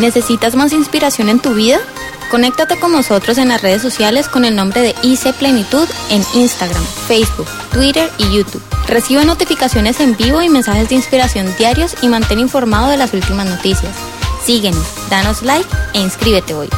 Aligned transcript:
¿Necesitas 0.00 0.56
más 0.56 0.72
inspiración 0.72 1.28
en 1.28 1.40
tu 1.40 1.52
vida? 1.52 1.78
Conéctate 2.30 2.80
con 2.80 2.90
nosotros 2.90 3.36
en 3.36 3.48
las 3.48 3.60
redes 3.60 3.82
sociales 3.82 4.28
con 4.28 4.46
el 4.46 4.56
nombre 4.56 4.80
de 4.80 4.94
IC 5.02 5.34
Plenitud 5.34 5.86
en 6.08 6.22
Instagram, 6.32 6.82
Facebook, 7.06 7.46
Twitter 7.70 8.10
y 8.16 8.34
YouTube. 8.34 8.62
Recibe 8.88 9.26
notificaciones 9.26 10.00
en 10.00 10.16
vivo 10.16 10.40
y 10.40 10.48
mensajes 10.48 10.88
de 10.88 10.94
inspiración 10.94 11.54
diarios 11.58 11.96
y 12.00 12.08
mantén 12.08 12.38
informado 12.38 12.88
de 12.88 12.96
las 12.96 13.12
últimas 13.12 13.46
noticias. 13.46 13.94
Síguenos, 14.42 14.86
danos 15.10 15.42
like 15.42 15.68
e 15.92 16.00
inscríbete 16.00 16.54
hoy. 16.54 16.70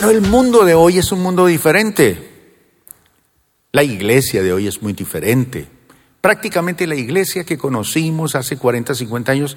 el 0.00 0.20
mundo 0.20 0.64
de 0.64 0.74
hoy 0.74 0.98
es 0.98 1.12
un 1.12 1.22
mundo 1.22 1.46
diferente. 1.46 2.28
La 3.70 3.84
iglesia 3.84 4.42
de 4.42 4.52
hoy 4.52 4.66
es 4.66 4.82
muy 4.82 4.94
diferente. 4.94 5.68
Prácticamente 6.20 6.86
la 6.86 6.94
iglesia 6.94 7.44
que 7.44 7.58
conocimos 7.58 8.34
hace 8.36 8.56
40, 8.56 8.94
50 8.94 9.32
años, 9.32 9.56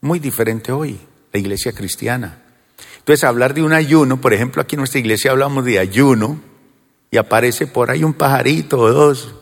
muy 0.00 0.18
diferente 0.18 0.72
hoy 0.72 1.00
la 1.32 1.38
iglesia 1.38 1.72
cristiana. 1.72 2.42
Entonces, 2.98 3.24
hablar 3.24 3.54
de 3.54 3.62
un 3.62 3.72
ayuno, 3.72 4.20
por 4.20 4.32
ejemplo, 4.32 4.62
aquí 4.62 4.76
en 4.76 4.80
nuestra 4.80 5.00
iglesia 5.00 5.30
hablamos 5.30 5.64
de 5.64 5.78
ayuno 5.78 6.40
y 7.10 7.16
aparece 7.16 7.66
por 7.66 7.90
ahí 7.90 8.04
un 8.04 8.14
pajarito 8.14 8.78
o 8.78 8.92
dos. 8.92 9.34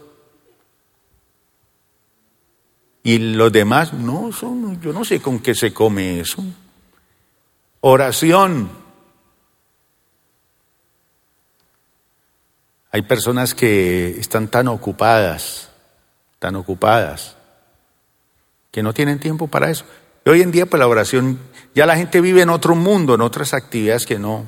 Y 3.03 3.19
los 3.19 3.53
demás, 3.53 3.93
no, 3.93 4.33
son, 4.33 4.81
yo 4.81 4.93
no 4.93 5.05
sé 5.05 5.21
con 5.21 5.39
qué 5.39 5.55
se 5.55 5.73
come 5.73 6.21
eso. 6.21 6.45
Oración. 7.81 8.71
Hay 12.91 13.03
personas 13.03 13.55
que 13.55 14.11
están 14.19 14.49
tan 14.49 14.69
ocupadas, 14.69 15.71
tan 16.39 16.57
ocupadas, 16.57 17.37
que 18.71 18.83
no 18.83 18.95
tienen 18.95 19.21
tiempo 19.21 19.47
para 19.47 19.71
eso. 19.71 19.85
Hoy 20.29 20.43
en 20.43 20.51
día, 20.51 20.67
pues 20.67 20.79
la 20.79 20.87
oración 20.87 21.39
ya 21.75 21.87
la 21.87 21.97
gente 21.97 22.21
vive 22.21 22.43
en 22.43 22.51
otro 22.51 22.75
mundo, 22.75 23.15
en 23.15 23.23
otras 23.23 23.55
actividades 23.55 24.05
que 24.05 24.19
no. 24.19 24.45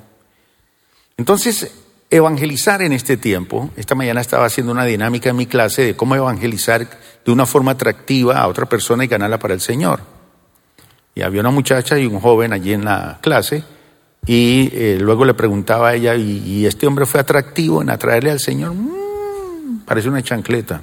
Entonces, 1.17 1.73
evangelizar 2.11 2.83
en 2.83 2.93
este 2.93 3.17
tiempo, 3.17 3.71
esta 3.77 3.95
mañana 3.95 4.21
estaba 4.21 4.45
haciendo 4.45 4.73
una 4.73 4.85
dinámica 4.85 5.31
en 5.31 5.37
mi 5.37 5.47
clase 5.47 5.83
de 5.83 5.97
cómo 5.97 6.17
evangelizar 6.17 6.87
de 7.25 7.33
una 7.33 7.47
forma 7.47 7.73
atractiva 7.73 8.39
a 8.39 8.49
otra 8.49 8.67
persona 8.67 9.05
y 9.05 9.09
ganarla 9.09 9.39
para 9.39 9.55
el 9.55 9.61
Señor. 9.61 10.01
Y 11.15 11.23
había 11.23 11.41
una 11.41 11.51
muchacha 11.51 11.99
y 11.99 12.07
un 12.07 12.21
joven 12.21 12.53
allí 12.53 12.73
en 12.73 12.85
la 12.85 13.19
clase 13.23 13.65
y 14.27 14.71
eh, 14.73 14.99
luego 15.01 15.25
le 15.25 15.35
preguntaba 15.35 15.89
a 15.89 15.95
ella, 15.95 16.15
¿y, 16.15 16.67
este 16.67 16.87
hombre 16.87 17.07
fue 17.07 17.21
atractivo 17.21 17.81
en 17.81 17.91
atraerle 17.91 18.31
al 18.31 18.41
Señor? 18.41 18.75
Mm, 18.75 19.81
parece 19.87 20.09
una 20.09 20.23
chancleta. 20.23 20.83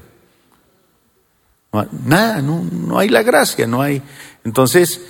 Nada, 2.05 2.41
no, 2.41 2.63
no 2.71 2.99
hay 2.99 3.09
la 3.09 3.23
gracia, 3.23 3.67
no 3.67 3.81
hay. 3.81 4.01
Entonces, 4.43 5.01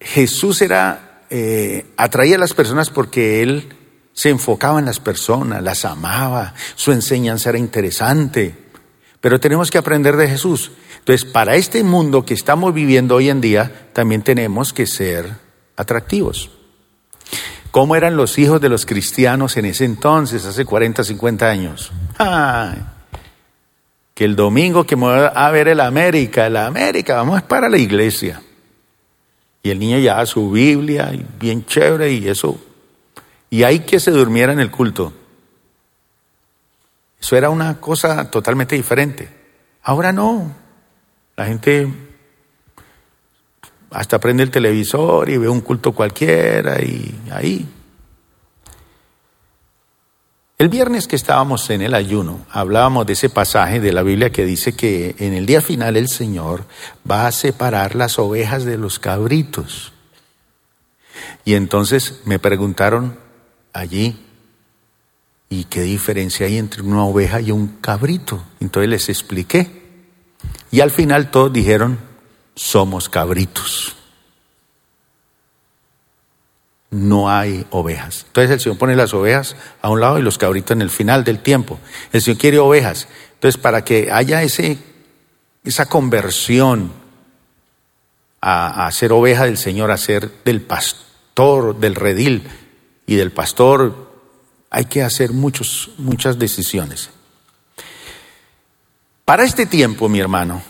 Jesús 0.00 0.62
era, 0.62 1.22
eh, 1.30 1.86
atraía 1.96 2.36
a 2.36 2.38
las 2.38 2.54
personas 2.54 2.90
porque 2.90 3.42
Él 3.42 3.68
se 4.12 4.30
enfocaba 4.30 4.78
en 4.78 4.86
las 4.86 5.00
personas, 5.00 5.62
las 5.62 5.84
amaba, 5.84 6.54
su 6.74 6.92
enseñanza 6.92 7.50
era 7.50 7.58
interesante. 7.58 8.54
Pero 9.20 9.40
tenemos 9.40 9.70
que 9.70 9.78
aprender 9.78 10.16
de 10.16 10.28
Jesús. 10.28 10.72
Entonces, 10.98 11.24
para 11.24 11.56
este 11.56 11.82
mundo 11.82 12.24
que 12.24 12.34
estamos 12.34 12.72
viviendo 12.72 13.16
hoy 13.16 13.28
en 13.28 13.40
día, 13.40 13.88
también 13.92 14.22
tenemos 14.22 14.72
que 14.72 14.86
ser 14.86 15.30
atractivos. 15.76 16.50
¿Cómo 17.70 17.94
eran 17.94 18.16
los 18.16 18.38
hijos 18.38 18.60
de 18.60 18.70
los 18.70 18.86
cristianos 18.86 19.56
en 19.56 19.66
ese 19.66 19.84
entonces, 19.84 20.46
hace 20.46 20.64
40, 20.64 21.04
50 21.04 21.46
años? 21.46 21.92
Que 24.16 24.24
el 24.24 24.34
domingo 24.34 24.84
que 24.84 24.96
me 24.96 25.02
voy 25.02 25.28
a 25.30 25.50
ver 25.50 25.68
el 25.68 25.78
América, 25.78 26.46
el 26.46 26.56
América, 26.56 27.16
vamos 27.16 27.42
para 27.42 27.68
la 27.68 27.76
iglesia. 27.76 28.40
Y 29.62 29.68
el 29.68 29.78
niño 29.78 29.98
ya 29.98 30.24
su 30.24 30.50
Biblia, 30.50 31.12
bien 31.38 31.66
chévere, 31.66 32.10
y 32.10 32.26
eso. 32.26 32.58
Y 33.50 33.62
ahí 33.62 33.80
que 33.80 34.00
se 34.00 34.10
durmiera 34.10 34.54
en 34.54 34.60
el 34.60 34.70
culto. 34.70 35.12
Eso 37.20 37.36
era 37.36 37.50
una 37.50 37.78
cosa 37.78 38.30
totalmente 38.30 38.74
diferente. 38.74 39.28
Ahora 39.82 40.12
no. 40.12 40.50
La 41.36 41.44
gente 41.44 41.86
hasta 43.90 44.18
prende 44.18 44.44
el 44.44 44.50
televisor 44.50 45.28
y 45.28 45.36
ve 45.36 45.46
un 45.46 45.60
culto 45.60 45.92
cualquiera 45.92 46.80
y 46.80 47.14
ahí. 47.30 47.68
El 50.58 50.70
viernes 50.70 51.06
que 51.06 51.16
estábamos 51.16 51.68
en 51.68 51.82
el 51.82 51.92
ayuno, 51.92 52.46
hablábamos 52.50 53.06
de 53.06 53.12
ese 53.12 53.28
pasaje 53.28 53.78
de 53.78 53.92
la 53.92 54.02
Biblia 54.02 54.30
que 54.30 54.46
dice 54.46 54.74
que 54.74 55.14
en 55.18 55.34
el 55.34 55.44
día 55.44 55.60
final 55.60 55.98
el 55.98 56.08
Señor 56.08 56.64
va 57.08 57.26
a 57.26 57.32
separar 57.32 57.94
las 57.94 58.18
ovejas 58.18 58.64
de 58.64 58.78
los 58.78 58.98
cabritos. 58.98 59.92
Y 61.44 61.54
entonces 61.54 62.22
me 62.24 62.38
preguntaron 62.38 63.18
allí, 63.74 64.24
¿y 65.50 65.64
qué 65.64 65.82
diferencia 65.82 66.46
hay 66.46 66.56
entre 66.56 66.80
una 66.80 67.04
oveja 67.04 67.42
y 67.42 67.50
un 67.50 67.76
cabrito? 67.82 68.42
Entonces 68.58 68.88
les 68.88 69.08
expliqué. 69.10 69.82
Y 70.70 70.80
al 70.80 70.90
final 70.90 71.30
todos 71.30 71.52
dijeron, 71.52 71.98
somos 72.54 73.10
cabritos 73.10 73.94
no 76.90 77.30
hay 77.30 77.66
ovejas. 77.70 78.24
Entonces 78.28 78.50
el 78.50 78.60
Señor 78.60 78.78
pone 78.78 78.96
las 78.96 79.12
ovejas 79.14 79.56
a 79.82 79.90
un 79.90 80.00
lado 80.00 80.18
y 80.18 80.22
los 80.22 80.38
cabritos 80.38 80.72
en 80.72 80.82
el 80.82 80.90
final 80.90 81.24
del 81.24 81.40
tiempo. 81.40 81.78
El 82.12 82.22
Señor 82.22 82.38
quiere 82.38 82.58
ovejas. 82.58 83.08
Entonces 83.34 83.60
para 83.60 83.84
que 83.84 84.10
haya 84.10 84.42
ese, 84.42 84.78
esa 85.64 85.86
conversión 85.86 86.92
a, 88.40 88.88
ser 88.92 89.12
oveja 89.12 89.44
del 89.44 89.58
Señor, 89.58 89.90
a 89.90 89.96
ser 89.96 90.30
del 90.44 90.60
pastor, 90.60 91.78
del 91.80 91.96
redil 91.96 92.44
y 93.04 93.16
del 93.16 93.32
pastor, 93.32 94.12
hay 94.70 94.84
que 94.84 95.02
hacer 95.02 95.32
muchos, 95.32 95.90
muchas 95.98 96.38
decisiones. 96.38 97.10
Para 99.24 99.42
este 99.42 99.66
tiempo, 99.66 100.08
mi 100.08 100.20
hermano, 100.20 100.62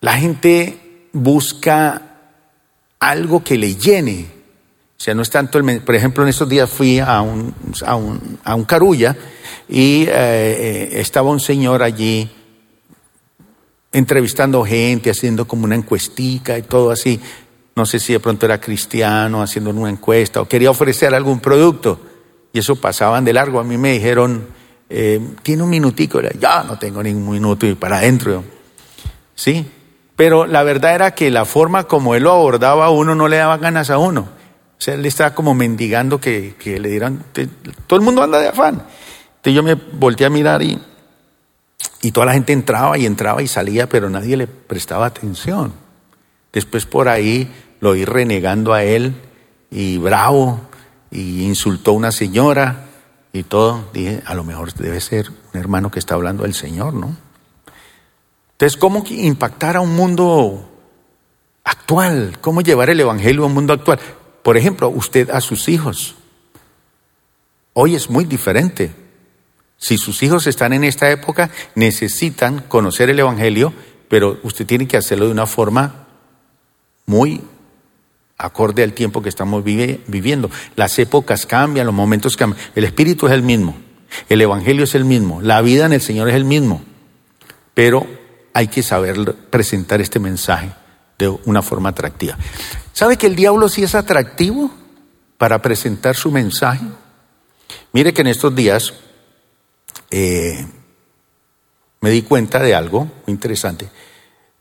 la 0.00 0.18
gente 0.18 1.08
busca 1.12 2.02
algo 2.98 3.42
que 3.42 3.56
le 3.56 3.76
llene 3.76 4.39
o 5.00 5.02
sea, 5.02 5.14
no 5.14 5.22
es 5.22 5.30
tanto 5.30 5.56
el... 5.56 5.80
Por 5.80 5.94
ejemplo, 5.94 6.22
en 6.22 6.28
estos 6.28 6.46
días 6.46 6.68
fui 6.68 6.98
a 6.98 7.22
un, 7.22 7.54
a 7.86 7.96
un, 7.96 8.38
a 8.44 8.54
un 8.54 8.64
carulla 8.64 9.16
y 9.66 10.02
eh, 10.02 10.08
eh, 10.10 10.88
estaba 11.00 11.30
un 11.30 11.40
señor 11.40 11.82
allí 11.82 12.30
entrevistando 13.90 14.62
gente, 14.62 15.08
haciendo 15.08 15.48
como 15.48 15.64
una 15.64 15.74
encuestica 15.74 16.58
y 16.58 16.62
todo 16.62 16.90
así. 16.90 17.18
No 17.76 17.86
sé 17.86 17.98
si 17.98 18.12
de 18.12 18.20
pronto 18.20 18.44
era 18.44 18.60
cristiano, 18.60 19.40
haciendo 19.40 19.70
una 19.70 19.88
encuesta 19.88 20.42
o 20.42 20.44
quería 20.46 20.70
ofrecer 20.70 21.14
algún 21.14 21.40
producto. 21.40 21.98
Y 22.52 22.58
eso 22.58 22.76
pasaban 22.76 23.24
de 23.24 23.32
largo. 23.32 23.58
A 23.58 23.64
mí 23.64 23.78
me 23.78 23.92
dijeron, 23.92 24.48
eh, 24.90 25.18
tiene 25.42 25.62
un 25.62 25.70
minutico. 25.70 26.20
Ya 26.38 26.62
no 26.62 26.78
tengo 26.78 27.02
ningún 27.02 27.32
minuto 27.32 27.64
y 27.64 27.74
para 27.74 27.96
adentro. 27.96 28.44
Sí, 29.34 29.64
pero 30.14 30.44
la 30.44 30.62
verdad 30.62 30.94
era 30.94 31.14
que 31.14 31.30
la 31.30 31.46
forma 31.46 31.84
como 31.84 32.14
él 32.14 32.24
lo 32.24 32.32
abordaba 32.32 32.84
a 32.84 32.90
uno 32.90 33.14
no 33.14 33.28
le 33.28 33.38
daba 33.38 33.56
ganas 33.56 33.88
a 33.88 33.96
uno. 33.96 34.39
O 34.80 34.82
sea, 34.82 34.94
él 34.94 35.04
estaba 35.04 35.34
como 35.34 35.52
mendigando 35.52 36.18
que, 36.18 36.54
le 36.64 36.88
dieran, 36.88 37.22
todo 37.86 37.98
el 37.98 38.04
mundo 38.04 38.22
anda 38.22 38.40
de 38.40 38.48
afán. 38.48 38.82
Entonces 39.36 39.54
yo 39.54 39.62
me 39.62 39.74
volteé 39.74 40.26
a 40.26 40.30
mirar 40.30 40.62
y, 40.62 40.80
y 42.00 42.12
toda 42.12 42.24
la 42.24 42.32
gente 42.32 42.54
entraba 42.54 42.96
y 42.96 43.04
entraba 43.04 43.42
y 43.42 43.46
salía, 43.46 43.90
pero 43.90 44.08
nadie 44.08 44.38
le 44.38 44.46
prestaba 44.46 45.04
atención. 45.04 45.74
Después 46.50 46.86
por 46.86 47.10
ahí 47.10 47.52
lo 47.80 47.90
oí 47.90 48.06
renegando 48.06 48.72
a 48.72 48.82
él 48.82 49.14
y 49.70 49.98
bravo 49.98 50.62
y 51.10 51.42
insultó 51.44 51.90
a 51.90 51.94
una 51.94 52.10
señora 52.10 52.86
y 53.34 53.42
todo. 53.42 53.84
Dije, 53.92 54.22
a 54.24 54.34
lo 54.34 54.44
mejor 54.44 54.72
debe 54.72 55.02
ser 55.02 55.30
un 55.52 55.60
hermano 55.60 55.90
que 55.90 55.98
está 55.98 56.14
hablando 56.14 56.44
del 56.44 56.54
Señor, 56.54 56.94
¿no? 56.94 57.14
Entonces, 58.52 58.78
¿cómo 58.78 59.04
impactar 59.10 59.76
a 59.76 59.80
un 59.82 59.94
mundo 59.94 60.70
actual? 61.64 62.38
¿Cómo 62.40 62.62
llevar 62.62 62.88
el 62.88 63.00
Evangelio 63.00 63.42
a 63.42 63.46
un 63.46 63.54
mundo 63.54 63.74
actual? 63.74 63.98
Por 64.50 64.56
ejemplo, 64.56 64.88
usted 64.88 65.30
a 65.30 65.40
sus 65.40 65.68
hijos. 65.68 66.16
Hoy 67.72 67.94
es 67.94 68.10
muy 68.10 68.24
diferente. 68.24 68.90
Si 69.76 69.96
sus 69.96 70.24
hijos 70.24 70.48
están 70.48 70.72
en 70.72 70.82
esta 70.82 71.08
época, 71.08 71.50
necesitan 71.76 72.58
conocer 72.62 73.10
el 73.10 73.20
Evangelio, 73.20 73.72
pero 74.08 74.40
usted 74.42 74.66
tiene 74.66 74.88
que 74.88 74.96
hacerlo 74.96 75.26
de 75.26 75.30
una 75.30 75.46
forma 75.46 76.08
muy 77.06 77.42
acorde 78.38 78.82
al 78.82 78.92
tiempo 78.92 79.22
que 79.22 79.28
estamos 79.28 79.62
viviendo. 79.62 80.50
Las 80.74 80.98
épocas 80.98 81.46
cambian, 81.46 81.86
los 81.86 81.94
momentos 81.94 82.36
cambian. 82.36 82.60
El 82.74 82.82
Espíritu 82.82 83.28
es 83.28 83.32
el 83.34 83.44
mismo, 83.44 83.76
el 84.28 84.40
Evangelio 84.40 84.82
es 84.82 84.96
el 84.96 85.04
mismo, 85.04 85.40
la 85.40 85.62
vida 85.62 85.86
en 85.86 85.92
el 85.92 86.00
Señor 86.00 86.28
es 86.28 86.34
el 86.34 86.44
mismo, 86.44 86.82
pero 87.72 88.04
hay 88.52 88.66
que 88.66 88.82
saber 88.82 89.32
presentar 89.48 90.00
este 90.00 90.18
mensaje 90.18 90.72
de 91.20 91.28
una 91.44 91.62
forma 91.62 91.90
atractiva. 91.90 92.36
¿Sabe 92.92 93.16
que 93.16 93.26
el 93.26 93.36
diablo 93.36 93.68
sí 93.68 93.84
es 93.84 93.94
atractivo 93.94 94.70
para 95.38 95.60
presentar 95.60 96.16
su 96.16 96.32
mensaje? 96.32 96.84
Mire 97.92 98.12
que 98.12 98.22
en 98.22 98.28
estos 98.28 98.54
días 98.54 98.94
eh, 100.10 100.66
me 102.00 102.10
di 102.10 102.22
cuenta 102.22 102.58
de 102.58 102.74
algo 102.74 103.04
muy 103.04 103.34
interesante. 103.34 103.90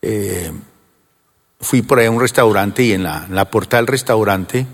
Eh, 0.02 0.52
fui 1.62 1.82
por 1.82 2.00
ahí 2.00 2.08
a 2.08 2.12
un 2.12 2.20
restaurante 2.20 2.84
y 2.84 2.92
en 2.92 3.04
la, 3.04 3.26
la 3.30 3.50
puerta 3.50 3.78
del 3.78 3.88
restaurante 3.88 4.68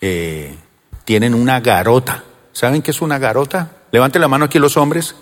eh, 0.00 0.56
tienen 1.04 1.34
una 1.34 1.60
garota. 1.60 2.24
¿Saben 2.52 2.82
qué 2.82 2.90
es 2.90 3.00
una 3.00 3.18
garota? 3.18 3.70
Levanten 3.92 4.20
la 4.20 4.28
mano 4.28 4.46
aquí 4.46 4.58
los 4.58 4.76
hombres. 4.76 5.14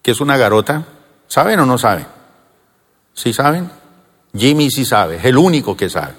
¿Qué 0.00 0.10
es 0.10 0.20
una 0.22 0.38
garota? 0.38 0.86
¿Saben 1.28 1.60
o 1.60 1.66
no 1.66 1.76
saben? 1.76 2.06
¿Sí 3.12 3.34
saben? 3.34 3.83
Jimmy 4.36 4.70
sí 4.70 4.84
sabe, 4.84 5.16
es 5.16 5.24
el 5.24 5.36
único 5.36 5.76
que 5.76 5.88
sabe. 5.88 6.14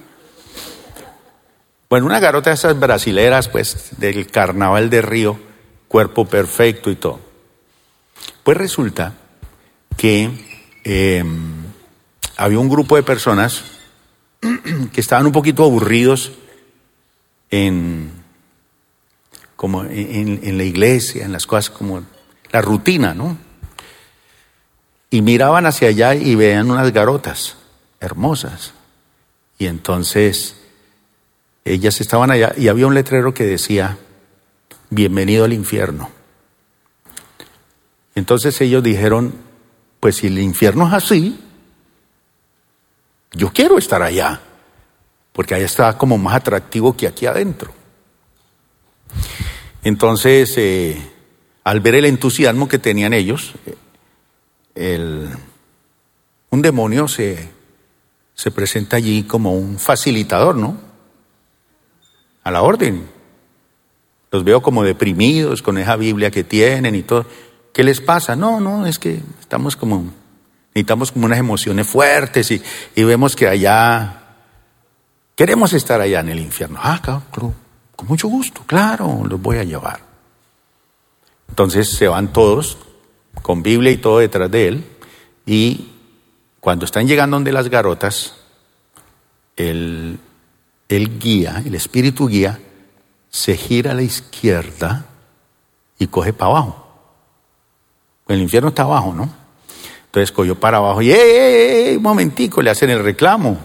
Bueno, 1.90 2.08
una 2.08 2.20
garota 2.20 2.50
de 2.50 2.56
esas 2.56 2.80
brasileras, 2.80 3.48
pues, 3.50 3.90
del 3.98 4.28
carnaval 4.28 4.90
de 4.90 5.02
Río, 5.02 5.40
cuerpo 5.88 6.26
perfecto 6.26 6.90
y 6.90 6.96
todo. 6.96 7.20
Pues 8.44 8.58
resulta 8.58 9.14
que 9.98 10.30
em, 10.84 11.64
había 12.38 12.60
un 12.60 12.70
grupo 12.70 12.96
de 12.96 13.04
personas 13.04 13.64
que 14.94 15.02
estaban 15.02 15.26
un 15.26 15.32
poquito 15.32 15.64
aburridos 15.64 16.32
en, 17.52 18.12
como 19.56 19.84
en, 19.84 20.58
la 20.58 20.64
iglesia, 20.64 21.26
en 21.26 21.32
las 21.32 21.46
cosas 21.46 21.70
como 21.70 22.04
la 22.52 22.62
rutina, 22.62 23.14
¿no? 23.14 23.38
Y 25.10 25.22
miraban 25.22 25.66
hacia 25.66 25.90
allá 25.90 26.16
y 26.16 26.36
veían 26.36 26.70
unas 26.72 26.92
garotas 26.92 27.58
hermosas. 28.06 28.74
Y 29.58 29.68
entonces 29.68 30.56
ellas 31.64 32.00
estaban 32.00 32.32
allá 32.32 32.54
y 32.58 32.68
había 32.68 32.88
un 32.88 32.94
letrero 32.94 33.34
que 33.34 33.44
decía, 33.44 33.98
bienvenido 34.90 35.46
al 35.46 35.54
infierno. 35.54 36.12
Entonces 38.14 38.60
ellos 38.62 38.84
dijeron, 38.84 39.34
pues 40.00 40.18
si 40.18 40.28
el 40.28 40.40
infierno 40.40 40.88
es 40.88 40.94
así, 40.94 41.40
yo 43.34 43.52
quiero 43.52 43.78
estar 43.78 44.02
allá, 44.02 44.40
porque 45.34 45.56
allá 45.56 45.66
está 45.66 45.98
como 45.98 46.18
más 46.18 46.36
atractivo 46.36 46.96
que 46.96 47.08
aquí 47.08 47.26
adentro. 47.26 47.74
Entonces, 49.84 50.54
eh, 50.58 51.12
al 51.64 51.80
ver 51.80 51.96
el 51.96 52.06
entusiasmo 52.06 52.68
que 52.68 52.80
tenían 52.80 53.14
ellos, 53.14 53.54
un 54.76 56.62
demonio 56.62 57.08
se, 57.08 57.50
se 58.36 58.52
presenta 58.52 58.98
allí 58.98 59.24
como 59.24 59.54
un 59.54 59.80
facilitador, 59.80 60.56
¿no? 60.56 60.78
A 62.44 62.52
la 62.52 62.62
orden. 62.62 63.08
Los 64.32 64.44
veo 64.44 64.62
como 64.62 64.84
deprimidos 64.84 65.62
con 65.62 65.78
esa 65.78 65.96
Biblia 65.96 66.30
que 66.30 66.44
tienen 66.44 66.94
y 66.94 67.02
todo. 67.02 67.26
¿Qué 67.74 67.84
les 67.84 68.02
pasa? 68.02 68.36
No, 68.36 68.60
no, 68.60 68.86
es 68.86 69.00
que 69.00 69.22
estamos 69.42 69.76
como 69.76 70.12
Necesitamos 70.76 71.14
como 71.14 71.26
unas 71.26 71.40
emociones 71.40 71.88
fuertes 71.88 72.52
y, 72.52 72.62
vemos 73.02 73.34
que 73.34 73.48
allá, 73.48 74.24
queremos 75.34 75.72
estar 75.72 76.02
allá 76.02 76.20
en 76.20 76.28
el 76.28 76.40
infierno. 76.40 76.78
Ah, 76.84 77.00
claro, 77.02 77.24
con 77.96 78.08
mucho 78.10 78.28
gusto, 78.28 78.62
claro, 78.66 79.24
los 79.26 79.42
voy 79.42 79.56
a 79.56 79.64
llevar. 79.64 80.02
Entonces 81.48 81.90
se 81.90 82.10
van 82.10 82.34
todos 82.34 82.78
con 83.42 83.64
Biblia 83.64 83.90
y 83.90 83.98
todo 83.98 84.20
detrás 84.20 84.52
de 84.52 84.68
él 84.68 84.86
y 85.46 85.92
cuando 86.66 86.86
están 86.86 87.08
llegando 87.08 87.36
donde 87.36 87.52
las 87.52 87.70
garotas, 87.70 88.34
el, 89.56 90.18
el 90.90 91.20
guía, 91.20 91.62
el 91.64 91.76
espíritu 91.76 92.28
guía, 92.28 92.60
se 93.30 93.56
gira 93.56 93.92
a 93.92 93.94
la 93.94 94.02
izquierda 94.02 95.06
y 96.00 96.08
coge 96.08 96.34
para 96.34 96.50
abajo. 96.50 96.88
El 98.28 98.42
infierno 98.42 98.70
está 98.70 98.82
abajo, 98.82 99.14
¿no? 99.14 99.30
Entonces 100.06 100.32
cogió 100.32 100.60
para 100.60 100.78
abajo 100.78 101.04
y, 101.04 101.12
¡eh, 101.12 101.94
un 101.98 102.02
momentico! 102.02 102.64
Le 102.64 102.72
hacen 102.72 102.90
el 102.90 103.04
reclamo. 103.04 103.60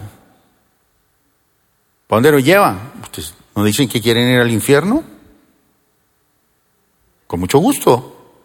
¿Para 2.05 2.17
dónde 2.17 2.31
lo 2.33 2.37
llevan? 2.37 2.91
¿Ustedes 3.01 3.33
no 3.55 3.63
dicen 3.63 3.89
que 3.89 3.99
quieren 3.99 4.29
ir 4.29 4.39
al 4.39 4.51
infierno? 4.51 5.03
Con 7.25 7.39
mucho 7.39 7.57
gusto. 7.57 8.35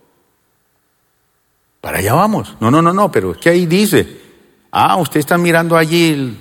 Para 1.82 1.98
allá 1.98 2.14
vamos. 2.14 2.56
No, 2.58 2.70
no, 2.70 2.80
no, 2.80 2.94
no, 2.94 3.12
pero 3.12 3.32
es 3.32 3.36
que 3.36 3.50
ahí 3.50 3.66
dice, 3.66 4.24
ah, 4.76 4.96
usted 4.96 5.20
está 5.20 5.38
mirando 5.38 5.76
allí. 5.76 6.36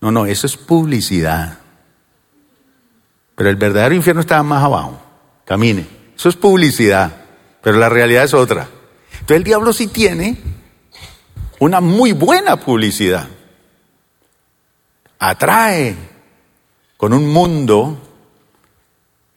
No, 0.00 0.10
no, 0.10 0.26
eso 0.26 0.46
es 0.46 0.56
publicidad. 0.56 1.58
Pero 3.36 3.50
el 3.50 3.56
verdadero 3.56 3.94
infierno 3.94 4.20
está 4.20 4.42
más 4.42 4.64
abajo. 4.64 5.00
Camine. 5.44 5.86
Eso 6.16 6.28
es 6.28 6.36
publicidad. 6.36 7.14
Pero 7.62 7.78
la 7.78 7.88
realidad 7.88 8.24
es 8.24 8.34
otra. 8.34 8.68
Entonces 9.12 9.36
el 9.36 9.44
diablo 9.44 9.72
sí 9.72 9.86
tiene 9.86 10.36
una 11.60 11.80
muy 11.80 12.12
buena 12.12 12.56
publicidad. 12.56 13.28
Atrae 15.18 15.94
con 16.96 17.12
un 17.12 17.32
mundo 17.32 17.98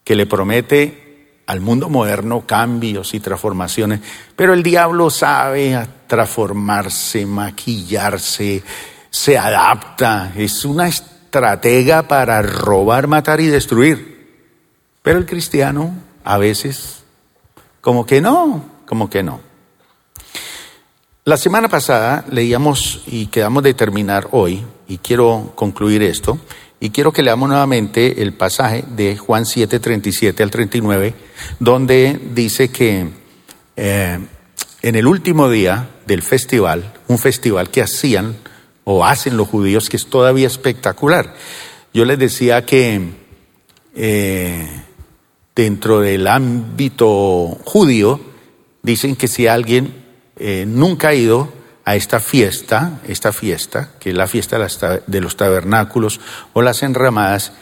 que 0.02 0.16
le 0.16 0.26
promete 0.26 1.42
al 1.46 1.60
mundo 1.60 1.88
moderno 1.88 2.46
cambios 2.46 3.14
y 3.14 3.20
transformaciones, 3.20 4.00
pero 4.36 4.52
el 4.54 4.62
diablo 4.62 5.10
sabe 5.10 5.76
transformarse, 6.10 7.24
maquillarse, 7.24 8.64
se 9.10 9.38
adapta, 9.38 10.32
es 10.36 10.64
una 10.64 10.88
estratega 10.88 12.08
para 12.08 12.42
robar, 12.42 13.06
matar 13.06 13.40
y 13.40 13.46
destruir. 13.46 14.10
Pero 15.02 15.18
el 15.20 15.26
cristiano 15.26 15.94
a 16.24 16.36
veces, 16.36 17.04
como 17.80 18.04
que 18.06 18.20
no, 18.20 18.64
como 18.86 19.08
que 19.08 19.22
no. 19.22 19.40
La 21.24 21.36
semana 21.36 21.68
pasada 21.68 22.24
leíamos 22.28 23.04
y 23.06 23.26
quedamos 23.26 23.62
de 23.62 23.74
terminar 23.74 24.26
hoy, 24.32 24.64
y 24.88 24.98
quiero 24.98 25.52
concluir 25.54 26.02
esto, 26.02 26.40
y 26.80 26.90
quiero 26.90 27.12
que 27.12 27.22
leamos 27.22 27.48
nuevamente 27.48 28.20
el 28.20 28.32
pasaje 28.32 28.84
de 28.96 29.16
Juan 29.16 29.46
7, 29.46 29.78
37 29.78 30.42
al 30.42 30.50
39, 30.50 31.14
donde 31.60 32.20
dice 32.34 32.72
que 32.72 33.10
eh, 33.76 34.18
en 34.82 34.94
el 34.94 35.06
último 35.06 35.50
día 35.50 35.90
del 36.10 36.22
festival, 36.22 36.92
un 37.06 37.18
festival 37.18 37.70
que 37.70 37.82
hacían 37.82 38.34
o 38.82 39.04
hacen 39.04 39.36
los 39.36 39.46
judíos, 39.46 39.88
que 39.88 39.96
es 39.96 40.06
todavía 40.06 40.48
espectacular, 40.48 41.34
yo 41.94 42.04
les 42.04 42.18
decía 42.18 42.66
que 42.66 43.10
eh, 43.94 44.82
dentro 45.54 46.00
del 46.00 46.26
ámbito 46.26 47.56
judío, 47.64 48.20
dicen 48.82 49.14
que 49.14 49.28
si 49.28 49.46
alguien 49.46 50.04
eh, 50.36 50.64
nunca 50.66 51.10
ha 51.10 51.14
ido 51.14 51.52
a 51.84 51.94
esta 51.94 52.18
fiesta, 52.18 52.98
esta 53.06 53.32
fiesta, 53.32 53.92
que 54.00 54.10
es 54.10 54.16
la 54.16 54.26
fiesta 54.26 54.58
de 55.06 55.20
los 55.20 55.36
tabernáculos 55.36 56.20
o 56.54 56.62
las 56.62 56.82
enramadas, 56.82 57.52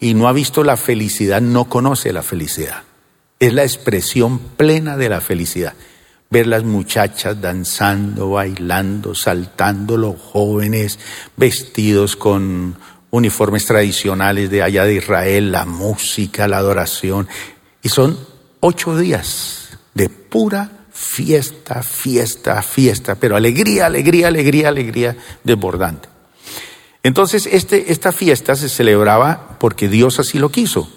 y 0.00 0.14
no 0.14 0.26
ha 0.26 0.32
visto 0.32 0.64
la 0.64 0.76
felicidad, 0.76 1.40
no 1.40 1.66
conoce 1.66 2.12
la 2.12 2.24
felicidad. 2.24 2.82
Es 3.38 3.52
la 3.52 3.62
expresión 3.62 4.40
plena 4.40 4.96
de 4.96 5.08
la 5.08 5.20
felicidad. 5.20 5.74
Ver 6.32 6.46
las 6.46 6.64
muchachas 6.64 7.38
danzando, 7.42 8.30
bailando, 8.30 9.14
saltando, 9.14 9.98
los 9.98 10.18
jóvenes 10.18 10.98
vestidos 11.36 12.16
con 12.16 12.74
uniformes 13.10 13.66
tradicionales 13.66 14.50
de 14.50 14.62
allá 14.62 14.86
de 14.86 14.94
Israel, 14.94 15.52
la 15.52 15.66
música, 15.66 16.48
la 16.48 16.56
adoración. 16.56 17.28
Y 17.82 17.90
son 17.90 18.18
ocho 18.60 18.96
días 18.96 19.78
de 19.92 20.08
pura 20.08 20.86
fiesta, 20.90 21.82
fiesta, 21.82 22.62
fiesta, 22.62 23.16
pero 23.16 23.36
alegría, 23.36 23.84
alegría, 23.84 24.28
alegría, 24.28 24.68
alegría 24.68 25.16
desbordante. 25.44 26.08
Entonces, 27.02 27.44
este, 27.44 27.92
esta 27.92 28.10
fiesta 28.10 28.56
se 28.56 28.70
celebraba 28.70 29.58
porque 29.60 29.86
Dios 29.86 30.18
así 30.18 30.38
lo 30.38 30.48
quiso, 30.48 30.90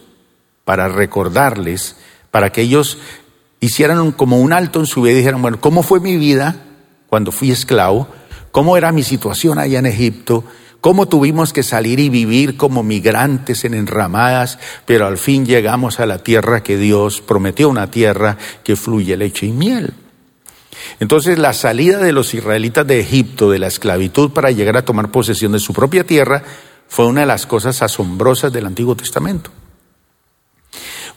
para 0.64 0.88
recordarles, 0.88 1.98
para 2.32 2.54
que 2.54 2.62
ellos 2.62 3.00
hicieran 3.60 4.12
como 4.12 4.40
un 4.40 4.54
alto 4.54 4.80
en 4.80 4.86
su 4.86 5.02
vida 5.02 5.14
y 5.14 5.18
dijeran, 5.18 5.42
bueno, 5.42 5.60
¿cómo 5.60 5.84
fue 5.84 6.00
mi 6.00 6.18
vida 6.18 6.56
cuando 7.08 7.32
fui 7.32 7.52
esclavo? 7.52 8.08
¿Cómo 8.52 8.78
era 8.78 8.92
mi 8.92 9.04
situación 9.04 9.60
allá 9.60 9.80
en 9.80 9.86
Egipto? 9.86 10.44
cómo 10.86 11.08
tuvimos 11.08 11.52
que 11.52 11.64
salir 11.64 12.00
y 12.00 12.10
vivir 12.10 12.58
como 12.58 12.84
migrantes 12.84 13.66
en 13.66 13.74
enramadas, 13.74 14.60
pero 14.86 15.08
al 15.08 15.18
fin 15.18 15.44
llegamos 15.44 16.00
a 16.00 16.06
la 16.06 16.20
tierra 16.20 16.62
que 16.62 16.78
Dios 16.78 17.22
prometió, 17.22 17.70
una 17.70 17.90
tierra 17.90 18.38
que 18.64 18.76
fluye 18.76 19.18
leche 19.18 19.48
y 19.48 19.52
miel. 19.52 19.96
Entonces 21.00 21.40
la 21.40 21.54
salida 21.54 21.98
de 21.98 22.12
los 22.12 22.36
israelitas 22.36 22.86
de 22.86 23.00
Egipto, 23.00 23.50
de 23.50 23.58
la 23.58 23.66
esclavitud, 23.66 24.30
para 24.30 24.52
llegar 24.52 24.78
a 24.78 24.86
tomar 24.86 25.10
posesión 25.10 25.54
de 25.54 25.60
su 25.60 25.74
propia 25.74 26.04
tierra, 26.04 26.44
fue 26.88 27.08
una 27.08 27.22
de 27.22 27.26
las 27.26 27.48
cosas 27.48 27.82
asombrosas 27.82 28.54
del 28.54 28.68
Antiguo 28.68 28.96
Testamento. 28.96 29.50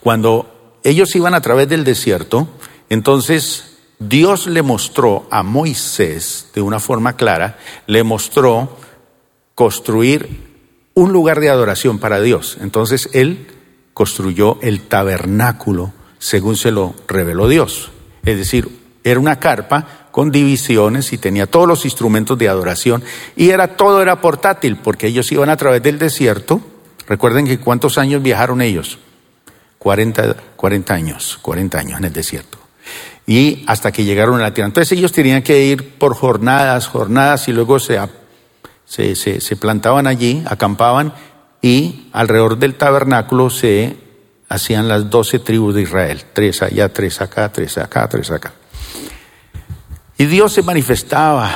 Cuando 0.01 0.58
ellos 0.91 1.15
iban 1.17 1.35
a 1.35 1.41
través 1.41 1.69
del 1.69 1.85
desierto, 1.85 2.49
entonces 2.89 3.77
Dios 3.99 4.47
le 4.47 4.63
mostró 4.63 5.27
a 5.31 5.43
Moisés, 5.43 6.51
de 6.55 6.61
una 6.61 6.79
forma 6.79 7.17
clara, 7.17 7.59
le 7.87 8.03
mostró 8.05 8.77
construir 9.55 10.49
un 10.95 11.13
lugar 11.13 11.41
de 11.41 11.51
adoración 11.51 11.99
para 11.99 12.21
Dios. 12.21 12.59
Entonces 12.61 13.09
él 13.13 13.49
construyó 13.93 14.59
el 14.63 14.83
tabernáculo 14.83 15.93
según 16.19 16.57
se 16.57 16.71
lo 16.71 16.95
reveló 17.07 17.49
Dios. 17.49 17.91
Es 18.25 18.37
decir, 18.37 18.69
era 19.05 19.19
una 19.19 19.41
carpa 19.41 20.09
con 20.11 20.31
divisiones 20.31 21.13
y 21.13 21.19
tenía 21.19 21.47
todos 21.47 21.67
los 21.67 21.85
instrumentos 21.85 22.39
de 22.39 22.49
adoración 22.49 23.03
y 23.37 23.51
era 23.51 23.77
todo 23.77 24.03
era 24.03 24.21
portátil 24.21 24.77
porque 24.77 25.09
ellos 25.09 25.31
iban 25.33 25.51
a 25.51 25.57
través 25.57 25.83
del 25.83 25.99
desierto. 25.99 26.61
Recuerden 27.07 27.47
que 27.47 27.59
cuántos 27.59 27.99
años 27.99 28.23
viajaron 28.23 28.61
ellos? 28.61 28.99
40, 29.89 30.37
40 30.55 30.93
años, 30.93 31.39
40 31.41 31.79
años 31.79 31.99
en 31.99 32.05
el 32.05 32.13
desierto. 32.13 32.59
Y 33.27 33.65
hasta 33.67 33.91
que 33.91 34.05
llegaron 34.05 34.39
a 34.39 34.43
la 34.43 34.53
tierra. 34.53 34.67
Entonces 34.67 34.93
ellos 34.93 35.13
tenían 35.13 35.43
que 35.43 35.65
ir 35.65 35.95
por 35.95 36.15
jornadas, 36.15 36.87
jornadas 36.89 37.49
y 37.49 37.55
luego 37.55 37.79
se, 37.79 37.99
se, 38.85 39.17
se, 39.17 39.41
se 39.41 39.57
plantaban 39.57 40.07
allí, 40.07 40.45
acampaban 40.47 41.15
y 41.63 42.11
alrededor 42.13 42.59
del 42.59 42.75
tabernáculo 42.75 43.49
se 43.49 43.97
hacían 44.51 44.89
las 44.89 45.09
doce 45.09 45.39
tribus 45.39 45.75
de 45.75 45.81
Israel, 45.81 46.23
tres 46.35 46.61
allá, 46.61 46.93
tres 46.93 47.23
acá, 47.23 47.51
tres 47.51 47.79
acá, 47.79 48.07
tres 48.11 48.31
acá. 48.31 48.53
Y 50.19 50.27
Dios 50.27 50.53
se 50.53 50.61
manifestaba 50.61 51.51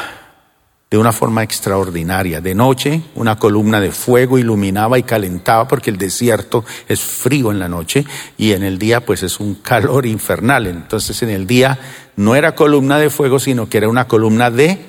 de 0.93 0.99
una 0.99 1.11
forma 1.11 1.43
extraordinaria. 1.43 2.43
De 2.43 2.55
noche, 2.55 3.01
una 3.15 3.39
columna 3.39 3.81
de 3.81 3.93
fuego 3.93 4.39
iluminaba 4.39 4.99
y 4.99 5.05
calentaba 5.05 5.67
porque 5.67 5.89
el 5.89 5.97
desierto 5.97 6.67
es 6.87 7.01
frío 7.01 7.51
en 7.51 7.59
la 7.59 7.67
noche 7.67 8.05
y 8.37 8.53
en 8.53 8.63
el 8.63 8.79
día 8.79 9.03
pues 9.03 9.23
es 9.23 9.41
un 9.41 9.55
calor 9.55 10.05
infernal. 10.05 10.67
Entonces 10.67 11.23
en 11.23 11.31
el 11.31 11.47
día 11.47 11.79
no 12.17 12.37
era 12.37 12.55
columna 12.55 12.99
de 12.99 13.09
fuego, 13.09 13.39
sino 13.39 13.71
que 13.71 13.79
era 13.79 13.89
una 13.89 14.07
columna 14.07 14.51
de 14.51 14.81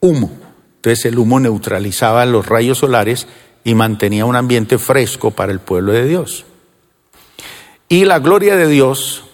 humo. 0.00 0.30
Entonces 0.76 1.06
el 1.06 1.18
humo 1.18 1.40
neutralizaba 1.40 2.26
los 2.26 2.44
rayos 2.44 2.76
solares 2.76 3.26
y 3.64 3.74
mantenía 3.74 4.26
un 4.26 4.36
ambiente 4.36 4.76
fresco 4.76 5.30
para 5.30 5.50
el 5.50 5.60
pueblo 5.60 5.92
de 5.92 6.06
Dios. 6.06 6.44
Y 7.88 8.04
la 8.04 8.18
gloria 8.18 8.54
de 8.54 8.68
Dios 8.68 9.24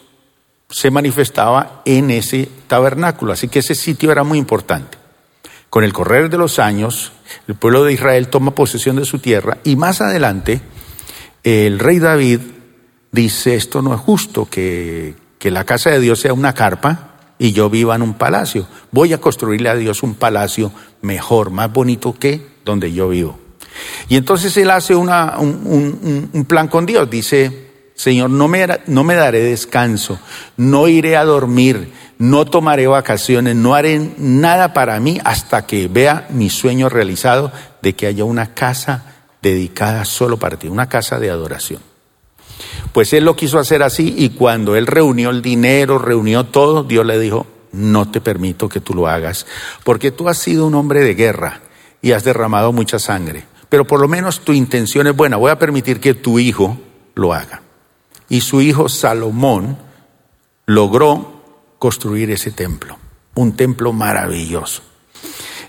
se 0.71 0.93
manifestaba 0.93 1.83
en 1.85 2.13
ese 2.13 2.49
tabernáculo. 2.69 3.33
Así 3.33 3.49
que 3.49 3.59
ese 3.59 3.75
sitio 3.75 4.13
era 4.13 4.23
muy 4.23 4.39
importante. 4.39 5.08
Con 5.71 5.85
el 5.85 5.93
correr 5.93 6.31
de 6.31 6.39
los 6.39 6.59
años, 6.59 7.13
el 7.47 7.55
pueblo 7.55 7.85
de 7.85 7.93
Israel 7.93 8.29
toma 8.29 8.55
posesión 8.55 8.97
de 8.97 9.05
su 9.05 9.19
tierra 9.19 9.59
y 9.65 9.77
más 9.77 10.01
adelante 10.01 10.61
el 11.45 11.79
rey 11.79 11.99
David 11.99 12.41
dice, 13.13 13.55
esto 13.55 13.83
no 13.83 13.95
es 13.95 14.01
justo, 14.01 14.49
que, 14.51 15.15
que 15.39 15.51
la 15.51 15.65
casa 15.65 15.91
de 15.91 16.01
Dios 16.01 16.21
sea 16.21 16.33
una 16.33 16.55
carpa 16.55 17.15
y 17.39 17.53
yo 17.53 17.71
viva 17.71 17.95
en 17.95 18.03
un 18.03 18.15
palacio. 18.15 18.67
Voy 18.91 19.13
a 19.13 19.19
construirle 19.19 19.69
a 19.69 19.77
Dios 19.77 20.03
un 20.03 20.15
palacio 20.15 20.73
mejor, 21.03 21.51
más 21.51 21.73
bonito 21.73 22.15
que 22.19 22.47
donde 22.65 22.93
yo 22.93 23.09
vivo. 23.09 23.39
Y 24.09 24.17
entonces 24.17 24.57
él 24.57 24.71
hace 24.71 24.95
un, 24.95 25.09
un, 25.09 26.31
un 26.33 26.45
plan 26.45 26.69
con 26.69 26.85
Dios, 26.85 27.09
dice, 27.09 27.69
Señor, 27.95 28.31
no 28.31 28.49
me, 28.49 28.67
no 28.87 29.05
me 29.05 29.15
daré 29.15 29.41
descanso, 29.41 30.19
no 30.57 30.89
iré 30.89 31.17
a 31.17 31.25
dormir, 31.25 31.93
no 32.19 32.45
tomaré 32.45 32.87
vacaciones, 32.87 33.55
no 33.55 33.75
haré 33.75 34.13
nada 34.19 34.75
para 34.75 34.99
mí 35.01 35.21
hasta 35.25 35.67
que 35.67 35.89
vea 35.89 36.27
mi 36.31 36.51
sueño 36.51 36.89
realizado 36.89 37.53
de 37.81 37.95
que 37.95 38.07
haya 38.07 38.25
una 38.25 38.55
casa 38.55 39.05
dedicada 39.41 40.05
solo 40.05 40.37
para 40.37 40.59
ti, 40.59 40.67
una 40.67 40.89
casa 40.89 41.19
de 41.21 41.31
adoración. 41.31 41.81
Pues 42.93 43.13
él 43.13 43.25
lo 43.25 43.37
quiso 43.37 43.59
hacer 43.59 43.83
así 43.83 44.15
y 44.19 44.31
cuando 44.31 44.75
él 44.75 44.87
reunió 44.87 45.31
el 45.31 45.43
dinero, 45.43 45.99
reunió 45.99 46.45
todo, 46.45 46.83
Dios 46.83 47.07
le 47.07 47.21
dijo, 47.21 47.47
no 47.73 48.11
te 48.11 48.21
permito 48.21 48.69
que 48.69 48.81
tú 48.81 48.95
lo 48.95 49.07
hagas, 49.07 49.47
porque 49.85 50.11
tú 50.11 50.29
has 50.29 50.39
sido 50.39 50.67
un 50.67 50.75
hombre 50.75 51.01
de 51.01 51.15
guerra 51.15 51.61
y 52.03 52.13
has 52.13 52.25
derramado 52.25 52.73
mucha 52.73 52.99
sangre, 52.99 53.45
pero 53.69 53.87
por 53.87 54.01
lo 54.01 54.09
menos 54.09 54.41
tu 54.41 54.53
intención 54.53 55.07
es 55.07 55.15
buena, 55.15 55.37
voy 55.37 55.53
a 55.53 55.59
permitir 55.59 56.01
que 56.01 56.15
tu 56.15 56.39
hijo 56.41 56.79
lo 57.15 57.33
haga 57.33 57.63
y 58.29 58.41
su 58.41 58.61
hijo 58.61 58.89
Salomón 58.89 59.79
logró 60.67 61.38
construir 61.79 62.31
ese 62.31 62.51
templo, 62.51 62.99
un 63.35 63.57
templo 63.57 63.93
maravilloso. 63.93 64.83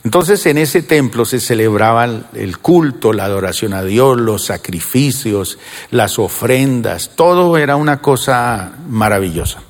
Entonces 0.03 0.45
en 0.45 0.57
ese 0.57 0.81
templo 0.81 1.25
se 1.25 1.39
celebraban 1.39 2.27
el 2.33 2.59
culto, 2.59 3.11
la 3.11 3.25
adoración 3.25 3.73
a 3.73 3.83
Dios, 3.83 4.17
los 4.17 4.45
sacrificios, 4.45 5.59
las 5.91 6.19
ofrendas, 6.19 7.11
todo 7.15 7.57
era 7.57 7.75
una 7.75 8.01
cosa 8.01 8.73
maravillosa. 8.87 9.61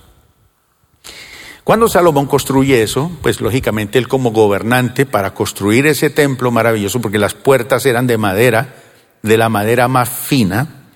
Cuando 1.64 1.88
Salomón 1.88 2.26
construye 2.26 2.82
eso, 2.82 3.12
pues 3.22 3.42
lógicamente 3.42 4.00
él 4.00 4.08
como 4.08 4.32
gobernante 4.32 5.06
para 5.06 5.36
construir 5.36 5.86
ese 5.86 6.10
templo 6.10 6.50
maravilloso, 6.50 7.00
porque 7.00 7.20
las 7.20 7.36
puertas 7.36 7.86
eran 7.86 8.08
de 8.08 8.18
madera, 8.18 8.76
de 9.22 9.38
la 9.38 9.50
madera 9.50 9.88
más 9.88 10.10
fina, 10.10 10.88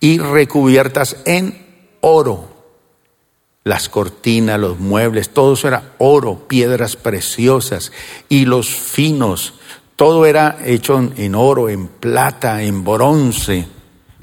y 0.00 0.18
recubiertas 0.18 1.16
en 1.24 1.96
oro. 2.02 2.47
Las 3.64 3.88
cortinas, 3.88 4.58
los 4.58 4.78
muebles, 4.78 5.30
todo 5.30 5.54
eso 5.54 5.68
era 5.68 5.94
oro, 5.98 6.46
piedras 6.48 6.96
preciosas, 6.96 7.92
y 8.28 8.44
los 8.44 8.68
finos, 8.68 9.54
todo 9.96 10.26
era 10.26 10.58
hecho 10.64 10.98
en 11.16 11.34
oro, 11.34 11.68
en 11.68 11.88
plata, 11.88 12.62
en 12.62 12.84
bronce, 12.84 13.66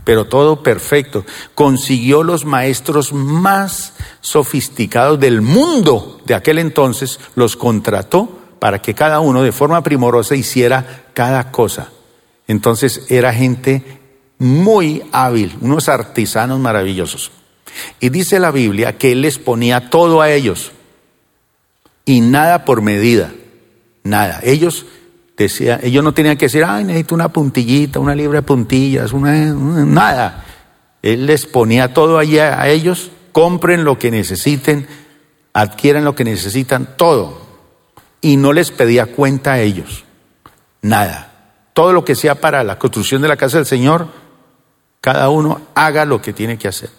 pero 0.06 0.25
todo 0.25 0.63
perfecto. 0.63 1.25
Consiguió 1.54 2.24
los 2.24 2.46
maestros 2.46 3.12
más 3.12 3.94
sofisticados 4.22 5.20
del 5.20 5.42
mundo 5.42 6.22
de 6.25 6.36
aquel 6.36 6.60
entonces, 6.60 7.20
los 7.36 7.58
contrató 7.58 8.30
para 8.60 8.82
que 8.82 8.94
cada 8.94 9.20
uno 9.20 9.44
de 9.44 9.51
forma 9.51 9.84
primorosa 9.84 10.36
hiciera 10.36 11.06
cada 11.13 11.51
cosa. 11.51 11.89
Entonces 12.48 13.06
era 13.10 13.34
gente 13.34 14.00
muy 14.38 15.04
hábil, 15.12 15.58
unos 15.62 15.89
artesanos 15.89 16.60
maravillosos. 16.60 17.32
Y 18.00 18.10
dice 18.10 18.39
la 18.39 18.51
Biblia 18.51 18.98
que 18.98 19.12
Él 19.12 19.22
les 19.22 19.39
ponía 19.39 19.89
todo 19.89 20.22
a 20.22 20.32
ellos 20.32 20.72
y 22.05 22.22
nada 22.22 22.65
por 22.65 22.82
medida, 22.82 23.34
nada. 24.03 24.39
Ellos 24.44 24.86
decían, 25.36 25.79
ellos 25.84 26.03
no 26.03 26.13
tenían 26.13 26.38
que 26.38 26.46
decir, 26.46 26.63
ay, 26.63 26.84
necesito 26.84 27.15
una 27.15 27.29
puntillita, 27.29 28.00
una 28.00 28.15
libra 28.15 28.39
de 28.39 28.46
puntillas, 28.46 29.12
una, 29.12 29.34
nada. 29.34 30.46
Él 31.01 31.25
les 31.25 31.46
ponía 31.46 31.94
todo 31.94 32.17
allí 32.17 32.39
a 32.39 32.67
ellos, 32.67 33.12
compren 33.32 33.84
lo 33.84 33.98
que 33.98 34.12
necesiten, 34.12 34.88
adquieran 35.53 36.05
lo 36.05 36.15
que 36.15 36.24
necesitan, 36.24 36.96
todo. 36.96 37.41
Y 38.22 38.38
no 38.38 38.53
les 38.53 38.72
pedía 38.72 39.08
cuenta 39.08 39.53
a 39.53 39.60
ellos, 39.60 40.03
nada. 40.82 41.32
Todo 41.74 41.91
lo 41.91 42.05
que 42.05 42.15
sea 42.15 42.36
para 42.36 42.63
la 42.63 42.79
construcción 42.79 43.22
de 43.22 43.27
la 43.27 43.38
casa 43.38 43.58
del 43.58 43.65
Señor, 43.65 44.08
cada 45.01 45.29
uno 45.29 45.62
haga 45.75 46.05
lo 46.05 46.22
que 46.22 46.34
tiene 46.34 46.58
que 46.58 46.67
hacer. 46.67 46.89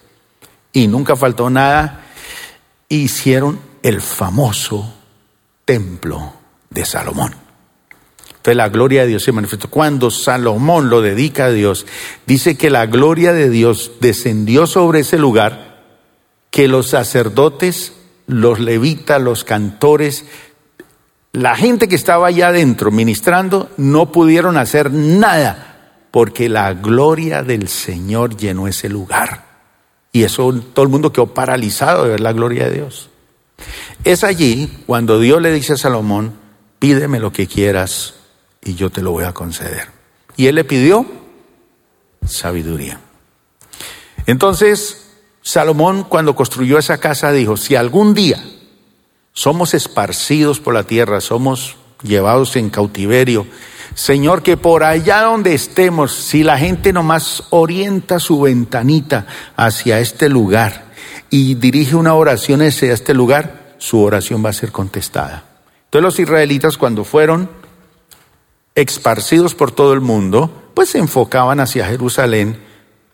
Y 0.77 0.89
nunca 0.89 1.17
faltó 1.17 1.49
nada. 1.49 2.03
Hicieron 2.91 3.59
el 3.83 4.03
famoso 4.03 4.93
templo 5.65 6.35
de 6.69 6.85
Salomón. 6.85 7.35
Entonces 8.29 8.57
la 8.59 8.69
gloria 8.69 9.01
de 9.01 9.09
Dios 9.09 9.23
se 9.23 9.33
manifestó. 9.33 9.71
Cuando 9.71 10.11
Salomón 10.11 10.91
lo 10.91 11.01
dedica 11.01 11.47
a 11.47 11.51
Dios, 11.51 11.87
dice 12.27 12.59
que 12.59 12.69
la 12.69 12.85
gloria 12.85 13.33
de 13.33 13.49
Dios 13.49 13.93
descendió 14.01 14.67
sobre 14.67 15.01
ese 15.01 15.17
lugar, 15.17 15.83
que 16.51 16.69
los 16.69 16.89
sacerdotes, 16.89 17.95
los 18.27 18.61
levitas, 18.61 19.23
los 19.23 19.45
cantores, 19.45 20.27
la 21.33 21.57
gente 21.57 21.89
que 21.89 21.95
estaba 21.95 22.27
allá 22.27 22.49
adentro 22.49 22.91
ministrando, 22.91 23.71
no 23.79 24.13
pudieron 24.13 24.59
hacer 24.59 24.93
nada 24.93 26.03
porque 26.11 26.51
la 26.51 26.75
gloria 26.75 27.43
del 27.43 27.69
Señor 27.69 28.37
llenó 28.37 28.69
ese 28.69 28.91
lugar. 28.91 29.46
Y 30.17 30.23
eso 30.23 30.51
todo 30.73 30.83
el 30.83 30.89
mundo 30.89 31.13
quedó 31.13 31.27
paralizado 31.27 32.05
de 32.05 32.09
ver 32.09 32.21
la 32.21 32.33
gloria 32.33 32.71
de 32.71 32.77
Dios. 32.77 33.11
Es 34.03 34.25
allí 34.25 34.83
cuando 34.87 35.21
Dios 35.21 35.43
le 35.43 35.53
dice 35.53 35.75
a 35.75 35.77
Salomón, 35.77 36.33
pídeme 36.79 37.21
lo 37.21 37.33
que 37.33 37.47
quieras 37.47 38.15
y 38.63 38.77
yo 38.77 38.89
te 38.89 39.03
lo 39.03 39.11
voy 39.11 39.25
a 39.25 39.35
conceder. 39.35 39.89
Y 40.35 40.47
él 40.47 40.55
le 40.55 40.65
pidió 40.65 41.05
sabiduría. 42.27 42.99
Entonces, 44.25 45.11
Salomón 45.43 46.05
cuando 46.05 46.35
construyó 46.35 46.79
esa 46.79 46.97
casa 46.97 47.31
dijo, 47.31 47.59
si 47.59 47.77
algún 47.77 48.15
día 48.15 48.43
somos 49.35 49.75
esparcidos 49.75 50.61
por 50.61 50.73
la 50.73 50.85
tierra, 50.85 51.21
somos 51.21 51.77
llevados 52.03 52.57
en 52.57 52.71
cautiverio, 52.71 53.47
Señor, 53.97 54.43
que 54.43 54.59
por 54.59 54.85
allá 54.85 55.23
donde 55.23 55.55
estemos, 55.55 56.13
si 56.13 56.43
la 56.43 56.59
gente 56.59 56.93
nomás 56.93 57.45
orienta 57.49 58.21
su 58.21 58.43
ventanita 58.43 59.27
hacia 59.57 60.01
este 60.01 60.29
lugar 60.29 60.93
y 61.31 61.55
dirige 61.55 61.97
una 61.97 62.13
oración 62.13 62.61
hacia 62.61 62.93
este 62.93 63.15
lugar, 63.15 63.75
su 63.79 63.99
oración 64.03 64.45
va 64.45 64.51
a 64.51 64.53
ser 64.53 64.71
contestada. 64.71 65.45
Entonces 65.87 66.03
los 66.03 66.21
israelitas 66.21 66.77
cuando 66.77 67.05
fueron 67.05 67.49
esparcidos 68.75 69.55
por 69.55 69.71
todo 69.71 69.95
el 69.95 70.03
mundo, 70.03 70.71
pues 70.75 70.91
se 70.91 70.99
enfocaban 70.99 71.59
hacia 71.59 71.87
Jerusalén 71.87 72.61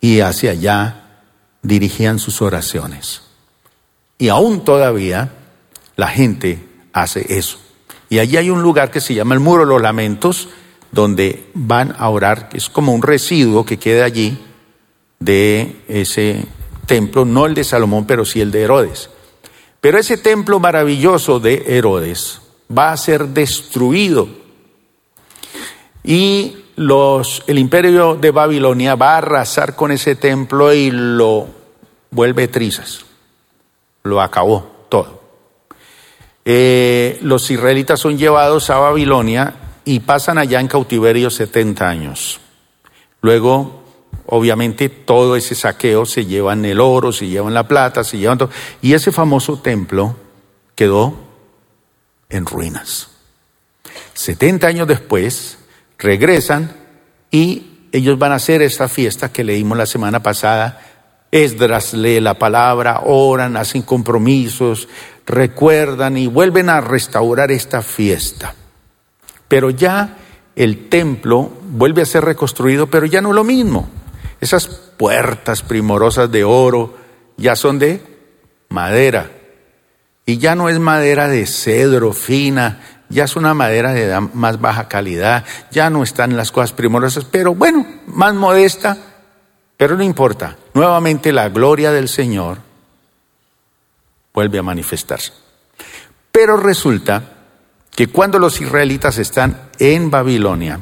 y 0.00 0.18
hacia 0.18 0.50
allá 0.50 1.20
dirigían 1.62 2.18
sus 2.18 2.42
oraciones. 2.42 3.22
Y 4.18 4.30
aún 4.30 4.64
todavía 4.64 5.30
la 5.94 6.08
gente 6.08 6.68
hace 6.92 7.38
eso. 7.38 7.60
Y 8.08 8.18
allí 8.18 8.36
hay 8.36 8.50
un 8.50 8.62
lugar 8.62 8.90
que 8.90 9.00
se 9.00 9.14
llama 9.14 9.34
el 9.34 9.40
Muro 9.40 9.62
de 9.62 9.68
los 9.68 9.80
Lamentos, 9.80 10.48
donde 10.92 11.46
van 11.54 11.96
a 11.98 12.08
orar, 12.10 12.50
es 12.52 12.68
como 12.68 12.92
un 12.92 13.02
residuo 13.02 13.64
que 13.64 13.78
queda 13.78 14.04
allí 14.04 14.38
de 15.18 15.76
ese 15.88 16.46
templo, 16.86 17.24
no 17.24 17.46
el 17.46 17.54
de 17.54 17.64
Salomón, 17.64 18.06
pero 18.06 18.24
sí 18.24 18.40
el 18.40 18.50
de 18.50 18.62
Herodes. 18.62 19.10
Pero 19.80 19.98
ese 19.98 20.18
templo 20.18 20.60
maravilloso 20.60 21.40
de 21.40 21.64
Herodes 21.66 22.40
va 22.76 22.92
a 22.92 22.96
ser 22.96 23.28
destruido. 23.28 24.28
Y 26.04 26.56
los, 26.76 27.42
el 27.46 27.58
imperio 27.58 28.14
de 28.14 28.30
Babilonia 28.30 28.94
va 28.94 29.14
a 29.14 29.18
arrasar 29.18 29.74
con 29.74 29.90
ese 29.92 30.14
templo 30.14 30.72
y 30.72 30.90
lo 30.90 31.46
vuelve 32.10 32.48
trizas. 32.48 33.04
Lo 34.02 34.20
acabó 34.20 34.86
todo. 34.88 35.22
Eh, 36.44 37.18
los 37.22 37.50
israelitas 37.50 38.00
son 38.00 38.18
llevados 38.18 38.68
a 38.70 38.78
Babilonia 38.78 39.54
y 39.84 40.00
pasan 40.00 40.38
allá 40.38 40.60
en 40.60 40.68
cautiverio 40.68 41.30
70 41.30 41.88
años. 41.88 42.40
Luego, 43.20 43.84
obviamente, 44.26 44.88
todo 44.88 45.36
ese 45.36 45.54
saqueo 45.54 46.06
se 46.06 46.26
llevan 46.26 46.64
el 46.64 46.80
oro, 46.80 47.12
se 47.12 47.28
llevan 47.28 47.54
la 47.54 47.66
plata, 47.66 48.04
se 48.04 48.18
llevan 48.18 48.38
todo. 48.38 48.50
Y 48.80 48.94
ese 48.94 49.12
famoso 49.12 49.58
templo 49.58 50.16
quedó 50.74 51.14
en 52.28 52.46
ruinas. 52.46 53.08
70 54.14 54.66
años 54.66 54.88
después, 54.88 55.58
regresan 55.98 56.76
y 57.30 57.88
ellos 57.92 58.18
van 58.18 58.32
a 58.32 58.36
hacer 58.36 58.62
esta 58.62 58.88
fiesta 58.88 59.32
que 59.32 59.44
leímos 59.44 59.78
la 59.78 59.86
semana 59.86 60.22
pasada. 60.22 60.80
Esdras 61.30 61.94
lee 61.94 62.20
la 62.20 62.34
palabra, 62.34 63.02
oran, 63.04 63.56
hacen 63.56 63.82
compromisos, 63.82 64.88
recuerdan 65.26 66.16
y 66.16 66.26
vuelven 66.26 66.68
a 66.68 66.80
restaurar 66.80 67.50
esta 67.50 67.82
fiesta. 67.82 68.54
Pero 69.52 69.68
ya 69.68 70.16
el 70.56 70.88
templo 70.88 71.52
vuelve 71.68 72.00
a 72.00 72.06
ser 72.06 72.24
reconstruido, 72.24 72.86
pero 72.86 73.04
ya 73.04 73.20
no 73.20 73.28
es 73.28 73.34
lo 73.34 73.44
mismo. 73.44 73.86
Esas 74.40 74.66
puertas 74.66 75.60
primorosas 75.60 76.32
de 76.32 76.42
oro 76.42 76.96
ya 77.36 77.54
son 77.54 77.78
de 77.78 78.00
madera. 78.70 79.30
Y 80.24 80.38
ya 80.38 80.54
no 80.54 80.70
es 80.70 80.78
madera 80.78 81.28
de 81.28 81.44
cedro 81.44 82.14
fina, 82.14 82.80
ya 83.10 83.24
es 83.24 83.36
una 83.36 83.52
madera 83.52 83.92
de 83.92 84.18
más 84.32 84.58
baja 84.58 84.88
calidad, 84.88 85.44
ya 85.70 85.90
no 85.90 86.02
están 86.02 86.34
las 86.34 86.50
cosas 86.50 86.72
primorosas, 86.72 87.26
pero 87.26 87.54
bueno, 87.54 87.84
más 88.06 88.32
modesta, 88.32 88.96
pero 89.76 89.98
no 89.98 90.02
importa. 90.02 90.56
Nuevamente 90.72 91.30
la 91.30 91.50
gloria 91.50 91.92
del 91.92 92.08
Señor 92.08 92.56
vuelve 94.32 94.58
a 94.60 94.62
manifestarse. 94.62 95.34
Pero 96.30 96.56
resulta 96.56 97.31
que 97.94 98.06
cuando 98.06 98.38
los 98.38 98.60
israelitas 98.60 99.18
están 99.18 99.70
en 99.78 100.10
Babilonia, 100.10 100.80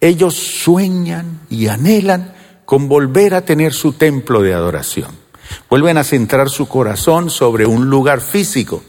ellos 0.00 0.34
sueñan 0.34 1.40
y 1.50 1.68
anhelan 1.68 2.34
con 2.64 2.88
volver 2.88 3.34
a 3.34 3.44
tener 3.44 3.72
su 3.72 3.92
templo 3.94 4.42
de 4.42 4.54
adoración. 4.54 5.10
Vuelven 5.68 5.98
a 5.98 6.04
centrar 6.04 6.48
su 6.48 6.68
corazón 6.68 7.30
sobre 7.30 7.66
un 7.66 7.90
lugar 7.90 8.20
físico. 8.20 8.82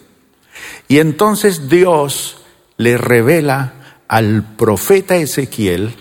Y 0.88 1.00
entonces 1.00 1.68
Dios 1.68 2.38
le 2.78 2.98
revela 2.98 3.74
al 4.08 4.44
profeta 4.56 5.16
Ezequiel 5.16 5.96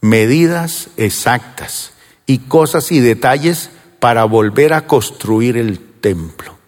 medidas 0.00 0.88
exactas 0.96 1.92
y 2.26 2.38
cosas 2.38 2.92
y 2.92 3.00
detalles 3.00 3.70
para 3.98 4.24
volver 4.24 4.72
a 4.72 4.86
construir 4.86 5.56
el 5.56 5.78
templo. 5.78 6.59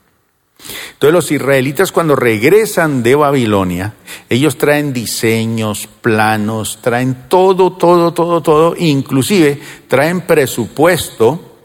Entonces 0.93 1.13
los 1.13 1.33
israelitas 1.33 1.93
cuando 1.93 2.15
regresan 2.15 3.03
de 3.03 3.15
Babilonia, 3.15 3.95
ellos 4.29 4.57
traen 4.57 4.93
diseños, 4.93 5.89
planos, 6.01 6.79
traen 6.81 7.29
todo, 7.29 7.73
todo, 7.73 8.15
todo, 8.15 8.41
todo, 8.43 8.75
inclusive 8.79 9.61
traen 9.89 10.21
presupuesto 10.23 11.59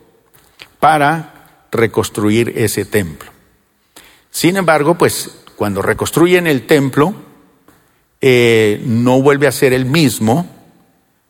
para 0.79 1.65
reconstruir 1.71 2.53
ese 2.55 2.85
templo. 2.85 3.29
Sin 4.31 4.57
embargo, 4.57 4.97
pues 4.97 5.39
cuando 5.55 5.81
reconstruyen 5.81 6.47
el 6.47 6.65
templo, 6.65 7.13
eh, 8.21 8.81
no 8.85 9.21
vuelve 9.21 9.47
a 9.47 9.51
ser 9.51 9.73
el 9.73 9.85
mismo, 9.85 10.47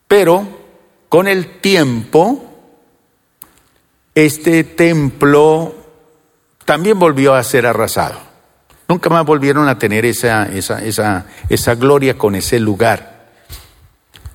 pero 0.07 0.47
con 1.09 1.27
el 1.27 1.59
tiempo, 1.59 2.43
este 4.15 4.63
templo 4.63 5.86
también 6.67 6.99
volvió 6.99 7.33
a 7.33 7.41
ser 7.45 7.65
arrasado. 7.65 8.19
Nunca 8.89 9.09
más 9.09 9.25
volvieron 9.25 9.69
a 9.69 9.79
tener 9.79 10.03
esa, 10.03 10.47
esa, 10.47 10.83
esa, 10.83 11.25
esa 11.47 11.75
gloria 11.75 12.17
con 12.17 12.35
ese 12.35 12.59
lugar. 12.59 13.29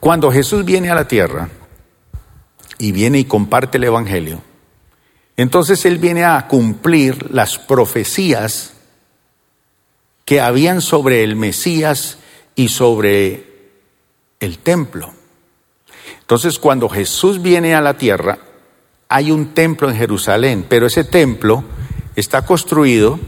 Cuando 0.01 0.33
Jesús 0.33 0.65
viene 0.65 0.91
a 0.91 0.95
la 0.95 1.07
tierra 1.07 1.51
y 2.79 2.91
viene 2.91 3.19
y 3.19 3.27
comparte 3.27 3.77
el 3.77 3.85
Evangelio, 3.85 4.41
entonces 5.37 5.85
Él 5.85 5.99
viene 5.99 6.25
a 6.25 6.49
cumplir 6.49 7.31
las 7.35 7.59
profecías 7.59 8.73
que 10.25 10.41
habían 10.41 10.81
sobre 10.81 11.25
el 11.25 11.37
Mesías 11.37 12.17
y 12.55 12.69
sobre 12.69 13.73
el 14.41 14.57
templo. 14.57 15.13
Entonces 16.21 16.59
cuando 16.59 16.89
Jesús 16.89 17.43
viene 17.43 17.75
a 17.75 17.83
la 17.83 17.99
tierra, 17.99 18.39
hay 19.11 19.31
un 19.31 19.53
templo 19.53 19.91
en 19.91 19.97
Jerusalén, 19.97 20.65
pero 20.67 20.87
ese 20.87 21.05
templo 21.05 21.63
está 22.17 22.45
construido 22.45 23.19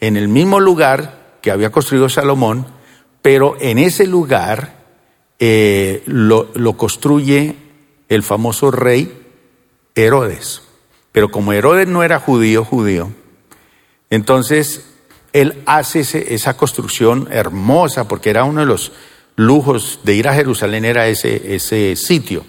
en 0.00 0.16
el 0.16 0.28
mismo 0.28 0.60
lugar 0.60 1.38
que 1.40 1.50
había 1.50 1.70
construido 1.70 2.08
Salomón, 2.08 2.66
pero 3.20 3.56
en 3.60 3.78
ese 3.78 4.06
lugar 4.06 4.74
eh, 5.38 6.02
lo, 6.06 6.76
construye 6.76 7.56
el 8.08 8.22
famoso 8.22 8.70
rey 8.70 9.12
Herodes. 9.94 10.62
Pero 11.12 11.30
como 11.30 11.52
Herodes 11.52 11.88
no 11.88 12.02
era 12.02 12.18
judío, 12.18 12.64
judío, 12.64 13.10
entonces 14.10 14.86
él 15.32 15.62
hace 15.66 16.00
esa 16.34 16.56
construcción 16.56 17.28
hermosa, 17.30 18.08
porque 18.08 18.30
era 18.30 18.44
uno 18.44 18.60
de 18.60 18.66
los 18.66 18.92
lujos 19.36 20.00
de 20.04 20.14
ir 20.14 20.28
a 20.28 20.34
Jerusalén, 20.34 20.84
era 20.84 21.08
ese, 21.08 21.54
ese 21.54 21.96
sitio. 21.96 22.44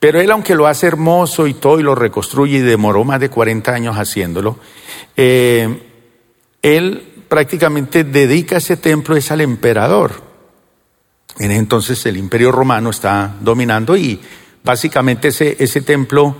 Pero 0.00 0.18
él, 0.18 0.30
aunque 0.30 0.54
lo 0.54 0.66
hace 0.66 0.86
hermoso 0.86 1.46
y 1.46 1.54
todo, 1.54 1.78
y 1.78 1.82
lo 1.82 1.94
reconstruye 1.94 2.56
y 2.56 2.60
demoró 2.60 3.04
más 3.04 3.20
de 3.20 3.28
40 3.28 3.72
años 3.72 3.96
haciéndolo, 3.96 4.58
eh, 5.14 5.82
él 6.62 7.24
prácticamente 7.28 8.02
dedica 8.02 8.56
ese 8.56 8.78
templo 8.78 9.14
es 9.14 9.30
al 9.30 9.42
emperador. 9.42 10.22
En 11.38 11.50
entonces 11.50 12.04
el 12.06 12.16
imperio 12.16 12.50
romano 12.50 12.90
está 12.90 13.36
dominando 13.40 13.96
y 13.96 14.20
básicamente 14.64 15.28
ese, 15.28 15.56
ese 15.58 15.82
templo 15.82 16.34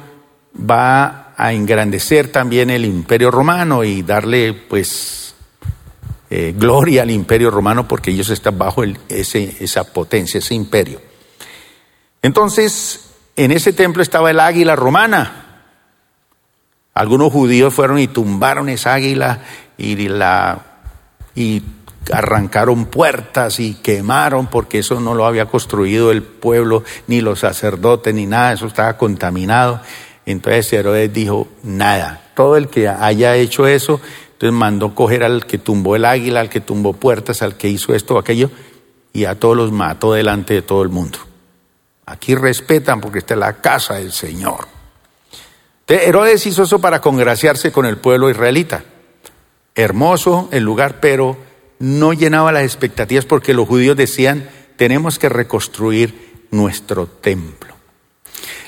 va 0.59 1.35
a 1.37 1.53
engrandecer 1.53 2.33
también 2.33 2.71
el 2.71 2.85
imperio 2.85 3.31
romano 3.31 3.85
y 3.85 4.03
darle 4.03 4.53
pues 4.53 5.35
eh, 6.29 6.55
gloria 6.57 7.03
al 7.03 7.11
imperio 7.11 7.51
romano 7.51 7.87
porque 7.87 8.11
ellos 8.11 8.31
están 8.31 8.59
bajo 8.59 8.83
ese, 9.09 9.57
esa 9.61 9.85
potencia, 9.85 10.39
ese 10.39 10.55
imperio. 10.55 11.01
Entonces, 12.23 13.10
en 13.45 13.53
ese 13.53 13.73
templo 13.73 14.03
estaba 14.03 14.31
el 14.31 14.39
águila 14.39 14.77
romana. 14.77 15.47
Algunos 16.93 17.33
judíos 17.33 17.73
fueron 17.73 17.99
y 17.99 18.07
tumbaron 18.07 18.69
esa 18.69 18.93
águila 18.93 19.41
y 19.79 19.97
la 20.09 20.67
y 21.35 21.63
arrancaron 22.13 22.85
puertas 22.87 23.59
y 23.59 23.75
quemaron 23.75 24.49
porque 24.49 24.81
eso 24.81 25.01
no 25.01 25.15
lo 25.15 25.25
había 25.25 25.47
construido 25.47 26.13
el 26.13 26.23
pueblo, 26.23 26.85
ni 27.07 27.23
los 27.23 27.41
sacerdotes, 27.41 28.13
ni 28.13 28.27
nada, 28.27 28.53
eso 28.53 28.67
estaba 28.67 28.99
contaminado. 28.99 29.81
Entonces 30.27 30.71
Herodes 30.75 31.11
dijo, 31.11 31.49
nada, 31.63 32.21
todo 32.35 32.59
el 32.59 32.69
que 32.69 32.89
haya 32.89 33.37
hecho 33.37 33.67
eso, 33.67 34.03
entonces 34.33 34.53
mandó 34.53 34.95
coger 34.95 35.25
al 35.25 35.47
que 35.47 35.57
tumbó 35.57 35.97
el 35.97 36.05
águila, 36.05 36.41
al 36.41 36.51
que 36.51 36.61
tumbó 36.61 36.93
puertas, 36.93 37.41
al 37.41 37.57
que 37.57 37.69
hizo 37.69 37.95
esto 37.95 38.17
o 38.17 38.19
aquello, 38.19 38.51
y 39.15 39.25
a 39.25 39.39
todos 39.39 39.57
los 39.57 39.73
mató 39.73 40.13
delante 40.13 40.53
de 40.53 40.63
todo 40.63 40.83
el 40.83 40.91
mundo. 40.91 41.19
Aquí 42.11 42.35
respetan 42.35 43.01
porque 43.01 43.21
está 43.21 43.37
la 43.37 43.61
casa 43.61 43.95
del 43.95 44.11
Señor. 44.11 44.67
Herodes 45.87 46.45
hizo 46.45 46.65
eso 46.65 46.81
para 46.81 47.01
congraciarse 47.01 47.71
con 47.71 47.87
el 47.87 47.99
pueblo 47.99 48.29
israelita. 48.29 48.83
Hermoso 49.77 50.49
el 50.51 50.65
lugar, 50.65 50.99
pero 51.01 51.39
no 51.79 52.13
llenaba 52.13 52.51
las 52.51 52.65
expectativas 52.65 53.27
porque 53.27 53.55
los 53.55 53.69
judíos 53.69 53.97
decían, 53.97 54.51
tenemos 54.77 55.21
que 55.21 55.29
reconstruir 55.29 56.47
nuestro 56.51 57.07
templo. 57.07 57.77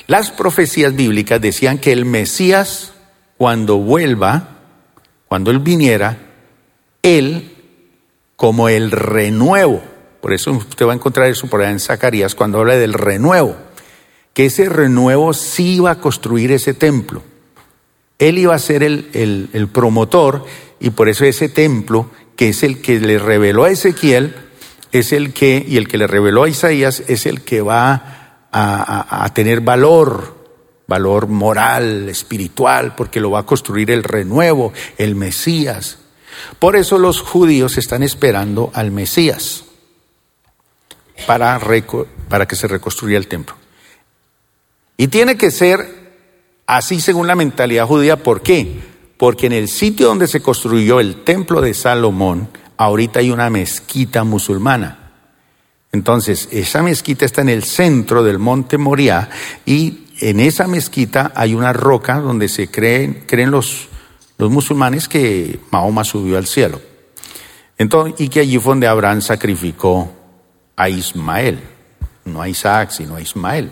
Las 0.07 0.31
profecías 0.31 0.95
bíblicas 0.95 1.41
decían 1.41 1.79
que 1.79 1.91
el 1.91 2.05
Mesías, 2.05 2.93
cuando 3.39 3.79
vuelva, 3.79 4.61
cuando 5.27 5.51
él 5.51 5.59
viniera, 5.59 6.17
él, 7.03 7.57
como 8.37 8.69
el 8.69 8.93
renuevo, 8.93 9.83
por 10.23 10.33
eso 10.33 10.53
usted 10.53 10.87
va 10.87 10.93
a 10.93 10.95
encontrar 10.95 11.29
eso 11.29 11.49
por 11.49 11.61
allá 11.61 11.73
en 11.73 11.81
Zacarías 11.81 12.37
cuando 12.37 12.61
habla 12.61 12.77
del 12.77 12.93
renuevo, 12.93 13.57
que 14.33 14.47
ese 14.47 14.69
renuevo 14.69 15.35
sí 15.35 15.75
iba 15.75 15.91
a 15.91 15.99
construir 15.99 16.53
ese 16.53 16.75
templo. 16.75 17.25
Él 18.21 18.39
iba 18.39 18.55
a 18.55 18.61
ser 18.61 18.85
el, 18.85 19.51
el, 19.53 19.67
promotor 19.67 20.47
y 20.79 20.91
por 20.91 21.09
eso 21.09 21.25
ese 21.25 21.49
templo, 21.49 22.09
que 22.37 22.51
es 22.51 22.63
el 22.63 22.81
que 22.81 23.01
le 23.01 23.19
reveló 23.19 23.65
a 23.65 23.71
Ezequiel, 23.71 24.37
es 24.93 25.13
el 25.13 25.33
que, 25.33 25.67
y 25.67 25.77
el 25.77 25.89
que 25.89 25.99
le 25.99 26.07
reveló 26.07 26.45
a 26.45 26.49
Isaías, 26.49 27.03
es 27.09 27.27
el 27.27 27.43
que 27.43 27.61
va 27.61 28.47
a, 28.53 29.25
a 29.25 29.35
tener 29.35 29.61
valor, 29.61 30.37
valor 30.87 31.27
moral, 31.27 32.09
espiritual, 32.09 32.95
porque 32.95 33.19
lo 33.19 33.33
va 33.33 33.41
a 33.41 33.47
construir 33.47 33.91
el 33.91 34.05
renuevo, 34.05 34.73
el 34.99 35.17
Mesías. 35.17 35.99
Por 36.61 36.77
eso 36.77 36.97
los 36.97 37.21
judíos 37.21 37.77
están 37.77 38.05
esperando 38.05 38.71
al 38.73 38.93
Mesías 38.93 39.65
para, 41.23 41.59
que 42.47 42.57
se 42.57 42.69
reconstruya 42.69 43.19
el 43.19 43.29
templo. 43.29 43.55
Y 44.97 45.09
tiene 45.09 45.37
que 45.37 45.51
ser 45.51 46.03
así 46.67 47.01
según 47.01 47.27
la 47.27 47.35
mentalidad 47.35 47.87
judía. 47.87 48.17
¿Por 48.17 48.43
qué? 48.43 48.81
Porque 49.17 49.47
en 49.47 49.53
el 49.53 49.69
sitio 49.69 50.09
donde 50.09 50.29
se 50.29 50.41
construyó 50.41 51.01
el 51.01 51.25
templo 51.25 51.61
de 51.61 51.75
Salomón, 51.75 52.49
ahorita 52.77 53.21
hay 53.21 53.31
una 53.31 53.51
mezquita 53.51 54.25
musulmana. 54.25 55.13
Entonces, 55.93 56.49
esa 56.51 56.83
mezquita 56.83 57.25
está 57.25 57.43
en 57.43 57.51
el 57.51 57.65
centro 57.65 58.23
del 58.23 58.39
monte 58.39 58.79
Moriah 58.79 59.29
y 59.67 60.07
en 60.21 60.41
esa 60.41 60.67
mezquita 60.67 61.33
hay 61.35 61.55
una 61.55 61.73
roca 61.73 62.19
donde 62.19 62.49
se 62.49 62.71
creen, 62.71 63.25
creen 63.27 63.51
los, 63.51 63.89
los 64.39 64.51
musulmanes 64.51 65.09
que 65.09 65.61
Mahoma 65.71 66.05
subió 66.05 66.39
al 66.39 66.47
cielo. 66.47 66.81
Entonces, 67.77 68.15
y 68.21 68.29
que 68.29 68.41
allí 68.41 68.59
fue 68.59 68.71
donde 68.71 68.87
Abraham 68.87 69.21
sacrificó 69.21 70.22
a 70.77 70.89
Ismael, 70.89 71.61
no 72.25 72.43
a 72.43 72.49
Isaac, 72.49 72.91
sino 72.91 73.17
a 73.17 73.21
Ismael. 73.21 73.71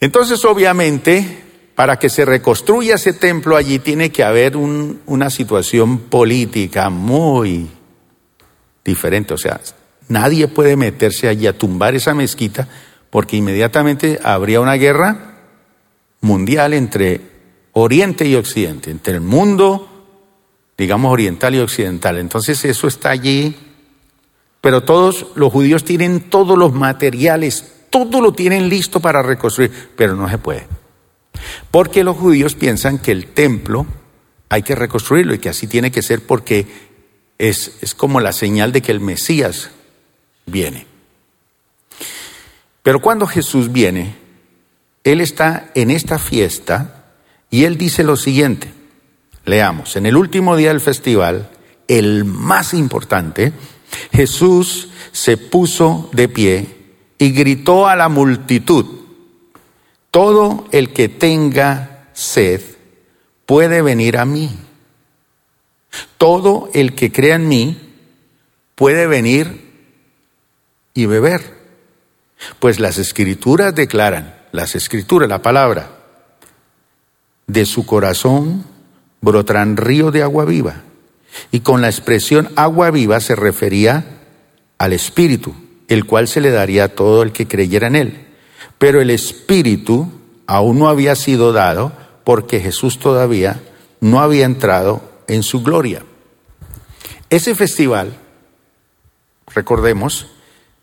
Entonces, 0.00 0.44
obviamente, 0.44 1.44
para 1.74 1.98
que 1.98 2.08
se 2.08 2.24
reconstruya 2.24 2.94
ese 2.94 3.12
templo 3.12 3.56
allí 3.56 3.78
tiene 3.78 4.10
que 4.10 4.24
haber 4.24 4.56
una 4.56 5.30
situación 5.30 5.98
política 5.98 6.88
muy 6.90 7.68
diferente. 8.84 9.34
O 9.34 9.38
sea, 9.38 9.60
nadie 10.08 10.48
puede 10.48 10.76
meterse 10.76 11.28
allí 11.28 11.46
a 11.46 11.56
tumbar 11.56 11.94
esa 11.94 12.14
mezquita 12.14 12.66
porque 13.10 13.36
inmediatamente 13.36 14.18
habría 14.22 14.60
una 14.60 14.74
guerra 14.74 15.36
mundial 16.22 16.72
entre 16.72 17.20
Oriente 17.72 18.26
y 18.26 18.36
Occidente, 18.36 18.90
entre 18.90 19.14
el 19.14 19.20
mundo, 19.20 19.86
digamos, 20.78 21.12
oriental 21.12 21.54
y 21.54 21.58
occidental. 21.58 22.16
Entonces 22.16 22.64
eso 22.64 22.88
está 22.88 23.10
allí, 23.10 23.54
pero 24.60 24.82
todos 24.82 25.26
los 25.34 25.52
judíos 25.52 25.84
tienen 25.84 26.28
todos 26.30 26.58
los 26.58 26.72
materiales, 26.72 27.72
todo 27.90 28.20
lo 28.20 28.32
tienen 28.32 28.68
listo 28.68 29.00
para 29.00 29.22
reconstruir, 29.22 29.70
pero 29.96 30.16
no 30.16 30.28
se 30.28 30.38
puede. 30.38 30.66
Porque 31.70 32.04
los 32.04 32.16
judíos 32.16 32.54
piensan 32.54 32.98
que 32.98 33.12
el 33.12 33.28
templo 33.28 33.86
hay 34.48 34.62
que 34.62 34.74
reconstruirlo 34.74 35.34
y 35.34 35.38
que 35.38 35.48
así 35.48 35.66
tiene 35.66 35.90
que 35.90 36.02
ser 36.02 36.24
porque 36.24 36.66
es, 37.38 37.78
es 37.80 37.94
como 37.94 38.20
la 38.20 38.32
señal 38.32 38.72
de 38.72 38.82
que 38.82 38.92
el 38.92 39.00
Mesías 39.00 39.70
viene. 40.46 40.86
Pero 42.82 43.00
cuando 43.00 43.26
Jesús 43.26 43.72
viene, 43.72 44.16
Él 45.02 45.20
está 45.20 45.70
en 45.74 45.90
esta 45.90 46.18
fiesta 46.18 47.04
y 47.50 47.64
Él 47.64 47.76
dice 47.76 48.04
lo 48.04 48.16
siguiente. 48.16 48.72
Leamos, 49.44 49.96
en 49.96 50.06
el 50.06 50.16
último 50.16 50.56
día 50.56 50.68
del 50.68 50.80
festival, 50.80 51.50
el 51.88 52.24
más 52.24 52.74
importante, 52.74 53.52
Jesús 54.12 54.88
se 55.12 55.36
puso 55.36 56.10
de 56.12 56.28
pie 56.28 56.76
y 57.18 57.32
gritó 57.32 57.86
a 57.86 57.96
la 57.96 58.08
multitud, 58.08 58.86
todo 60.10 60.66
el 60.72 60.92
que 60.92 61.08
tenga 61.08 62.08
sed 62.12 62.62
puede 63.44 63.82
venir 63.82 64.18
a 64.18 64.24
mí. 64.24 64.50
Todo 66.18 66.68
el 66.74 66.94
que 66.94 67.12
crea 67.12 67.36
en 67.36 67.48
mí 67.48 67.78
puede 68.74 69.06
venir 69.06 69.72
y 70.94 71.06
beber. 71.06 71.56
Pues 72.58 72.80
las 72.80 72.98
escrituras 72.98 73.74
declaran, 73.74 74.34
las 74.52 74.74
escrituras, 74.74 75.28
la 75.28 75.42
palabra, 75.42 75.90
de 77.46 77.64
su 77.64 77.86
corazón 77.86 78.64
brotarán 79.20 79.76
río 79.76 80.10
de 80.10 80.22
agua 80.22 80.44
viva. 80.44 80.82
Y 81.50 81.60
con 81.60 81.80
la 81.80 81.88
expresión 81.88 82.50
agua 82.56 82.90
viva 82.90 83.20
se 83.20 83.36
refería 83.36 84.04
al 84.78 84.92
Espíritu, 84.92 85.54
el 85.88 86.04
cual 86.04 86.28
se 86.28 86.40
le 86.40 86.50
daría 86.50 86.84
a 86.84 86.88
todo 86.88 87.22
el 87.22 87.32
que 87.32 87.48
creyera 87.48 87.86
en 87.86 87.96
él. 87.96 88.26
Pero 88.78 89.00
el 89.00 89.10
Espíritu 89.10 90.10
aún 90.46 90.78
no 90.78 90.88
había 90.88 91.14
sido 91.16 91.52
dado 91.52 91.92
porque 92.24 92.60
Jesús 92.60 92.98
todavía 92.98 93.60
no 94.00 94.20
había 94.20 94.44
entrado 94.44 95.02
en 95.28 95.42
su 95.42 95.62
gloria. 95.62 96.02
Ese 97.30 97.54
festival, 97.54 98.16
recordemos, 99.54 100.28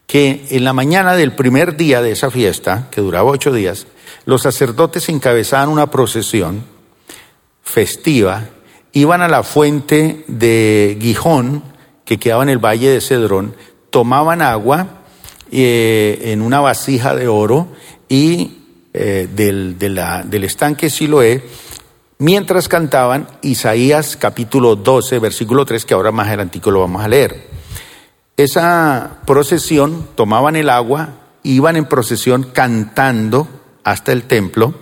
que 0.08 0.46
en 0.50 0.64
la 0.64 0.74
mañana 0.74 1.16
del 1.16 1.34
primer 1.34 1.78
día 1.78 2.02
de 2.02 2.12
esa 2.12 2.30
fiesta, 2.30 2.88
que 2.92 3.02
duraba 3.02 3.32
ocho 3.32 3.52
días, 3.52 3.88
los 4.26 4.44
sacerdotes 4.44 5.10
encabezaban 5.10 5.70
una 5.70 5.90
procesión 5.90 6.64
festiva, 7.64 8.50
iban 8.94 9.22
a 9.22 9.28
la 9.28 9.44
fuente 9.44 10.24
de 10.28 10.98
Gijón, 11.02 11.64
que 12.06 12.20
quedaba 12.20 12.44
en 12.44 12.50
el 12.50 12.64
valle 12.64 12.90
de 12.90 13.02
Cedrón, 13.02 13.56
tomaban 13.90 14.42
agua 14.42 15.02
eh, 15.52 16.20
en 16.26 16.42
una 16.42 16.62
vasija 16.62 17.16
de 17.16 17.28
oro 17.28 17.68
y 18.08 18.60
eh, 18.94 19.28
del, 19.34 19.78
del 19.80 20.44
estanque 20.44 20.90
Siloé, 20.90 21.44
mientras 22.20 22.68
cantaban 22.68 23.28
Isaías 23.42 24.16
capítulo 24.16 24.76
12, 24.76 25.20
versículo 25.20 25.66
3, 25.66 25.86
que 25.86 25.94
ahora 25.96 26.12
más 26.12 26.28
adelantico 26.28 26.70
lo 26.70 26.82
vamos 26.82 27.04
a 27.04 27.08
leer. 27.08 27.50
Esa 28.38 29.22
procesión, 29.26 30.08
tomaban 30.16 30.56
el 30.56 30.70
agua, 30.70 31.16
iban 31.44 31.76
en 31.76 31.86
procesión 31.86 32.44
cantando 32.44 33.48
hasta 33.84 34.12
el 34.12 34.24
templo, 34.24 34.74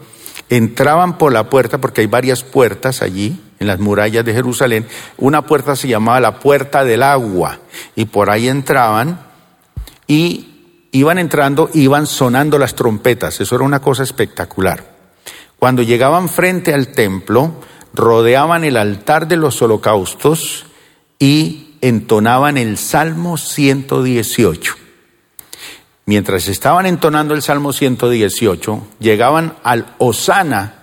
entraban 0.49 1.17
por 1.17 1.31
la 1.31 1.49
puerta, 1.49 1.79
porque 1.79 2.01
hay 2.01 2.07
varias 2.07 2.43
puertas 2.43 3.01
allí, 3.01 3.39
en 3.61 3.67
las 3.67 3.79
murallas 3.79 4.25
de 4.25 4.33
Jerusalén, 4.33 4.87
una 5.19 5.45
puerta 5.45 5.75
se 5.75 5.87
llamaba 5.87 6.19
la 6.19 6.39
puerta 6.39 6.83
del 6.83 7.03
agua, 7.03 7.59
y 7.95 8.05
por 8.05 8.31
ahí 8.31 8.47
entraban 8.47 9.19
y 10.07 10.87
iban 10.91 11.19
entrando, 11.19 11.69
iban 11.75 12.07
sonando 12.07 12.57
las 12.57 12.73
trompetas, 12.73 13.39
eso 13.39 13.53
era 13.53 13.63
una 13.63 13.79
cosa 13.79 14.01
espectacular. 14.01 14.83
Cuando 15.59 15.83
llegaban 15.83 16.27
frente 16.27 16.73
al 16.73 16.87
templo, 16.87 17.53
rodeaban 17.93 18.63
el 18.63 18.77
altar 18.77 19.27
de 19.27 19.37
los 19.37 19.61
holocaustos 19.61 20.65
y 21.19 21.75
entonaban 21.81 22.57
el 22.57 22.79
Salmo 22.79 23.37
118. 23.37 24.73
Mientras 26.07 26.47
estaban 26.47 26.87
entonando 26.87 27.35
el 27.35 27.43
Salmo 27.43 27.73
118, 27.73 28.87
llegaban 28.99 29.53
al 29.61 29.93
Osana 29.99 30.80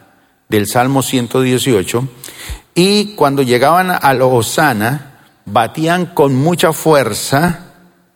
del 0.49 0.67
Salmo 0.67 1.03
118 1.03 2.09
y 2.75 3.15
cuando 3.15 3.43
llegaban 3.43 3.91
al 3.91 4.23
Osana 4.23 5.21
batían 5.45 6.07
con 6.07 6.35
mucha 6.35 6.73
fuerza 6.73 7.67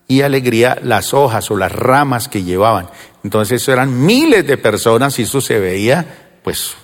y 0.07 0.23
alegría 0.23 0.79
las 0.83 1.15
hojas 1.15 1.51
o 1.51 1.57
las 1.57 1.73
ramas 1.73 2.29
que 2.29 2.43
llevaban. 2.43 2.89
Entonces 3.25 3.67
eran 3.69 4.05
miles 4.05 4.47
de 4.47 4.59
personas 4.59 5.19
y 5.19 5.23
eso 5.23 5.41
se 5.41 5.59
veía 5.59 6.39
pues 6.43 6.75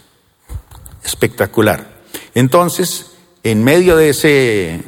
espectacular. 1.05 1.99
Entonces, 2.35 3.13
en 3.43 3.65
medio 3.65 3.97
de 3.97 4.11
ese 4.11 4.83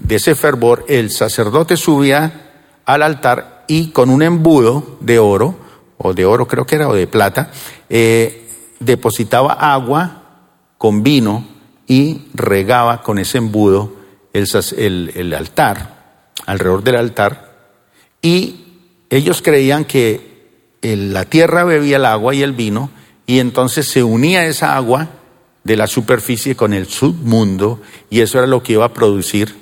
de 0.00 0.16
ese 0.16 0.34
fervor, 0.34 0.84
el 0.88 1.10
sacerdote 1.10 1.76
subía 1.76 2.52
al 2.84 3.02
altar 3.02 3.64
y 3.68 3.90
con 3.90 4.10
un 4.10 4.22
embudo 4.22 4.98
de 5.00 5.18
oro, 5.18 5.56
o 5.98 6.12
de 6.12 6.24
oro 6.24 6.46
creo 6.46 6.66
que 6.66 6.76
era, 6.76 6.88
o 6.88 6.94
de 6.94 7.06
plata, 7.06 7.50
eh, 7.88 8.43
depositaba 8.80 9.52
agua 9.52 10.22
con 10.78 11.02
vino 11.02 11.46
y 11.86 12.22
regaba 12.34 13.02
con 13.02 13.18
ese 13.18 13.38
embudo 13.38 13.92
el, 14.32 15.34
altar, 15.36 16.30
alrededor 16.46 16.82
del 16.82 16.96
altar, 16.96 17.54
y 18.20 18.64
ellos 19.10 19.42
creían 19.42 19.84
que 19.84 20.34
la 20.82 21.24
tierra 21.24 21.64
bebía 21.64 21.96
el 21.96 22.04
agua 22.04 22.34
y 22.34 22.42
el 22.42 22.52
vino, 22.52 22.90
y 23.26 23.38
entonces 23.38 23.86
se 23.88 24.02
unía 24.02 24.46
esa 24.46 24.76
agua 24.76 25.08
de 25.62 25.76
la 25.76 25.86
superficie 25.86 26.56
con 26.56 26.74
el 26.74 26.86
submundo, 26.86 27.80
y 28.10 28.20
eso 28.20 28.38
era 28.38 28.46
lo 28.46 28.62
que 28.62 28.74
iba 28.74 28.86
a 28.86 28.92
producir 28.92 29.54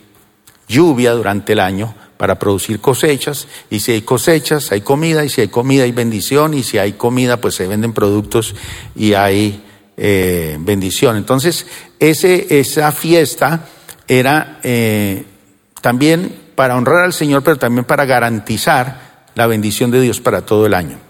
lluvia 0.68 1.12
durante 1.12 1.52
el 1.52 1.60
año 1.60 1.94
para 2.22 2.38
producir 2.38 2.78
cosechas 2.78 3.48
y 3.68 3.80
si 3.80 3.90
hay 3.90 4.02
cosechas 4.02 4.70
hay 4.70 4.82
comida 4.82 5.24
y 5.24 5.28
si 5.28 5.40
hay 5.40 5.48
comida 5.48 5.82
hay 5.82 5.90
bendición 5.90 6.54
y 6.54 6.62
si 6.62 6.78
hay 6.78 6.92
comida 6.92 7.38
pues 7.38 7.56
se 7.56 7.66
venden 7.66 7.92
productos 7.92 8.54
y 8.94 9.14
hay 9.14 9.64
eh, 9.96 10.56
bendición. 10.60 11.16
Entonces 11.16 11.66
ese, 11.98 12.60
esa 12.60 12.92
fiesta 12.92 13.66
era 14.06 14.60
eh, 14.62 15.24
también 15.80 16.32
para 16.54 16.76
honrar 16.76 17.06
al 17.06 17.12
Señor 17.12 17.42
pero 17.42 17.56
también 17.56 17.86
para 17.86 18.04
garantizar 18.04 19.24
la 19.34 19.48
bendición 19.48 19.90
de 19.90 20.00
Dios 20.00 20.20
para 20.20 20.46
todo 20.46 20.64
el 20.66 20.74
año. 20.74 21.00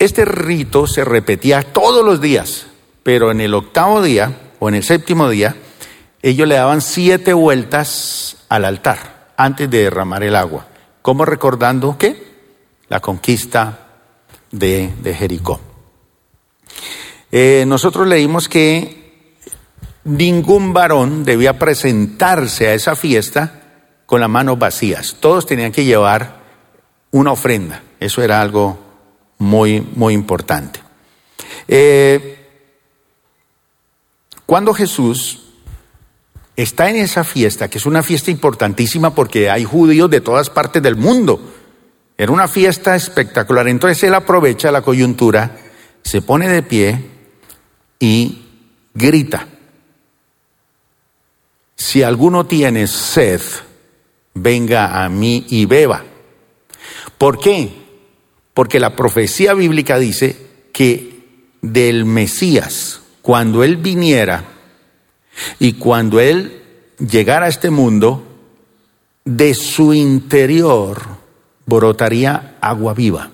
Este 0.00 0.24
rito 0.24 0.88
se 0.88 1.04
repetía 1.04 1.62
todos 1.62 2.04
los 2.04 2.20
días, 2.20 2.66
pero 3.04 3.30
en 3.30 3.40
el 3.40 3.54
octavo 3.54 4.02
día 4.02 4.50
o 4.58 4.68
en 4.68 4.74
el 4.74 4.82
séptimo 4.82 5.28
día 5.28 5.54
ellos 6.22 6.48
le 6.48 6.56
daban 6.56 6.80
siete 6.80 7.32
vueltas 7.34 8.38
al 8.48 8.64
altar 8.64 9.21
antes 9.44 9.68
de 9.68 9.82
derramar 9.84 10.22
el 10.22 10.36
agua, 10.36 10.66
como 11.02 11.24
recordando 11.24 11.98
que 11.98 12.32
la 12.88 13.00
conquista 13.00 13.86
de, 14.52 14.92
Jericó. 15.18 15.60
Eh, 17.30 17.64
nosotros 17.66 18.06
leímos 18.06 18.48
que 18.48 19.34
ningún 20.04 20.72
varón 20.72 21.24
debía 21.24 21.58
presentarse 21.58 22.68
a 22.68 22.74
esa 22.74 22.94
fiesta 22.94 23.62
con 24.06 24.20
las 24.20 24.30
manos 24.30 24.58
vacías. 24.58 25.16
Todos 25.18 25.46
tenían 25.46 25.72
que 25.72 25.84
llevar 25.84 26.40
una 27.10 27.32
ofrenda. 27.32 27.82
Eso 27.98 28.22
era 28.22 28.40
algo 28.40 28.78
muy, 29.38 29.80
muy 29.80 30.14
importante. 30.14 30.80
Eh, 31.66 32.46
cuando 34.46 34.72
Jesús 34.72 35.41
está 36.56 36.90
en 36.90 36.96
esa 36.96 37.24
fiesta, 37.24 37.68
que 37.68 37.78
es 37.78 37.86
una 37.86 38.02
fiesta 38.02 38.30
importantísima 38.30 39.14
porque 39.14 39.50
hay 39.50 39.64
judíos 39.64 40.10
de 40.10 40.20
todas 40.20 40.50
partes 40.50 40.82
del 40.82 40.96
mundo, 40.96 41.40
era 42.16 42.32
una 42.32 42.48
fiesta 42.48 42.94
espectacular. 42.94 43.68
Entonces 43.68 44.02
él 44.04 44.14
aprovecha 44.14 44.70
la 44.70 44.82
coyuntura, 44.82 45.56
se 46.02 46.22
pone 46.22 46.48
de 46.48 46.62
pie 46.62 47.04
y 47.98 48.42
grita. 48.94 49.48
Si 51.76 52.02
alguno 52.02 52.46
tiene 52.46 52.86
sed, 52.86 53.40
venga 54.34 55.04
a 55.04 55.08
mí 55.08 55.46
y 55.48 55.66
beba. 55.66 56.04
¿Por 57.18 57.38
qué? 57.40 57.72
Porque 58.54 58.78
la 58.78 58.94
profecía 58.94 59.54
bíblica 59.54 59.98
dice 59.98 60.36
que 60.72 61.22
del 61.60 62.04
Mesías, 62.04 63.00
cuando 63.22 63.64
Él 63.64 63.78
viniera 63.78 64.51
y 65.58 65.74
cuando 65.74 66.20
Él 66.20 66.62
llegara 66.98 67.46
a 67.46 67.48
este 67.48 67.70
mundo, 67.70 68.26
de 69.24 69.54
su 69.54 69.94
interior 69.94 71.00
brotaría 71.66 72.56
agua 72.60 72.94
viva. 72.94 73.30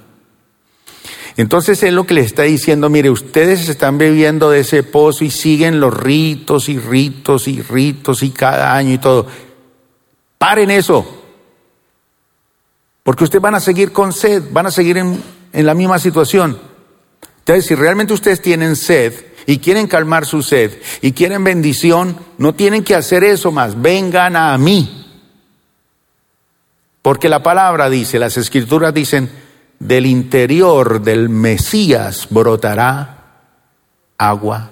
Entonces 1.37 1.83
Él 1.83 1.95
lo 1.95 2.05
que 2.05 2.15
le 2.15 2.23
está 2.23 2.43
diciendo, 2.43 2.91
mire, 2.91 3.11
ustedes 3.11 3.69
están 3.69 3.97
bebiendo 3.97 4.51
de 4.51 4.61
ese 4.61 4.83
pozo 4.83 5.25
y 5.25 5.31
siguen 5.31 5.79
los 5.81 5.97
ritos 5.97 6.69
y 6.69 6.79
ritos 6.79 7.47
y 7.47 7.63
ritos 7.63 8.23
y 8.23 8.31
cada 8.31 8.75
año 8.75 8.95
y 8.95 8.99
todo. 8.99 9.27
Paren 10.37 10.71
eso. 10.71 11.07
Porque 13.05 13.25
ustedes 13.25 13.41
van 13.41 13.55
a 13.55 13.61
seguir 13.61 13.93
con 13.93 14.13
sed, 14.13 14.43
van 14.53 14.67
a 14.67 14.71
seguir 14.71 14.99
en, 14.99 15.23
en 15.53 15.67
la 15.67 15.75
misma 15.75 15.99
situación. 15.99 16.59
Entonces, 17.39 17.67
si 17.67 17.75
realmente 17.75 18.13
ustedes 18.13 18.43
tienen 18.43 18.77
sed 18.77 19.15
y 19.49 19.61
quieren 19.61 19.87
calmar 19.87 20.27
su 20.27 20.43
sed 20.43 20.79
y 21.01 21.13
quieren 21.13 21.43
bendición, 21.43 22.19
no 22.37 22.55
tienen 22.55 22.85
que 22.85 22.95
hacer 22.95 23.25
eso 23.25 23.51
más. 23.51 23.81
Vengan 23.81 24.37
a 24.37 24.59
mí. 24.59 25.07
Porque 27.01 27.31
la 27.31 27.43
palabra 27.43 27.89
dice, 27.89 28.19
las 28.19 28.37
escrituras 28.37 28.93
dicen, 28.93 29.31
del 29.79 30.05
interior 30.05 31.01
del 31.01 31.31
Mesías 31.31 32.27
brotará 32.29 33.47
agua 34.19 34.71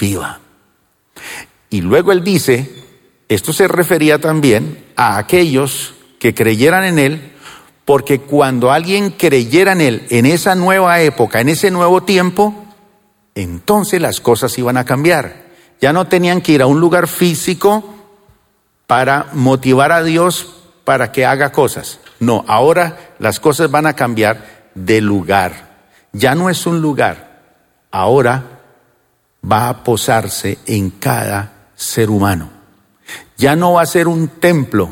viva. 0.00 0.40
Y 1.68 1.82
luego 1.82 2.12
él 2.12 2.24
dice, 2.24 2.82
esto 3.28 3.52
se 3.52 3.68
refería 3.68 4.18
también 4.18 4.86
a 4.96 5.18
aquellos 5.18 5.92
que 6.18 6.32
creyeran 6.32 6.84
en 6.84 6.98
Él, 6.98 7.32
porque 7.84 8.20
cuando 8.20 8.72
alguien 8.72 9.10
creyera 9.10 9.72
en 9.72 9.82
Él 9.82 10.06
en 10.08 10.24
esa 10.24 10.54
nueva 10.54 11.02
época, 11.02 11.42
en 11.42 11.50
ese 11.50 11.70
nuevo 11.70 12.04
tiempo, 12.04 12.65
entonces 13.36 14.00
las 14.00 14.20
cosas 14.20 14.58
iban 14.58 14.76
a 14.78 14.84
cambiar. 14.84 15.44
Ya 15.80 15.92
no 15.92 16.08
tenían 16.08 16.40
que 16.40 16.52
ir 16.52 16.62
a 16.62 16.66
un 16.66 16.80
lugar 16.80 17.06
físico 17.06 17.94
para 18.86 19.28
motivar 19.34 19.92
a 19.92 20.02
Dios 20.02 20.54
para 20.84 21.12
que 21.12 21.26
haga 21.26 21.52
cosas. 21.52 22.00
No, 22.18 22.44
ahora 22.48 23.14
las 23.18 23.38
cosas 23.38 23.70
van 23.70 23.86
a 23.86 23.94
cambiar 23.94 24.70
de 24.74 25.00
lugar. 25.00 25.76
Ya 26.12 26.34
no 26.34 26.48
es 26.48 26.66
un 26.66 26.80
lugar, 26.80 27.42
ahora 27.90 28.62
va 29.48 29.68
a 29.68 29.84
posarse 29.84 30.58
en 30.66 30.90
cada 30.90 31.68
ser 31.74 32.08
humano. 32.08 32.50
Ya 33.36 33.54
no 33.54 33.74
va 33.74 33.82
a 33.82 33.86
ser 33.86 34.08
un 34.08 34.28
templo 34.28 34.88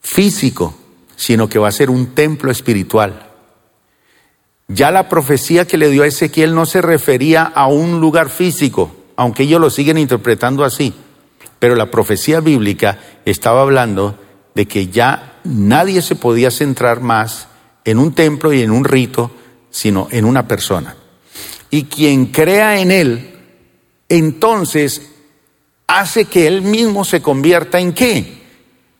físico, 0.00 0.74
sino 1.14 1.48
que 1.48 1.60
va 1.60 1.68
a 1.68 1.72
ser 1.72 1.88
un 1.88 2.14
templo 2.14 2.50
espiritual. 2.50 3.33
Ya 4.68 4.90
la 4.90 5.08
profecía 5.08 5.66
que 5.66 5.76
le 5.76 5.90
dio 5.90 6.02
a 6.02 6.06
Ezequiel 6.06 6.54
no 6.54 6.64
se 6.64 6.80
refería 6.80 7.42
a 7.42 7.66
un 7.66 8.00
lugar 8.00 8.30
físico, 8.30 8.94
aunque 9.16 9.42
ellos 9.42 9.60
lo 9.60 9.70
siguen 9.70 9.98
interpretando 9.98 10.64
así, 10.64 10.94
pero 11.58 11.74
la 11.74 11.90
profecía 11.90 12.40
bíblica 12.40 12.98
estaba 13.24 13.62
hablando 13.62 14.18
de 14.54 14.66
que 14.66 14.88
ya 14.88 15.40
nadie 15.44 16.00
se 16.00 16.16
podía 16.16 16.50
centrar 16.50 17.00
más 17.00 17.48
en 17.84 17.98
un 17.98 18.14
templo 18.14 18.52
y 18.52 18.62
en 18.62 18.70
un 18.70 18.84
rito, 18.84 19.30
sino 19.70 20.08
en 20.10 20.24
una 20.24 20.48
persona. 20.48 20.96
Y 21.70 21.84
quien 21.84 22.26
crea 22.26 22.80
en 22.80 22.90
él, 22.90 23.34
entonces 24.08 25.10
hace 25.86 26.24
que 26.24 26.46
él 26.46 26.62
mismo 26.62 27.04
se 27.04 27.20
convierta 27.20 27.80
en 27.80 27.92
qué? 27.92 28.42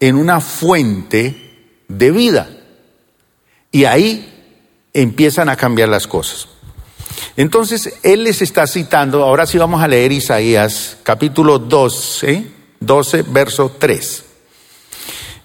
En 0.01 0.17
una 0.17 0.41
fuente 0.41 1.79
de 1.89 2.11
vida. 2.11 2.51
Y 3.71 3.85
ahí 3.85 4.34
empiezan 4.95 5.51
a 5.51 5.57
cambiar 5.57 5.91
las 5.91 6.07
cosas. 6.07 6.49
Entonces, 7.37 7.95
él 8.03 8.25
les 8.25 8.41
está 8.43 8.67
citando, 8.67 9.23
ahora 9.23 9.47
sí 9.47 9.59
vamos 9.59 9.83
a 9.83 9.89
leer 9.89 10.13
Isaías 10.13 10.97
capítulo 11.03 11.59
12, 11.59 12.47
12, 12.81 13.23
verso 13.23 13.73
3. 13.79 14.25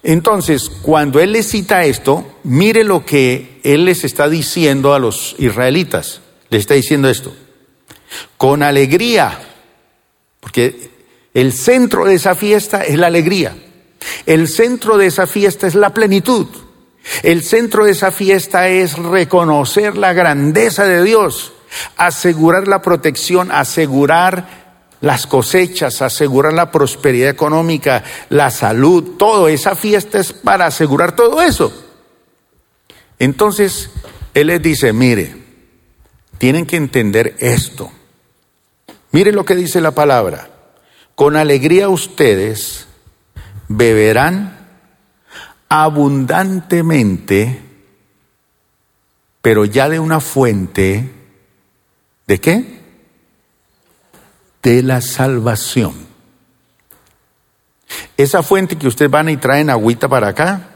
Entonces, 0.02 0.70
cuando 0.70 1.20
él 1.20 1.32
les 1.32 1.48
cita 1.48 1.84
esto, 1.84 2.38
mire 2.44 2.84
lo 2.84 3.04
que 3.04 3.60
él 3.64 3.84
les 3.84 4.04
está 4.04 4.28
diciendo 4.28 4.94
a 4.94 4.98
los 4.98 5.34
israelitas. 5.38 6.20
Les 6.48 6.60
está 6.60 6.74
diciendo 6.74 7.08
esto. 7.10 7.34
Con 8.36 8.62
alegría, 8.62 9.38
porque 10.40 10.90
el 11.34 11.52
centro 11.52 12.06
de 12.06 12.14
esa 12.14 12.34
fiesta 12.34 12.82
es 12.82 12.98
la 12.98 13.08
alegría. 13.08 13.56
El 14.24 14.48
centro 14.48 14.96
de 14.96 15.06
esa 15.06 15.26
fiesta 15.26 15.66
es 15.66 15.74
la 15.74 15.92
plenitud. 15.92 16.46
El 17.22 17.42
centro 17.42 17.84
de 17.84 17.92
esa 17.92 18.12
fiesta 18.12 18.68
es 18.68 18.96
reconocer 18.96 19.96
la 19.96 20.12
grandeza 20.12 20.84
de 20.84 21.02
Dios, 21.02 21.52
asegurar 21.96 22.68
la 22.68 22.82
protección, 22.82 23.50
asegurar 23.52 24.60
las 25.00 25.26
cosechas, 25.26 26.02
asegurar 26.02 26.52
la 26.52 26.70
prosperidad 26.70 27.30
económica, 27.30 28.04
la 28.28 28.50
salud, 28.50 29.16
todo. 29.16 29.48
Esa 29.48 29.74
fiesta 29.74 30.18
es 30.18 30.32
para 30.32 30.66
asegurar 30.66 31.16
todo 31.16 31.40
eso. 31.42 31.72
Entonces, 33.18 33.90
Él 34.34 34.48
les 34.48 34.62
dice, 34.62 34.92
mire, 34.92 35.36
tienen 36.38 36.66
que 36.66 36.76
entender 36.76 37.36
esto. 37.38 37.90
Mire 39.12 39.32
lo 39.32 39.44
que 39.44 39.56
dice 39.56 39.80
la 39.80 39.90
palabra. 39.90 40.50
Con 41.14 41.36
alegría 41.36 41.88
ustedes 41.88 42.86
beberán 43.68 44.59
abundantemente, 45.70 47.62
pero 49.40 49.64
ya 49.64 49.88
de 49.88 50.00
una 50.00 50.20
fuente, 50.20 51.08
¿de 52.26 52.40
qué? 52.40 52.80
De 54.62 54.82
la 54.82 55.00
salvación. 55.00 55.94
Esa 58.16 58.42
fuente 58.42 58.76
que 58.76 58.88
ustedes 58.88 59.10
van 59.10 59.28
y 59.28 59.36
traen 59.36 59.70
agüita 59.70 60.08
para 60.08 60.28
acá, 60.28 60.70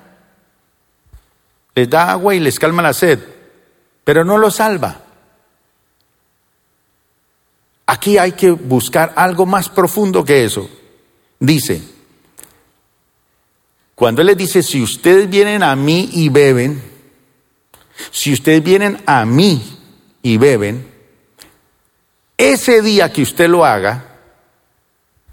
les 1.75 1.91
da 1.91 2.13
agua 2.13 2.37
y 2.37 2.41
les 2.41 2.59
calma 2.61 2.81
la 2.81 2.93
sed, 2.93 3.19
pero 4.05 4.25
no 4.25 4.39
lo 4.39 4.51
salva. 4.53 5.01
Aquí 7.87 8.17
hay 8.17 8.33
que 8.33 8.53
buscar 8.53 9.13
algo 9.17 9.45
más 9.45 9.69
profundo 9.69 10.25
que 10.25 10.45
eso. 10.45 10.71
Dice, 11.41 11.94
cuando 14.05 14.21
Él 14.21 14.27
les 14.27 14.37
dice, 14.37 14.63
si 14.63 14.83
ustedes 14.83 15.31
vienen 15.31 15.63
a 15.63 15.75
mí 15.75 16.11
y 16.13 16.29
beben, 16.29 16.83
si 18.11 18.35
ustedes 18.35 18.63
vienen 18.63 19.03
a 19.07 19.25
mí 19.25 19.79
y 20.21 20.37
beben, 20.37 20.87
ese 22.37 22.83
día 22.83 23.11
que 23.11 23.23
usted 23.23 23.49
lo 23.49 23.65
haga, 23.65 24.19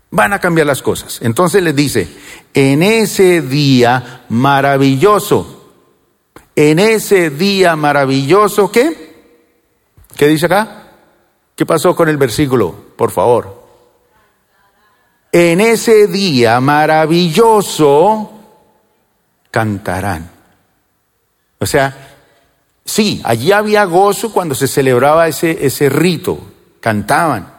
van 0.09 0.31
a 0.31 0.39
cambiar 0.39 0.67
las 0.67 0.81
cosas. 0.81 1.19
Entonces 1.21 1.61
les 1.61 1.75
dice, 1.75 2.07
en 2.53 2.81
ese 2.81 3.41
día 3.41 4.23
maravilloso, 4.29 5.73
en 6.55 6.79
ese 6.79 7.29
día 7.29 7.75
maravilloso, 7.75 8.71
¿qué? 8.71 9.33
¿Qué 10.15 10.27
dice 10.27 10.45
acá? 10.45 10.93
¿Qué 11.57 11.65
pasó 11.65 11.93
con 11.93 12.07
el 12.07 12.15
versículo? 12.15 12.73
Por 12.95 13.11
favor. 13.11 13.65
En 15.33 15.59
ese 15.59 16.07
día 16.07 16.61
maravilloso 16.61 18.37
cantarán. 19.51 20.31
O 21.59 21.65
sea, 21.65 22.15
sí, 22.83 23.21
allí 23.23 23.51
había 23.51 23.83
gozo 23.83 24.33
cuando 24.33 24.55
se 24.55 24.67
celebraba 24.67 25.27
ese, 25.27 25.65
ese 25.65 25.89
rito, 25.89 26.39
cantaban. 26.79 27.53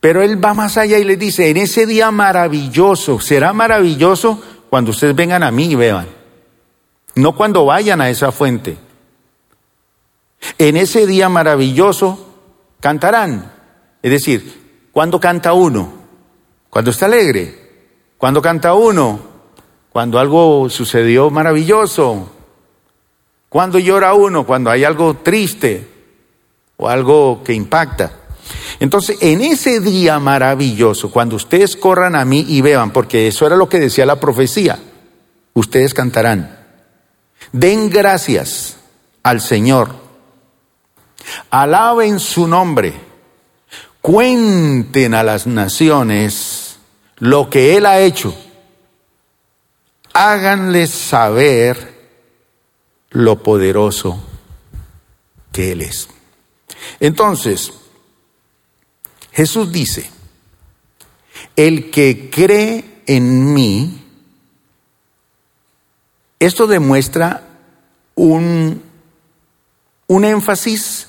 Pero 0.00 0.22
él 0.22 0.42
va 0.42 0.54
más 0.54 0.78
allá 0.78 0.98
y 0.98 1.04
les 1.04 1.18
dice, 1.18 1.50
en 1.50 1.58
ese 1.58 1.86
día 1.86 2.10
maravilloso, 2.10 3.20
será 3.20 3.52
maravilloso 3.52 4.42
cuando 4.70 4.92
ustedes 4.92 5.14
vengan 5.14 5.42
a 5.42 5.50
mí 5.50 5.66
y 5.66 5.74
vean, 5.74 6.08
no 7.16 7.36
cuando 7.36 7.66
vayan 7.66 8.00
a 8.00 8.08
esa 8.08 8.32
fuente. 8.32 8.78
En 10.58 10.76
ese 10.76 11.06
día 11.06 11.28
maravilloso 11.28 12.34
cantarán. 12.80 13.52
Es 14.02 14.10
decir, 14.10 14.88
¿cuándo 14.90 15.20
canta 15.20 15.52
uno? 15.52 15.92
Cuando 16.70 16.90
está 16.90 17.06
alegre. 17.06 17.60
¿Cuándo 18.16 18.40
canta 18.40 18.74
uno? 18.74 19.29
Cuando 19.92 20.18
algo 20.18 20.68
sucedió 20.70 21.30
maravilloso. 21.30 22.30
¿Cuándo 23.48 23.78
llora 23.78 24.14
uno? 24.14 24.46
Cuando 24.46 24.70
hay 24.70 24.84
algo 24.84 25.14
triste 25.14 25.86
o 26.76 26.88
algo 26.88 27.42
que 27.44 27.52
impacta. 27.52 28.12
Entonces, 28.78 29.18
en 29.20 29.42
ese 29.42 29.80
día 29.80 30.18
maravilloso, 30.18 31.10
cuando 31.10 31.36
ustedes 31.36 31.76
corran 31.76 32.14
a 32.14 32.24
mí 32.24 32.44
y 32.48 32.62
beban, 32.62 32.92
porque 32.92 33.28
eso 33.28 33.46
era 33.46 33.56
lo 33.56 33.68
que 33.68 33.80
decía 33.80 34.06
la 34.06 34.20
profecía, 34.20 34.78
ustedes 35.52 35.92
cantarán, 35.92 36.58
den 37.52 37.90
gracias 37.90 38.76
al 39.22 39.40
Señor, 39.40 39.94
alaben 41.50 42.18
su 42.18 42.48
nombre, 42.48 42.94
cuenten 44.00 45.14
a 45.14 45.22
las 45.22 45.46
naciones 45.46 46.78
lo 47.18 47.50
que 47.50 47.76
Él 47.76 47.84
ha 47.84 48.00
hecho, 48.00 48.34
háganles 50.12 50.90
saber 50.90 51.94
lo 53.10 53.42
poderoso 53.42 54.22
que 55.52 55.72
Él 55.72 55.82
es. 55.82 56.08
Entonces, 57.00 57.72
Jesús 59.32 59.72
dice, 59.72 60.10
el 61.56 61.90
que 61.90 62.30
cree 62.30 63.02
en 63.06 63.52
mí, 63.52 64.04
esto 66.38 66.66
demuestra 66.66 67.48
un, 68.14 68.82
un 70.06 70.24
énfasis 70.24 71.08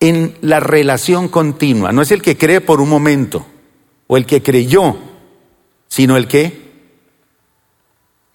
en 0.00 0.36
la 0.40 0.60
relación 0.60 1.28
continua. 1.28 1.92
No 1.92 2.02
es 2.02 2.10
el 2.10 2.22
que 2.22 2.36
cree 2.36 2.60
por 2.60 2.80
un 2.80 2.88
momento 2.88 3.46
o 4.06 4.16
el 4.16 4.26
que 4.26 4.42
creyó, 4.42 4.96
sino 5.88 6.16
el 6.16 6.28
que 6.28 6.67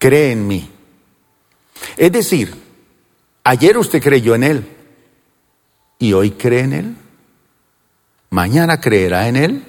cree 0.04 0.32
en 0.32 0.46
mí. 0.46 0.70
Es 1.96 2.12
decir, 2.12 2.54
ayer 3.42 3.78
usted 3.78 4.02
creyó 4.02 4.34
en 4.34 4.42
Él 4.42 4.68
y 5.98 6.12
hoy 6.12 6.32
cree 6.32 6.60
en 6.60 6.72
Él 6.74 6.96
mañana 8.34 8.80
creerá 8.80 9.28
en 9.28 9.36
Él. 9.36 9.64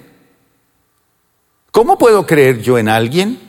¿Cómo 1.71 1.99
puedo 1.99 2.25
creer 2.25 2.61
yo 2.61 2.79
en 2.79 2.89
alguien? 2.89 3.39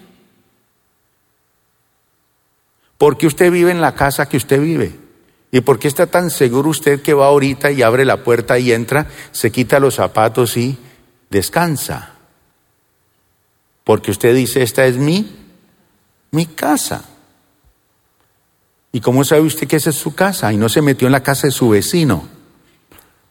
Porque 2.98 3.26
usted 3.26 3.50
vive 3.50 3.70
en 3.70 3.80
la 3.80 3.94
casa 3.94 4.28
que 4.28 4.36
usted 4.36 4.60
vive. 4.60 4.94
¿Y 5.50 5.62
por 5.62 5.78
qué 5.78 5.88
está 5.88 6.06
tan 6.06 6.30
seguro 6.30 6.68
usted 6.68 7.00
que 7.00 7.14
va 7.14 7.26
ahorita 7.26 7.70
y 7.70 7.80
abre 7.80 8.04
la 8.04 8.22
puerta 8.22 8.58
y 8.58 8.72
entra, 8.72 9.08
se 9.32 9.50
quita 9.50 9.80
los 9.80 9.94
zapatos 9.94 10.56
y 10.58 10.78
descansa? 11.30 12.12
Porque 13.84 14.10
usted 14.10 14.34
dice, 14.34 14.62
esta 14.62 14.84
es 14.84 14.98
mi, 14.98 15.45
mi 16.36 16.46
casa. 16.46 17.04
¿Y 18.92 19.00
cómo 19.00 19.24
sabe 19.24 19.40
usted 19.40 19.66
que 19.66 19.76
esa 19.76 19.90
es 19.90 19.96
su 19.96 20.14
casa 20.14 20.52
y 20.52 20.56
no 20.56 20.68
se 20.68 20.82
metió 20.82 21.08
en 21.08 21.12
la 21.12 21.24
casa 21.24 21.48
de 21.48 21.52
su 21.52 21.70
vecino? 21.70 22.36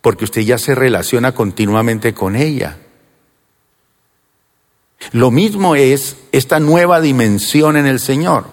porque 0.06 0.26
usted 0.26 0.42
ya 0.42 0.60
se 0.60 0.76
relaciona 0.76 1.32
continuamente 1.32 2.14
con 2.14 2.36
ella. 2.36 2.78
Lo 5.14 5.32
mismo 5.32 5.76
es 5.76 6.18
esta 6.32 6.60
nueva 6.60 7.02
dimensión 7.02 7.76
en 7.76 7.88
el 7.88 8.00
Señor. 8.00 8.46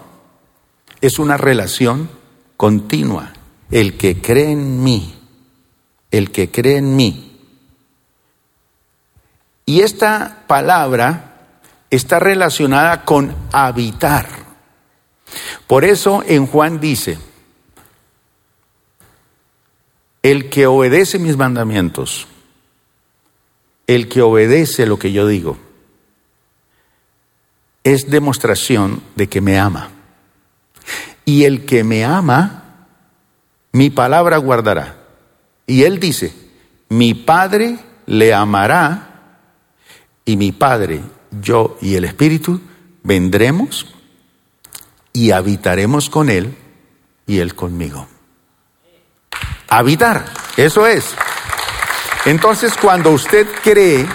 Es 0.99 1.19
una 1.19 1.37
relación 1.37 2.09
continua. 2.57 3.33
El 3.69 3.97
que 3.97 4.19
cree 4.19 4.49
en 4.49 4.83
mí, 4.83 5.13
el 6.09 6.31
que 6.31 6.49
cree 6.49 6.77
en 6.77 6.95
mí. 6.95 7.39
Y 9.67 9.81
esta 9.81 10.45
palabra 10.47 11.35
está 11.91 12.17
relacionada 12.17 13.05
con 13.05 13.35
habitar. 13.51 14.27
Por 15.67 15.85
eso 15.85 16.23
en 16.27 16.47
Juan 16.47 16.79
dice, 16.79 17.17
el 20.21 20.49
que 20.49 20.67
obedece 20.67 21.19
mis 21.19 21.37
mandamientos, 21.37 22.27
el 23.87 24.07
que 24.07 24.21
obedece 24.21 24.85
lo 24.85 24.97
que 24.97 25.11
yo 25.11 25.27
digo, 25.27 25.57
es 27.83 28.09
demostración 28.09 29.03
de 29.15 29.27
que 29.27 29.41
me 29.41 29.59
ama. 29.59 29.89
Y 31.25 31.43
el 31.43 31.65
que 31.65 31.83
me 31.83 32.05
ama, 32.05 32.87
mi 33.71 33.89
palabra 33.89 34.37
guardará. 34.37 34.97
Y 35.67 35.83
él 35.83 35.99
dice, 35.99 36.33
mi 36.89 37.13
Padre 37.13 37.79
le 38.05 38.33
amará 38.33 39.39
y 40.25 40.37
mi 40.37 40.51
Padre, 40.51 41.01
yo 41.41 41.77
y 41.81 41.95
el 41.95 42.05
Espíritu 42.05 42.61
vendremos 43.03 43.93
y 45.13 45.31
habitaremos 45.31 46.09
con 46.09 46.29
él 46.29 46.57
y 47.25 47.39
él 47.39 47.55
conmigo 47.55 48.07
habitar. 49.77 50.25
Eso 50.55 50.85
es. 50.85 51.15
Entonces, 52.25 52.73
cuando 52.79 53.11
usted 53.11 53.47
cree 53.63 54.05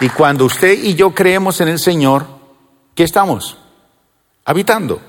y 0.00 0.08
cuando 0.08 0.46
usted 0.46 0.82
y 0.82 0.94
yo 0.94 1.14
creemos 1.14 1.60
en 1.60 1.68
el 1.68 1.78
Señor, 1.78 2.26
¿qué 2.94 3.04
estamos? 3.04 3.58
Habitando. 4.44 5.00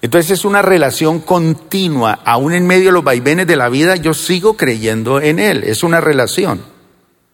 Entonces 0.00 0.30
es 0.30 0.44
una 0.44 0.62
relación 0.62 1.20
continua, 1.20 2.20
aún 2.24 2.52
en 2.54 2.66
medio 2.66 2.86
de 2.86 2.92
los 2.92 3.04
vaivenes 3.04 3.46
de 3.48 3.56
la 3.56 3.68
vida, 3.68 3.96
yo 3.96 4.14
sigo 4.14 4.56
creyendo 4.56 5.20
en 5.20 5.40
Él, 5.40 5.64
es 5.64 5.82
una 5.82 6.00
relación. 6.00 6.64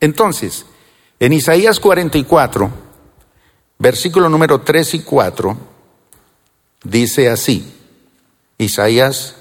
Entonces, 0.01 0.65
en 1.21 1.35
Isaías 1.35 1.79
44, 1.79 2.71
versículo 3.79 4.31
número 4.31 4.63
3 4.63 4.95
y 4.95 5.01
4, 5.01 5.57
dice 6.83 7.29
así, 7.29 7.75
Isaías 8.59 9.37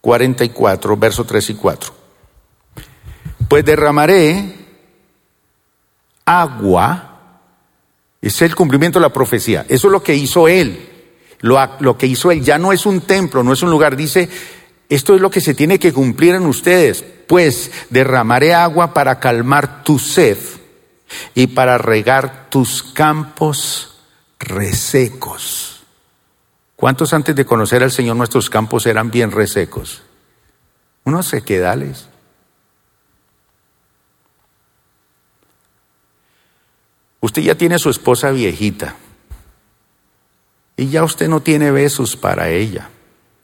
44, 0.00 0.96
versos 0.96 1.26
3 1.26 1.50
y 1.50 1.54
4. 1.54 1.94
Pues 3.48 3.64
derramaré 3.64 4.56
agua, 6.24 7.06
es 8.22 8.40
el 8.42 8.54
cumplimiento 8.54 8.98
de 8.98 9.06
la 9.06 9.12
profecía, 9.12 9.66
eso 9.68 9.88
es 9.88 9.92
lo 9.92 10.02
que 10.02 10.14
hizo 10.14 10.48
él, 10.48 10.88
lo, 11.40 11.58
lo 11.80 11.96
que 11.96 12.06
hizo 12.06 12.30
él 12.30 12.42
ya 12.44 12.58
no 12.58 12.72
es 12.72 12.86
un 12.86 13.00
templo, 13.02 13.42
no 13.42 13.52
es 13.52 13.62
un 13.62 13.70
lugar, 13.70 13.96
dice, 13.96 14.28
esto 14.88 15.14
es 15.14 15.20
lo 15.20 15.30
que 15.30 15.40
se 15.40 15.54
tiene 15.54 15.78
que 15.78 15.92
cumplir 15.92 16.34
en 16.34 16.46
ustedes, 16.46 17.04
pues 17.26 17.70
derramaré 17.90 18.54
agua 18.54 18.92
para 18.92 19.20
calmar 19.20 19.84
tu 19.84 19.98
sed 19.98 20.36
y 21.34 21.48
para 21.48 21.78
regar 21.78 22.50
tus 22.50 22.82
campos 22.82 24.00
resecos. 24.38 25.79
¿Cuántos 26.80 27.12
antes 27.12 27.36
de 27.36 27.44
conocer 27.44 27.82
al 27.82 27.90
Señor 27.90 28.16
nuestros 28.16 28.48
campos 28.48 28.86
eran 28.86 29.10
bien 29.10 29.32
resecos? 29.32 30.02
Unos 31.04 31.26
sequedales. 31.26 32.08
Usted 37.20 37.42
ya 37.42 37.54
tiene 37.54 37.78
su 37.78 37.90
esposa 37.90 38.30
viejita 38.30 38.96
y 40.74 40.88
ya 40.88 41.04
usted 41.04 41.28
no 41.28 41.42
tiene 41.42 41.70
besos 41.70 42.16
para 42.16 42.48
ella. 42.48 42.88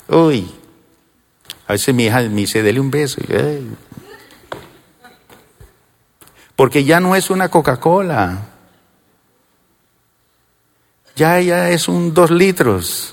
Uy, 0.08 0.50
a 1.66 1.72
veces 1.72 1.94
mi 1.94 2.06
hija 2.06 2.22
me 2.22 2.36
dice, 2.36 2.62
dele 2.62 2.80
un 2.80 2.90
beso. 2.90 3.20
Porque 6.56 6.84
ya 6.84 7.00
no 7.00 7.14
es 7.14 7.28
una 7.28 7.50
Coca-Cola. 7.50 8.46
Ya 11.16 11.38
ella 11.38 11.68
es 11.68 11.86
un 11.86 12.14
dos 12.14 12.30
litros. 12.30 13.12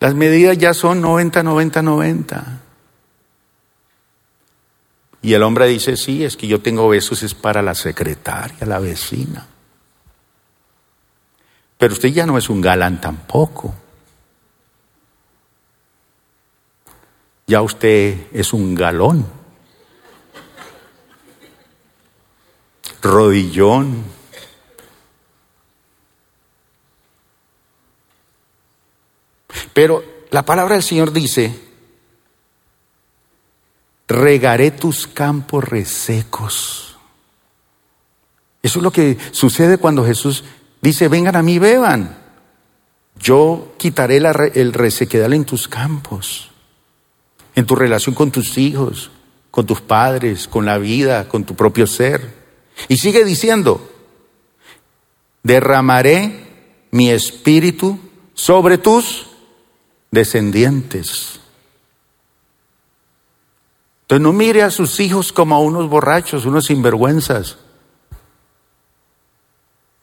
Las 0.00 0.14
medidas 0.14 0.56
ya 0.56 0.74
son 0.74 1.00
90, 1.00 1.42
90, 1.42 1.82
90. 1.82 2.60
Y 5.22 5.34
el 5.34 5.42
hombre 5.42 5.66
dice, 5.66 5.96
sí, 5.96 6.24
es 6.24 6.36
que 6.36 6.46
yo 6.46 6.60
tengo 6.60 6.88
besos, 6.88 7.22
es 7.22 7.34
para 7.34 7.60
la 7.62 7.74
secretaria, 7.74 8.64
la 8.66 8.78
vecina. 8.78 9.46
Pero 11.76 11.92
usted 11.92 12.10
ya 12.10 12.26
no 12.26 12.38
es 12.38 12.48
un 12.48 12.60
galán 12.60 13.00
tampoco. 13.00 13.74
Ya 17.46 17.62
usted 17.62 18.26
es 18.32 18.52
un 18.52 18.74
galón. 18.74 19.26
Rodillón. 23.02 24.17
Pero 29.78 30.02
la 30.32 30.44
palabra 30.44 30.74
del 30.74 30.82
Señor 30.82 31.12
dice, 31.12 31.56
regaré 34.08 34.72
tus 34.72 35.06
campos 35.06 35.62
resecos. 35.62 36.98
Eso 38.60 38.80
es 38.80 38.82
lo 38.82 38.90
que 38.90 39.16
sucede 39.30 39.78
cuando 39.78 40.04
Jesús 40.04 40.42
dice, 40.80 41.06
vengan 41.06 41.36
a 41.36 41.44
mí, 41.44 41.60
beban. 41.60 42.18
Yo 43.20 43.76
quitaré 43.78 44.16
el 44.16 44.72
resequedal 44.72 45.32
en 45.32 45.44
tus 45.44 45.68
campos, 45.68 46.50
en 47.54 47.64
tu 47.64 47.76
relación 47.76 48.16
con 48.16 48.32
tus 48.32 48.58
hijos, 48.58 49.12
con 49.52 49.64
tus 49.64 49.80
padres, 49.80 50.48
con 50.48 50.66
la 50.66 50.78
vida, 50.78 51.28
con 51.28 51.44
tu 51.44 51.54
propio 51.54 51.86
ser. 51.86 52.34
Y 52.88 52.96
sigue 52.96 53.24
diciendo, 53.24 53.88
derramaré 55.44 56.48
mi 56.90 57.10
espíritu 57.10 58.00
sobre 58.34 58.76
tus 58.76 59.27
descendientes. 60.10 61.40
Entonces 64.02 64.22
no 64.22 64.32
mire 64.32 64.62
a 64.62 64.70
sus 64.70 65.00
hijos 65.00 65.32
como 65.32 65.54
a 65.54 65.60
unos 65.60 65.88
borrachos, 65.88 66.46
unos 66.46 66.66
sinvergüenzas. 66.66 67.58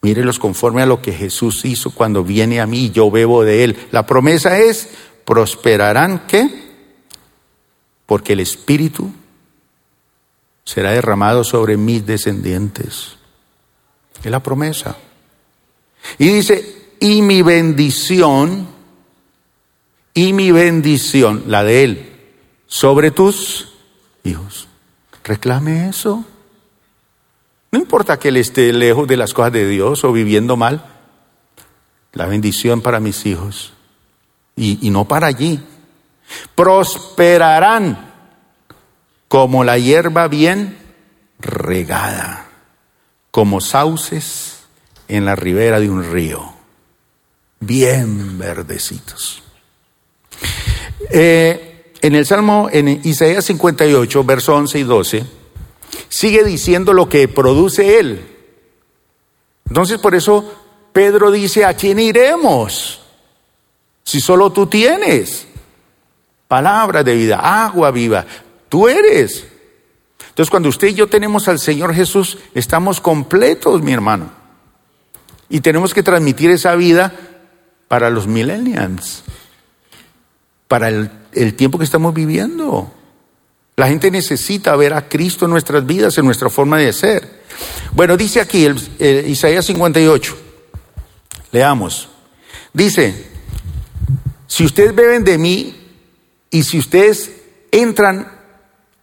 Mírelos 0.01 0.37
conforme 0.37 0.83
a 0.83 0.85
lo 0.85 1.01
que 1.01 1.11
Jesús 1.11 1.65
hizo 1.65 1.89
cuando 1.89 2.23
viene 2.23 2.61
a 2.61 2.67
mí 2.67 2.85
y 2.85 2.91
yo 2.91 3.09
bebo 3.09 3.43
de 3.43 3.63
él. 3.63 3.87
La 3.91 4.05
promesa 4.05 4.59
es, 4.59 4.89
prosperarán 5.25 6.27
qué? 6.27 6.47
Porque 8.05 8.33
el 8.33 8.41
Espíritu 8.41 9.11
será 10.63 10.91
derramado 10.91 11.43
sobre 11.43 11.75
mis 11.75 12.05
descendientes. 12.05 13.17
Es 14.23 14.29
la 14.29 14.43
promesa. 14.43 14.97
Y 16.19 16.27
dice, 16.29 16.93
y 16.99 17.23
mi 17.23 17.41
bendición, 17.41 18.67
y 20.15 20.31
mi 20.31 20.51
bendición, 20.51 21.43
la 21.47 21.63
de 21.63 21.83
Él, 21.83 22.21
sobre 22.65 23.11
tus 23.11 23.73
hijos. 24.23 24.67
Reclame 25.23 25.89
eso. 25.89 26.25
No 27.71 27.79
importa 27.79 28.17
que 28.17 28.29
Él 28.29 28.37
esté 28.37 28.71
lejos 28.71 29.07
de 29.07 29.17
las 29.17 29.33
cosas 29.33 29.51
de 29.51 29.67
Dios 29.67 30.05
o 30.05 30.13
viviendo 30.13 30.55
mal. 30.55 30.85
La 32.13 32.25
bendición 32.27 32.81
para 32.81 33.01
mis 33.01 33.25
hijos. 33.25 33.73
Y, 34.55 34.87
y 34.87 34.89
no 34.89 35.05
para 35.05 35.27
allí. 35.27 35.59
Prosperarán 36.55 38.13
como 39.27 39.65
la 39.65 39.77
hierba 39.77 40.29
bien 40.29 40.77
regada, 41.39 42.47
como 43.31 43.59
sauces 43.59 44.63
en 45.09 45.25
la 45.25 45.35
ribera 45.35 45.81
de 45.81 45.89
un 45.89 46.09
río, 46.09 46.53
bien 47.59 48.39
verdecitos. 48.39 49.44
Eh, 51.11 51.91
en 52.01 52.15
el 52.15 52.25
Salmo, 52.25 52.69
en 52.71 53.01
Isaías 53.03 53.45
58, 53.45 54.23
verso 54.23 54.55
11 54.55 54.79
y 54.79 54.83
12, 54.83 55.25
sigue 56.09 56.43
diciendo 56.43 56.93
lo 56.93 57.09
que 57.09 57.27
produce 57.27 57.99
él. 57.99 58.25
Entonces, 59.67 59.99
por 59.99 60.13
eso 60.15 60.53
Pedro 60.93 61.31
dice, 61.31 61.65
¿a 61.65 61.73
quién 61.73 61.99
iremos? 61.99 63.01
Si 64.03 64.21
solo 64.21 64.51
tú 64.51 64.67
tienes 64.67 65.47
palabra 66.47 67.03
de 67.03 67.15
vida, 67.15 67.65
agua 67.65 67.91
viva, 67.91 68.25
tú 68.69 68.87
eres. 68.87 69.45
Entonces, 70.29 70.49
cuando 70.49 70.69
usted 70.69 70.89
y 70.89 70.93
yo 70.93 71.07
tenemos 71.07 71.47
al 71.47 71.59
Señor 71.59 71.93
Jesús, 71.93 72.37
estamos 72.53 73.01
completos, 73.01 73.81
mi 73.81 73.93
hermano. 73.93 74.29
Y 75.49 75.61
tenemos 75.61 75.93
que 75.93 76.03
transmitir 76.03 76.51
esa 76.51 76.75
vida 76.75 77.13
para 77.87 78.09
los 78.09 78.27
millennials, 78.27 79.23
para 80.67 80.89
el, 80.89 81.53
tiempo 81.55 81.77
que 81.77 81.83
estamos 81.83 82.13
viviendo. 82.13 82.91
La 83.75 83.87
gente 83.87 84.09
necesita 84.09 84.75
ver 84.75 84.93
a 84.93 85.07
Cristo 85.07 85.45
en 85.45 85.51
nuestras 85.51 85.85
vidas, 85.85 86.17
en 86.17 86.25
nuestra 86.25 86.49
forma 86.49 86.77
de 86.77 86.93
ser. 86.93 87.43
Bueno, 87.91 88.15
dice 88.17 88.39
aquí 88.39 88.65
el, 88.65 89.29
Isaías 89.29 89.65
58. 89.65 90.37
Leamos. 91.51 92.09
Dice, 92.73 93.27
si 94.47 94.65
ustedes 94.65 94.95
beben 94.95 95.23
de 95.23 95.37
mí 95.37 95.75
y 96.51 96.63
si 96.63 96.79
ustedes 96.79 97.31
entran 97.71 98.31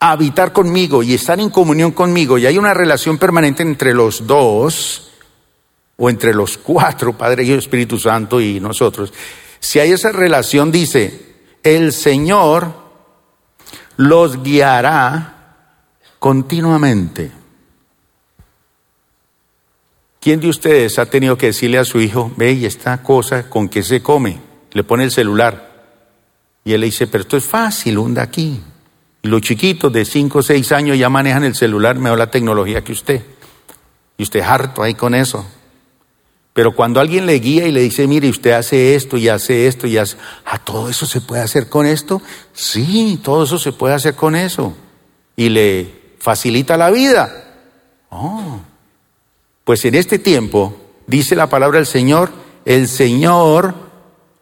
a 0.01 0.13
habitar 0.13 0.53
conmigo 0.53 1.03
y 1.03 1.15
están 1.15 1.41
en 1.41 1.51
comunión 1.51 1.93
conmigo 1.93 2.39
y 2.39 2.47
hay 2.47 2.59
una 2.59 2.75
relación 2.75 3.19
permanente 3.19 3.63
entre 3.63 3.95
los 3.95 4.27
dos, 4.27 5.13
o 5.97 6.11
entre 6.11 6.35
los 6.35 6.59
cuatro, 6.59 7.17
Padre, 7.17 7.45
y 7.45 7.53
Espíritu 7.53 7.99
Santo 7.99 8.41
y 8.41 8.59
nosotros, 8.59 9.13
si 9.61 9.79
hay 9.79 9.93
esa 9.93 10.11
relación, 10.11 10.73
dice, 10.73 11.32
el 11.63 11.93
Señor 11.93 12.73
los 13.97 14.43
guiará 14.43 15.33
continuamente. 16.19 17.31
¿Quién 20.21 20.41
de 20.41 20.49
ustedes 20.49 20.99
ha 20.99 21.07
tenido 21.07 21.37
que 21.37 21.47
decirle 21.47 21.79
a 21.79 21.85
su 21.85 22.01
hijo, 22.01 22.31
ve 22.37 22.53
y 22.53 22.65
esta 22.65 23.03
cosa 23.03 23.51
con 23.51 23.69
que 23.69 23.83
se 23.83 24.03
come? 24.03 24.41
Le 24.71 24.85
pone 24.85 25.05
el 25.05 25.11
celular. 25.11 25.73
Y 26.65 26.73
él 26.73 26.81
le 26.81 26.87
dice, 26.87 27.09
pero 27.09 27.23
esto 27.23 27.37
es 27.37 27.45
fácil, 27.45 27.99
hunda 27.99 28.23
aquí. 28.23 28.61
Y 29.23 29.29
los 29.29 29.41
chiquitos 29.41 29.93
de 29.93 30.05
5 30.05 30.39
o 30.39 30.43
6 30.43 30.73
años 30.73 30.97
ya 30.97 31.09
manejan 31.09 31.43
el 31.43 31.57
celular 31.57 31.97
mejor 31.99 32.19
la 32.19 32.31
tecnología 32.31 32.85
que 32.85 32.93
usted. 32.93 33.23
Y 34.17 34.23
usted 34.23 34.41
harto 34.41 34.83
ahí 34.83 34.95
con 34.95 35.15
eso. 35.15 35.45
Pero 36.53 36.75
cuando 36.75 37.01
alguien 37.01 37.27
le 37.27 37.39
guía 37.39 37.67
y 37.67 37.73
le 37.73 37.81
dice, 37.81 38.07
mire, 38.07 38.29
usted 38.29 38.53
hace 38.53 38.95
esto 38.95 39.17
y 39.17 39.29
hace 39.29 39.67
esto 39.67 39.87
y 39.87 39.97
hace, 39.97 40.17
¿a 40.45 40.57
ah, 40.57 40.59
todo 40.59 40.89
eso 40.91 41.07
se 41.07 41.21
puede 41.21 41.43
hacer 41.43 41.69
con 41.69 41.87
esto? 41.87 42.21
Sí, 42.53 43.19
todo 43.23 43.45
eso 43.45 43.59
se 43.59 43.73
puede 43.73 43.95
hacer 43.95 44.15
con 44.15 44.37
eso. 44.37 44.75
Y 45.35 45.49
le 45.49 46.15
facilita 46.19 46.77
la 46.77 46.91
vida. 46.91 47.31
Oh. 48.11 48.61
Pues 49.65 49.85
en 49.87 49.95
este 49.95 50.19
tiempo, 50.19 50.77
dice 51.07 51.35
la 51.35 51.49
palabra 51.49 51.79
del 51.79 51.87
Señor, 51.87 52.31
el 52.67 52.87
Señor 52.87 53.75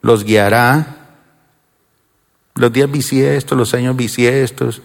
los 0.00 0.24
guiará. 0.24 0.96
Los 2.56 2.72
días 2.72 2.90
bisiestos, 2.90 3.56
los 3.56 3.72
años 3.74 3.94
bisiestos, 3.96 4.82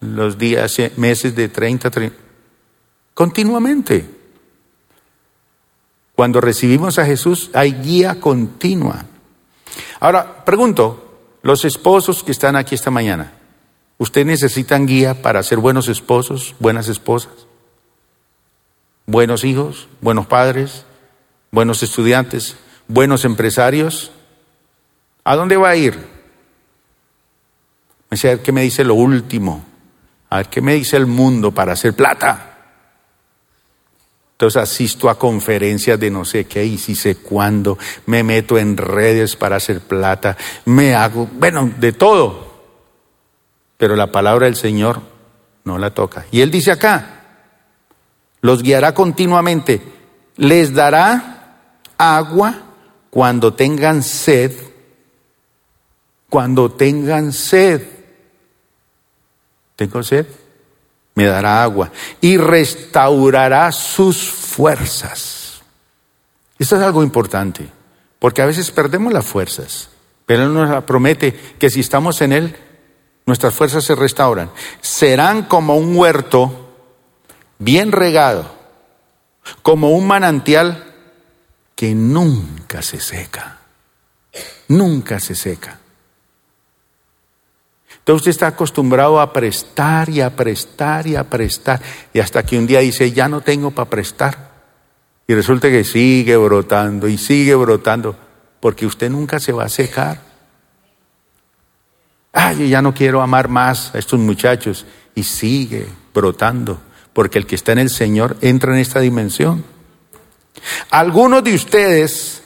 los 0.00 0.36
días, 0.36 0.76
meses 0.96 1.36
de 1.36 1.48
30, 1.48 1.90
30 1.90 2.16
continuamente. 3.14 4.21
Cuando 6.14 6.40
recibimos 6.40 6.98
a 6.98 7.06
Jesús 7.06 7.50
hay 7.54 7.72
guía 7.72 8.20
continua. 8.20 9.06
Ahora, 10.00 10.44
pregunto, 10.44 11.18
los 11.42 11.64
esposos 11.64 12.22
que 12.22 12.32
están 12.32 12.56
aquí 12.56 12.74
esta 12.74 12.90
mañana, 12.90 13.32
¿ustedes 13.98 14.26
necesitan 14.26 14.86
guía 14.86 15.22
para 15.22 15.42
ser 15.42 15.58
buenos 15.58 15.88
esposos, 15.88 16.54
buenas 16.58 16.88
esposas? 16.88 17.32
¿Buenos 19.06 19.44
hijos, 19.44 19.88
buenos 20.00 20.26
padres, 20.26 20.84
buenos 21.50 21.82
estudiantes, 21.82 22.56
buenos 22.88 23.24
empresarios? 23.24 24.12
¿A 25.24 25.34
dónde 25.36 25.56
va 25.56 25.70
a 25.70 25.76
ir? 25.76 25.98
A 28.10 28.14
ver 28.22 28.42
qué 28.42 28.52
me 28.52 28.62
dice 28.62 28.84
lo 28.84 28.94
último. 28.94 29.64
A 30.28 30.38
ver 30.38 30.48
qué 30.48 30.60
me 30.60 30.74
dice 30.74 30.96
el 30.96 31.06
mundo 31.06 31.52
para 31.52 31.72
hacer 31.72 31.94
plata. 31.94 32.51
Entonces 34.42 34.60
asisto 34.60 35.08
a 35.08 35.20
conferencias 35.20 36.00
de 36.00 36.10
no 36.10 36.24
sé 36.24 36.46
qué 36.46 36.64
y 36.64 36.76
si 36.76 36.96
sé 36.96 37.14
cuándo, 37.14 37.78
me 38.06 38.24
meto 38.24 38.58
en 38.58 38.76
redes 38.76 39.36
para 39.36 39.54
hacer 39.54 39.80
plata, 39.80 40.36
me 40.64 40.96
hago, 40.96 41.28
bueno, 41.34 41.70
de 41.78 41.92
todo. 41.92 42.52
Pero 43.76 43.94
la 43.94 44.10
palabra 44.10 44.46
del 44.46 44.56
Señor 44.56 45.00
no 45.62 45.78
la 45.78 45.90
toca. 45.94 46.26
Y 46.32 46.40
Él 46.40 46.50
dice 46.50 46.72
acá, 46.72 47.20
los 48.40 48.64
guiará 48.64 48.94
continuamente, 48.94 49.80
les 50.34 50.74
dará 50.74 51.60
agua 51.96 52.62
cuando 53.10 53.54
tengan 53.54 54.02
sed, 54.02 54.50
cuando 56.28 56.72
tengan 56.72 57.32
sed. 57.32 57.80
¿Tengo 59.76 60.02
sed? 60.02 60.26
Me 61.14 61.26
dará 61.26 61.62
agua 61.62 61.90
y 62.20 62.36
restaurará 62.36 63.70
sus 63.72 64.30
fuerzas. 64.30 65.62
Esto 66.58 66.76
es 66.76 66.82
algo 66.82 67.02
importante, 67.02 67.68
porque 68.18 68.42
a 68.42 68.46
veces 68.46 68.70
perdemos 68.70 69.12
las 69.12 69.26
fuerzas, 69.26 69.90
pero 70.26 70.44
Él 70.44 70.54
nos 70.54 70.84
promete 70.84 71.32
que 71.58 71.70
si 71.70 71.80
estamos 71.80 72.20
en 72.20 72.32
Él, 72.32 72.56
nuestras 73.26 73.54
fuerzas 73.54 73.84
se 73.84 73.94
restauran. 73.94 74.50
Serán 74.80 75.42
como 75.42 75.76
un 75.76 75.96
huerto 75.96 76.70
bien 77.58 77.92
regado, 77.92 78.50
como 79.62 79.90
un 79.90 80.06
manantial 80.06 80.94
que 81.74 81.94
nunca 81.94 82.82
se 82.82 83.00
seca, 83.00 83.58
nunca 84.68 85.18
se 85.18 85.34
seca. 85.34 85.81
Entonces 88.02 88.22
usted 88.22 88.30
está 88.32 88.46
acostumbrado 88.48 89.20
a 89.20 89.32
prestar 89.32 90.08
y 90.08 90.20
a 90.20 90.34
prestar 90.34 91.06
y 91.06 91.14
a 91.14 91.22
prestar. 91.22 91.80
Y 92.12 92.18
hasta 92.18 92.42
que 92.42 92.58
un 92.58 92.66
día 92.66 92.80
dice, 92.80 93.12
ya 93.12 93.28
no 93.28 93.42
tengo 93.42 93.70
para 93.70 93.88
prestar. 93.88 94.50
Y 95.28 95.34
resulta 95.34 95.70
que 95.70 95.84
sigue 95.84 96.36
brotando 96.36 97.06
y 97.06 97.16
sigue 97.16 97.54
brotando. 97.54 98.16
Porque 98.58 98.86
usted 98.86 99.08
nunca 99.08 99.38
se 99.38 99.52
va 99.52 99.66
a 99.66 99.68
secar. 99.68 100.20
Ay, 102.32 102.58
yo 102.58 102.64
ya 102.64 102.82
no 102.82 102.92
quiero 102.92 103.22
amar 103.22 103.48
más 103.48 103.94
a 103.94 103.98
estos 103.98 104.18
muchachos. 104.18 104.84
Y 105.14 105.22
sigue 105.22 105.86
brotando. 106.12 106.82
Porque 107.12 107.38
el 107.38 107.46
que 107.46 107.54
está 107.54 107.70
en 107.70 107.78
el 107.78 107.90
Señor 107.90 108.36
entra 108.40 108.72
en 108.74 108.80
esta 108.80 108.98
dimensión. 108.98 109.64
Algunos 110.90 111.44
de 111.44 111.54
ustedes 111.54 112.41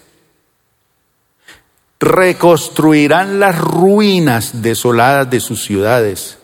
reconstruirán 2.00 3.40
las 3.40 3.58
ruinas 3.58 4.62
desoladas 4.62 5.30
de 5.30 5.40
sus 5.40 5.64
ciudades 5.64 6.38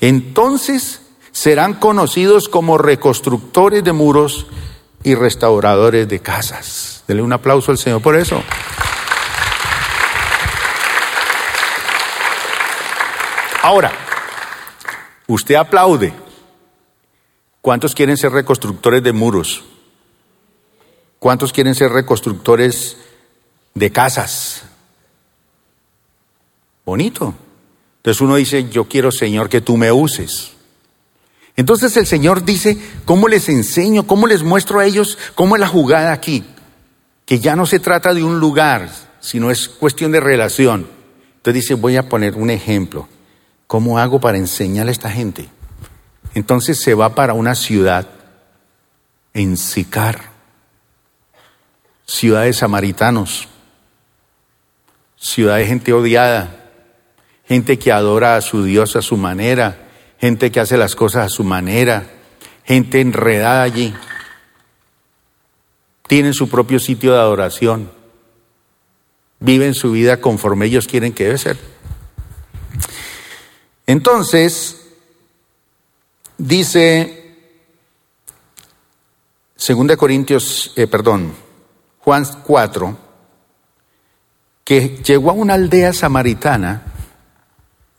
Entonces 0.00 1.02
serán 1.32 1.74
conocidos 1.74 2.48
como 2.48 2.78
reconstructores 2.78 3.82
de 3.82 3.92
muros 3.92 4.46
y 5.02 5.14
restauradores 5.14 6.06
de 6.08 6.20
casas. 6.20 7.02
Dele 7.08 7.22
un 7.22 7.32
aplauso 7.32 7.72
al 7.72 7.78
Señor 7.78 8.02
por 8.02 8.14
eso. 8.16 8.42
Ahora, 13.62 13.92
usted 15.26 15.54
aplaude. 15.54 16.12
¿Cuántos 17.60 17.94
quieren 17.94 18.16
ser 18.16 18.32
reconstructores 18.32 19.02
de 19.02 19.12
muros? 19.12 19.64
¿Cuántos 21.18 21.52
quieren 21.52 21.74
ser 21.74 21.92
reconstructores 21.92 22.96
de 23.74 23.92
casas? 23.92 24.64
Bonito. 26.84 27.34
Entonces 27.98 28.20
uno 28.20 28.36
dice, 28.36 28.68
yo 28.68 28.88
quiero 28.88 29.12
Señor 29.12 29.48
que 29.48 29.60
tú 29.60 29.76
me 29.76 29.92
uses. 29.92 30.52
Entonces 31.56 31.96
el 31.96 32.06
Señor 32.06 32.44
dice, 32.44 32.78
¿cómo 33.04 33.28
les 33.28 33.48
enseño? 33.48 34.06
¿Cómo 34.06 34.26
les 34.26 34.42
muestro 34.42 34.80
a 34.80 34.86
ellos 34.86 35.18
cómo 35.34 35.54
es 35.54 35.60
la 35.60 35.68
jugada 35.68 36.12
aquí? 36.12 36.44
Que 37.26 37.38
ya 37.38 37.54
no 37.54 37.66
se 37.66 37.78
trata 37.78 38.14
de 38.14 38.24
un 38.24 38.40
lugar, 38.40 38.90
sino 39.20 39.50
es 39.50 39.68
cuestión 39.68 40.12
de 40.12 40.20
relación. 40.20 40.88
Entonces 41.36 41.62
dice, 41.62 41.74
voy 41.74 41.96
a 41.96 42.08
poner 42.08 42.34
un 42.34 42.50
ejemplo. 42.50 43.08
¿Cómo 43.66 43.98
hago 43.98 44.20
para 44.20 44.38
enseñarle 44.38 44.90
a 44.90 44.92
esta 44.92 45.10
gente? 45.10 45.48
Entonces 46.34 46.80
se 46.80 46.94
va 46.94 47.14
para 47.14 47.34
una 47.34 47.54
ciudad 47.54 48.08
en 49.34 49.56
Sicar, 49.56 50.20
ciudad 52.06 52.44
de 52.44 52.52
samaritanos, 52.52 53.48
ciudad 55.16 55.56
de 55.56 55.66
gente 55.66 55.92
odiada, 55.92 56.61
gente 57.52 57.78
que 57.78 57.92
adora 57.92 58.36
a 58.36 58.40
su 58.40 58.64
Dios 58.64 58.96
a 58.96 59.02
su 59.02 59.18
manera, 59.18 59.76
gente 60.18 60.50
que 60.50 60.58
hace 60.58 60.78
las 60.78 60.96
cosas 60.96 61.26
a 61.26 61.28
su 61.28 61.44
manera, 61.44 62.06
gente 62.64 62.98
enredada 62.98 63.62
allí. 63.62 63.94
Tienen 66.06 66.32
su 66.32 66.48
propio 66.48 66.78
sitio 66.78 67.12
de 67.12 67.18
adoración, 67.18 67.90
viven 69.38 69.74
su 69.74 69.92
vida 69.92 70.18
conforme 70.18 70.64
ellos 70.64 70.88
quieren 70.88 71.12
que 71.12 71.24
debe 71.24 71.36
ser. 71.36 71.58
Entonces, 73.86 74.86
dice 76.38 77.36
2 79.58 79.96
Corintios, 79.98 80.72
eh, 80.76 80.86
perdón, 80.86 81.34
Juan 81.98 82.24
4, 82.44 82.96
que 84.64 85.02
llegó 85.04 85.28
a 85.28 85.34
una 85.34 85.52
aldea 85.52 85.92
samaritana 85.92 86.91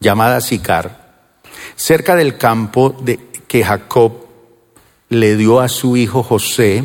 llamada 0.03 0.41
Sicar, 0.41 1.31
cerca 1.75 2.15
del 2.15 2.37
campo 2.37 2.95
de, 3.01 3.19
que 3.47 3.63
Jacob 3.63 4.27
le 5.09 5.35
dio 5.35 5.59
a 5.59 5.69
su 5.69 5.97
hijo 5.97 6.21
José, 6.21 6.83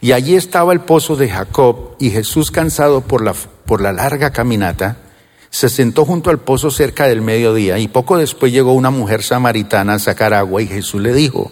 y 0.00 0.12
allí 0.12 0.34
estaba 0.36 0.74
el 0.74 0.80
pozo 0.80 1.16
de 1.16 1.30
Jacob, 1.30 1.96
y 1.98 2.10
Jesús, 2.10 2.50
cansado 2.50 3.00
por 3.00 3.24
la, 3.24 3.32
por 3.32 3.80
la 3.80 3.92
larga 3.92 4.30
caminata, 4.30 4.98
se 5.50 5.68
sentó 5.70 6.04
junto 6.04 6.28
al 6.28 6.40
pozo 6.40 6.70
cerca 6.70 7.06
del 7.06 7.22
mediodía 7.22 7.78
y 7.78 7.88
poco 7.88 8.18
después 8.18 8.52
llegó 8.52 8.74
una 8.74 8.90
mujer 8.90 9.22
samaritana 9.22 9.94
a 9.94 9.98
sacar 9.98 10.34
agua 10.34 10.60
y 10.60 10.66
Jesús 10.66 11.00
le 11.00 11.14
dijo, 11.14 11.50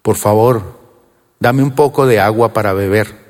por 0.00 0.16
favor, 0.16 0.78
dame 1.38 1.62
un 1.62 1.72
poco 1.72 2.06
de 2.06 2.18
agua 2.18 2.54
para 2.54 2.72
beber. 2.72 3.26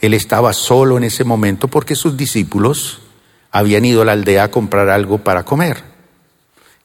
Él 0.00 0.14
estaba 0.14 0.52
solo 0.52 0.96
en 0.96 1.04
ese 1.04 1.24
momento 1.24 1.66
porque 1.66 1.96
sus 1.96 2.16
discípulos 2.16 3.00
habían 3.56 3.86
ido 3.86 4.02
a 4.02 4.04
la 4.04 4.12
aldea 4.12 4.44
a 4.44 4.50
comprar 4.50 4.90
algo 4.90 5.16
para 5.18 5.44
comer. 5.44 5.82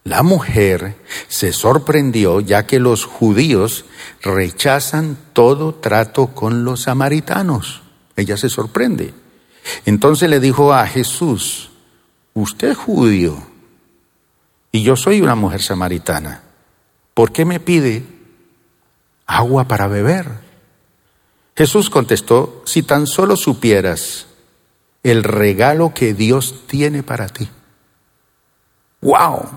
La 0.05 0.23
mujer 0.23 0.95
se 1.27 1.51
sorprendió 1.51 2.39
ya 2.39 2.65
que 2.65 2.79
los 2.79 3.03
judíos 3.03 3.83
rechazan 4.21 5.17
todo 5.33 5.75
trato 5.75 6.27
con 6.27 6.63
los 6.63 6.83
samaritanos. 6.83 7.81
Ella 8.15 8.37
se 8.37 8.47
sorprende. 8.47 9.13
Entonces 9.85 10.29
le 10.29 10.39
dijo 10.39 10.73
a 10.73 10.87
Jesús, 10.87 11.71
usted 12.33 12.69
es 12.69 12.77
judío 12.77 13.35
y 14.71 14.81
yo 14.81 14.95
soy 14.95 15.19
una 15.19 15.35
mujer 15.35 15.61
samaritana, 15.61 16.41
¿por 17.13 17.33
qué 17.33 17.43
me 17.43 17.59
pide 17.59 18.05
agua 19.27 19.67
para 19.67 19.87
beber? 19.87 20.39
Jesús 21.53 21.89
contestó, 21.89 22.63
si 22.65 22.81
tan 22.81 23.07
solo 23.07 23.35
supieras 23.35 24.27
el 25.03 25.23
regalo 25.23 25.93
que 25.93 26.13
Dios 26.13 26.67
tiene 26.67 27.03
para 27.03 27.27
ti. 27.27 27.49
¡Wow! 29.01 29.49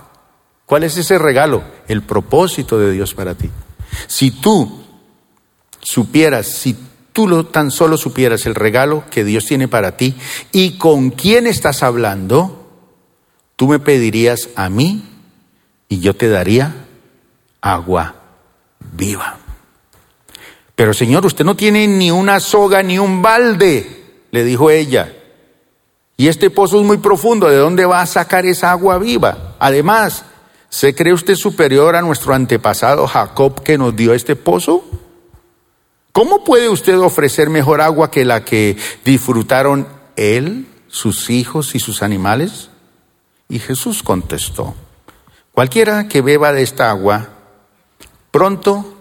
¿Cuál 0.67 0.85
es 0.85 0.97
ese 0.97 1.19
regalo? 1.19 1.63
El 1.89 2.03
propósito 2.03 2.79
de 2.79 2.93
Dios 2.93 3.15
para 3.15 3.35
ti. 3.35 3.51
Si 4.07 4.31
tú 4.31 4.83
supieras, 5.81 6.47
si 6.47 6.77
tú 7.13 7.29
lo, 7.29 7.47
tan 7.47 7.71
solo 7.71 7.97
supieras 7.97 8.47
el 8.47 8.55
regalo 8.55 9.05
que 9.11 9.25
Dios 9.25 9.45
tiene 9.45 9.69
para 9.69 9.97
ti 9.97 10.17
y 10.53 10.79
con 10.79 11.11
quién 11.11 11.47
estás 11.47 11.83
hablando, 11.83 12.65
Tú 13.57 13.69
me 13.69 13.79
pedirías 13.79 14.49
a 14.57 14.69
mí 14.69 15.05
y 15.89 16.01
yo 16.01 16.15
te 16.15 16.29
daría 16.29 16.75
agua 17.61 18.17
viva. 18.93 19.39
Pero 20.75 20.93
Señor, 20.93 21.25
usted 21.25 21.45
no 21.45 21.55
tiene 21.55 21.87
ni 21.87 22.11
una 22.11 22.41
soga 22.41 22.83
ni 22.83 22.99
un 22.99 23.23
balde, 23.23 24.25
le 24.33 24.45
dijo 24.45 24.71
ella. 24.71 25.14
Y 26.17 26.29
este 26.29 26.51
pozo 26.51 26.81
es 26.81 26.87
muy 26.87 26.99
profundo, 26.99 27.49
¿de 27.49 27.57
dónde 27.57 27.87
va 27.87 28.01
a 28.01 28.07
sacar 28.07 28.47
esa 28.47 28.71
agua 28.71 28.99
viva? 28.99 29.57
Además, 29.59 30.25
¿se 30.69 30.95
cree 30.95 31.13
usted 31.13 31.35
superior 31.35 31.97
a 31.97 32.03
nuestro 32.03 32.35
antepasado 32.35 33.07
Jacob 33.07 33.63
que 33.63 33.79
nos 33.79 33.97
dio 33.97 34.15
este 34.15 34.37
pozo? 34.37 34.85
¿Cómo 36.13 36.45
puede 36.45 36.69
usted 36.69 36.97
ofrecer 37.01 37.51
mejor 37.51 37.81
agua 37.81 38.13
que 38.13 38.25
la 38.25 38.45
que 38.45 38.77
disfrutaron 39.05 39.89
él, 40.15 40.69
sus 40.87 41.29
hijos 41.31 41.75
y 41.75 41.81
sus 41.81 42.05
animales? 42.05 42.71
Y 43.49 43.59
Jesús 43.59 44.05
contestó, 44.05 44.75
cualquiera 45.51 46.07
que 46.07 46.23
beba 46.23 46.53
de 46.53 46.63
esta 46.63 46.91
agua, 46.91 47.31
pronto 48.31 48.95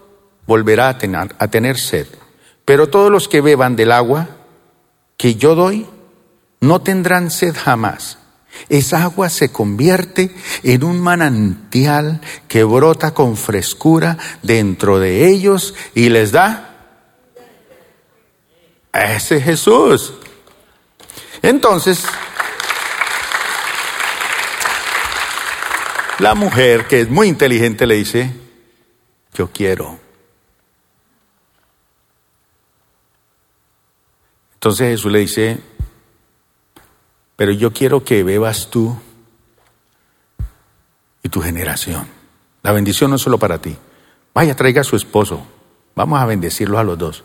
volverá 0.47 0.89
a 0.89 0.97
tener, 0.97 1.35
a 1.37 1.47
tener 1.47 1.77
sed, 1.77 2.07
pero 2.65 2.89
todos 2.89 3.11
los 3.11 3.27
que 3.27 3.41
beban 3.41 3.75
del 3.75 3.91
agua 3.91 4.29
que 5.15 5.35
yo 5.35 5.53
doy, 5.53 5.85
no 6.63 6.81
tendrán 6.81 7.29
sed 7.29 7.55
jamás. 7.55 8.17
Esa 8.69 9.03
agua 9.03 9.29
se 9.29 9.51
convierte 9.51 10.35
en 10.63 10.83
un 10.83 10.99
manantial 11.01 12.21
que 12.47 12.63
brota 12.63 13.13
con 13.13 13.35
frescura 13.35 14.17
dentro 14.41 14.99
de 14.99 15.27
ellos 15.27 15.73
y 15.95 16.09
les 16.09 16.31
da 16.31 16.69
ese 18.93 19.41
Jesús. 19.41 20.13
Entonces, 21.41 22.05
La 26.19 26.35
mujer, 26.35 26.87
que 26.87 27.01
es 27.01 27.09
muy 27.09 27.27
inteligente, 27.27 27.87
le 27.87 27.95
dice, 27.95 28.31
yo 29.33 29.49
quiero. 29.51 29.99
Entonces 34.53 34.87
Jesús 34.91 35.11
le 35.11 35.19
dice, 35.19 35.59
pero 37.35 37.51
yo 37.51 37.73
quiero 37.73 38.03
que 38.03 38.23
bebas 38.23 38.69
tú 38.69 38.97
y 41.21 41.29
tu 41.29 41.41
generación. 41.41 42.07
La 42.61 42.71
bendición 42.71 43.09
no 43.09 43.15
es 43.17 43.21
solo 43.21 43.37
para 43.37 43.59
ti. 43.59 43.75
Vaya, 44.33 44.55
traiga 44.55 44.81
a 44.81 44.85
su 44.85 44.95
esposo. 44.95 45.45
Vamos 45.95 46.19
a 46.19 46.25
bendecirlos 46.25 46.79
a 46.79 46.83
los 46.83 46.97
dos. 46.97 47.23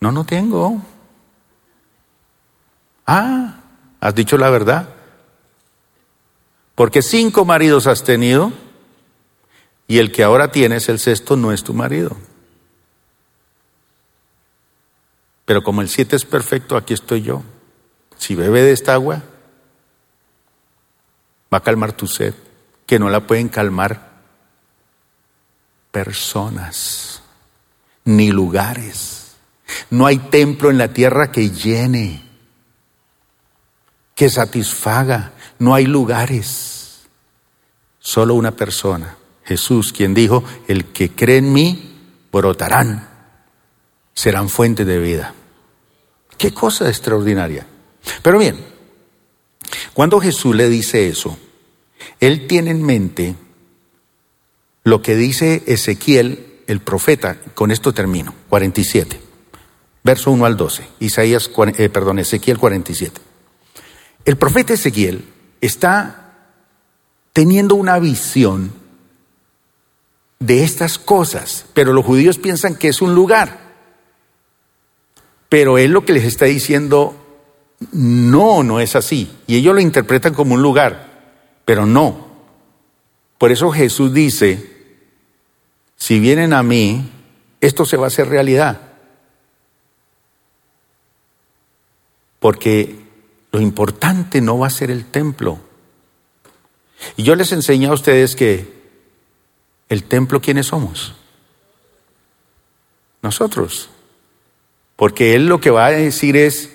No, 0.00 0.12
no 0.12 0.24
tengo. 0.24 0.82
Ah, 3.06 3.60
has 4.00 4.14
dicho 4.14 4.36
la 4.36 4.50
verdad. 4.50 4.88
Porque 6.74 7.02
cinco 7.02 7.44
maridos 7.44 7.86
has 7.86 8.02
tenido 8.02 8.52
y 9.86 9.98
el 9.98 10.12
que 10.12 10.22
ahora 10.22 10.50
tienes, 10.50 10.88
el 10.88 10.98
sexto, 10.98 11.36
no 11.36 11.52
es 11.52 11.62
tu 11.62 11.74
marido. 11.74 12.16
Pero 15.44 15.62
como 15.62 15.82
el 15.82 15.88
siete 15.88 16.16
es 16.16 16.24
perfecto, 16.24 16.76
aquí 16.76 16.94
estoy 16.94 17.22
yo. 17.22 17.42
Si 18.24 18.34
bebe 18.34 18.62
de 18.62 18.72
esta 18.72 18.94
agua, 18.94 19.22
va 21.52 21.58
a 21.58 21.62
calmar 21.62 21.92
tu 21.92 22.06
sed, 22.06 22.32
que 22.86 22.98
no 22.98 23.10
la 23.10 23.26
pueden 23.26 23.50
calmar 23.50 24.12
personas, 25.90 27.22
ni 28.06 28.30
lugares. 28.30 29.36
No 29.90 30.06
hay 30.06 30.16
templo 30.16 30.70
en 30.70 30.78
la 30.78 30.88
tierra 30.88 31.30
que 31.30 31.50
llene, 31.50 32.22
que 34.14 34.30
satisfaga, 34.30 35.32
no 35.58 35.74
hay 35.74 35.84
lugares, 35.84 37.02
solo 37.98 38.36
una 38.36 38.52
persona, 38.52 39.18
Jesús, 39.44 39.92
quien 39.92 40.14
dijo, 40.14 40.42
el 40.66 40.86
que 40.92 41.10
cree 41.10 41.36
en 41.36 41.52
mí, 41.52 42.22
brotarán, 42.32 43.06
serán 44.14 44.48
fuentes 44.48 44.86
de 44.86 44.98
vida. 44.98 45.34
Qué 46.38 46.54
cosa 46.54 46.88
extraordinaria. 46.88 47.66
Pero 48.22 48.38
bien, 48.38 48.58
cuando 49.92 50.20
Jesús 50.20 50.54
le 50.54 50.68
dice 50.68 51.08
eso, 51.08 51.38
Él 52.20 52.46
tiene 52.46 52.70
en 52.70 52.82
mente 52.82 53.34
lo 54.84 55.00
que 55.02 55.16
dice 55.16 55.62
Ezequiel, 55.66 56.60
el 56.66 56.80
profeta. 56.80 57.38
Con 57.54 57.70
esto 57.70 57.92
termino. 57.92 58.34
47. 58.50 59.20
Verso 60.02 60.30
1 60.30 60.44
al 60.44 60.56
12. 60.56 60.86
Isaías, 61.00 61.50
eh, 61.78 61.88
perdón, 61.88 62.18
Ezequiel 62.18 62.58
47. 62.58 63.20
El 64.26 64.36
profeta 64.36 64.74
Ezequiel 64.74 65.24
está 65.60 66.34
teniendo 67.32 67.74
una 67.74 67.98
visión 67.98 68.72
de 70.38 70.62
estas 70.62 70.98
cosas, 70.98 71.66
pero 71.72 71.92
los 71.92 72.04
judíos 72.04 72.38
piensan 72.38 72.76
que 72.76 72.88
es 72.88 73.00
un 73.00 73.14
lugar. 73.14 73.58
Pero 75.48 75.78
él 75.78 75.92
lo 75.92 76.04
que 76.04 76.12
les 76.12 76.24
está 76.24 76.44
diciendo, 76.44 77.23
no, 77.92 78.62
no 78.62 78.80
es 78.80 78.96
así. 78.96 79.30
Y 79.46 79.56
ellos 79.56 79.74
lo 79.74 79.80
interpretan 79.80 80.34
como 80.34 80.54
un 80.54 80.62
lugar, 80.62 81.10
pero 81.64 81.86
no. 81.86 82.28
Por 83.38 83.52
eso 83.52 83.70
Jesús 83.70 84.12
dice, 84.12 84.74
si 85.96 86.20
vienen 86.20 86.52
a 86.52 86.62
mí, 86.62 87.10
esto 87.60 87.84
se 87.84 87.96
va 87.96 88.04
a 88.04 88.08
hacer 88.08 88.28
realidad. 88.28 88.80
Porque 92.38 92.98
lo 93.52 93.60
importante 93.60 94.40
no 94.40 94.58
va 94.58 94.66
a 94.66 94.70
ser 94.70 94.90
el 94.90 95.06
templo. 95.06 95.60
Y 97.16 97.22
yo 97.22 97.34
les 97.34 97.52
enseñé 97.52 97.86
a 97.86 97.92
ustedes 97.92 98.36
que 98.36 98.72
el 99.88 100.04
templo, 100.04 100.40
¿quiénes 100.40 100.66
somos? 100.66 101.14
Nosotros. 103.22 103.90
Porque 104.96 105.34
Él 105.34 105.46
lo 105.46 105.60
que 105.60 105.70
va 105.70 105.86
a 105.86 105.90
decir 105.90 106.36
es, 106.36 106.70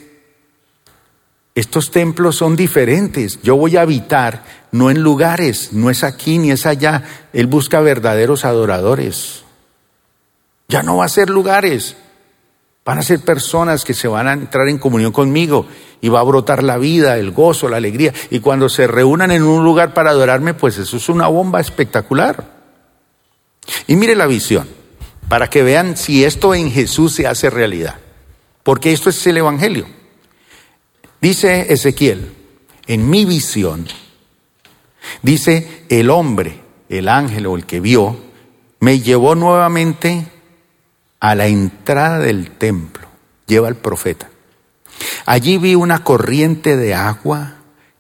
estos 1.56 1.92
templos 1.92 2.36
son 2.38 2.56
diferentes. 2.56 3.42
Yo 3.42 3.56
voy 3.56 3.78
a 3.78 3.82
habitar 3.82 4.44
no 4.72 4.90
en 4.90 5.02
lugares, 5.02 5.74
no 5.74 5.90
es 5.90 6.04
aquí 6.04 6.38
ni 6.38 6.52
es 6.52 6.66
allá. 6.66 7.04
Él 7.34 7.48
busca 7.48 7.82
verdaderos 7.82 8.46
adoradores. 8.46 9.44
Ya 10.68 10.84
no 10.84 10.98
va 10.98 11.06
a 11.06 11.10
ser 11.10 11.30
lugares. 11.30 11.98
Van 12.86 12.98
a 12.98 13.04
ser 13.04 13.20
personas 13.20 13.84
que 13.84 13.94
se 13.94 14.08
van 14.08 14.28
a 14.28 14.34
entrar 14.34 14.68
en 14.68 14.78
comunión 14.78 15.12
conmigo 15.12 15.68
y 16.02 16.10
va 16.10 16.22
a 16.22 16.24
brotar 16.24 16.64
la 16.64 16.78
vida, 16.78 17.18
el 17.18 17.32
gozo, 17.32 17.68
la 17.68 17.78
alegría. 17.78 18.14
Y 18.30 18.40
cuando 18.40 18.70
se 18.70 18.88
reúnan 18.88 19.32
en 19.32 19.44
un 19.44 19.64
lugar 19.64 19.94
para 19.94 20.12
adorarme, 20.12 20.54
pues 20.54 20.78
eso 20.78 20.98
es 20.98 21.10
una 21.10 21.28
bomba 21.28 21.60
espectacular. 21.60 22.60
Y 23.88 23.96
mire 23.96 24.16
la 24.16 24.28
visión, 24.28 24.68
para 25.28 25.50
que 25.50 25.62
vean 25.62 25.98
si 25.98 26.24
esto 26.24 26.56
en 26.56 26.72
Jesús 26.72 27.14
se 27.14 27.28
hace 27.28 27.50
realidad. 27.50 27.96
Porque 28.64 28.92
esto 28.92 29.10
es 29.10 29.28
el 29.28 29.38
Evangelio. 29.38 29.99
Dice 31.22 31.74
Ezequiel, 31.74 32.34
en 32.88 33.10
mi 33.10 33.26
visión, 33.26 33.86
dice 35.22 35.84
el 35.90 36.10
hombre, 36.10 36.62
el 36.88 37.10
ángel 37.10 37.46
o 37.48 37.58
el 37.58 37.66
que 37.66 37.82
vio, 37.82 38.18
me 38.80 39.02
llevó 39.02 39.36
nuevamente 39.36 40.28
a 41.20 41.36
la 41.36 41.48
entrada 41.48 42.20
del 42.20 42.52
templo, 42.52 43.06
lleva 43.48 43.68
al 43.68 43.76
profeta. 43.76 44.30
Allí 45.26 45.58
vi 45.58 45.76
una 45.76 46.06
corriente 46.06 46.78
de 46.78 46.96
agua 46.96 47.56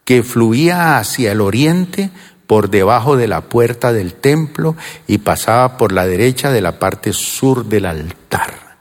que 0.06 0.24
fluía 0.24 0.98
hacia 0.98 1.34
el 1.34 1.42
oriente 1.42 2.12
por 2.48 2.70
debajo 2.70 3.18
de 3.18 3.28
la 3.28 3.42
puerta 3.42 3.92
del 3.92 4.14
templo 4.14 4.78
y 5.08 5.18
pasaba 5.18 5.78
por 5.78 5.92
la 5.92 6.08
derecha 6.08 6.52
de 6.52 6.62
la 6.62 6.80
parte 6.80 7.12
sur 7.12 7.66
del 7.66 7.86
altar. 7.86 8.78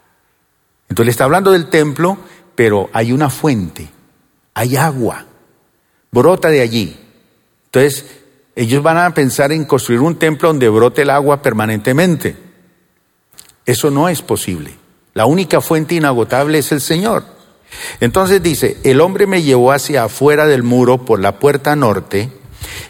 Entonces 0.89 1.07
le 1.07 1.11
está 1.11 1.24
hablando 1.24 1.51
del 1.51 1.68
templo, 1.68 2.18
pero 2.55 2.89
hay 2.93 3.11
una 3.11 3.30
fuente 3.30 3.97
hay 4.59 4.74
agua, 4.74 5.24
brota 6.11 6.48
de 6.48 6.61
allí. 6.61 6.96
Entonces, 7.66 8.06
ellos 8.56 8.82
van 8.82 8.98
a 8.98 9.14
pensar 9.14 9.52
en 9.52 9.64
construir 9.64 10.00
un 10.00 10.16
templo 10.16 10.48
donde 10.48 10.68
brote 10.68 11.02
el 11.02 11.11
agua 11.11 11.42
permanentemente. 11.42 12.34
Eso 13.64 13.92
no 13.92 14.09
es 14.09 14.20
posible. 14.20 14.74
La 15.14 15.26
única 15.26 15.61
fuente 15.61 15.94
inagotable 15.94 16.59
es 16.59 16.72
el 16.72 16.80
Señor. 16.80 17.24
Entonces 18.00 18.42
dice, 18.42 18.78
el 18.82 19.00
hombre 19.00 19.28
me 19.28 19.44
llevó 19.44 19.70
hacia 19.70 20.02
afuera 20.02 20.44
del 20.46 20.64
muro 20.64 21.04
por 21.04 21.20
la 21.20 21.38
puerta 21.38 21.76
norte 21.76 22.28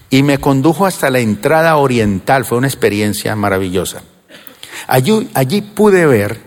y 0.09 0.23
me 0.23 0.39
condujo 0.39 0.87
hasta 0.87 1.11
la 1.11 1.19
entrada 1.19 1.77
oriental. 1.77 2.47
Fue 2.47 2.57
una 2.57 2.69
experiencia 2.69 3.37
maravillosa. 3.37 4.05
Allí, 4.87 5.29
allí 5.35 5.61
pude 5.61 6.07
ver 6.07 6.41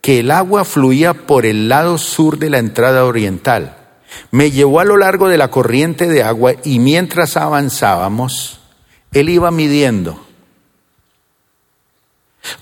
que 0.00 0.20
el 0.20 0.30
agua 0.30 0.64
fluía 0.64 1.12
por 1.12 1.44
el 1.44 1.68
lado 1.68 1.98
sur 1.98 2.38
de 2.38 2.50
la 2.50 2.58
entrada 2.58 3.04
oriental 3.04 3.78
me 4.30 4.50
llevó 4.50 4.80
a 4.80 4.84
lo 4.84 4.96
largo 4.96 5.28
de 5.28 5.38
la 5.38 5.50
corriente 5.50 6.08
de 6.08 6.22
agua 6.22 6.54
y 6.64 6.78
mientras 6.78 7.36
avanzábamos, 7.36 8.60
él 9.12 9.28
iba 9.28 9.50
midiendo. 9.50 10.24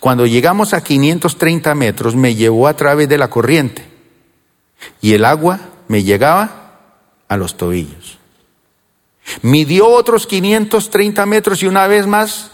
Cuando 0.00 0.26
llegamos 0.26 0.74
a 0.74 0.82
530 0.82 1.74
metros, 1.74 2.16
me 2.16 2.34
llevó 2.34 2.68
a 2.68 2.74
través 2.74 3.08
de 3.08 3.18
la 3.18 3.30
corriente 3.30 3.84
y 5.00 5.14
el 5.14 5.24
agua 5.24 5.60
me 5.88 6.02
llegaba 6.02 6.78
a 7.28 7.36
los 7.36 7.56
tobillos. 7.56 8.18
Midió 9.42 9.88
otros 9.88 10.26
530 10.26 11.26
metros 11.26 11.62
y 11.62 11.66
una 11.66 11.86
vez 11.86 12.06
más 12.06 12.50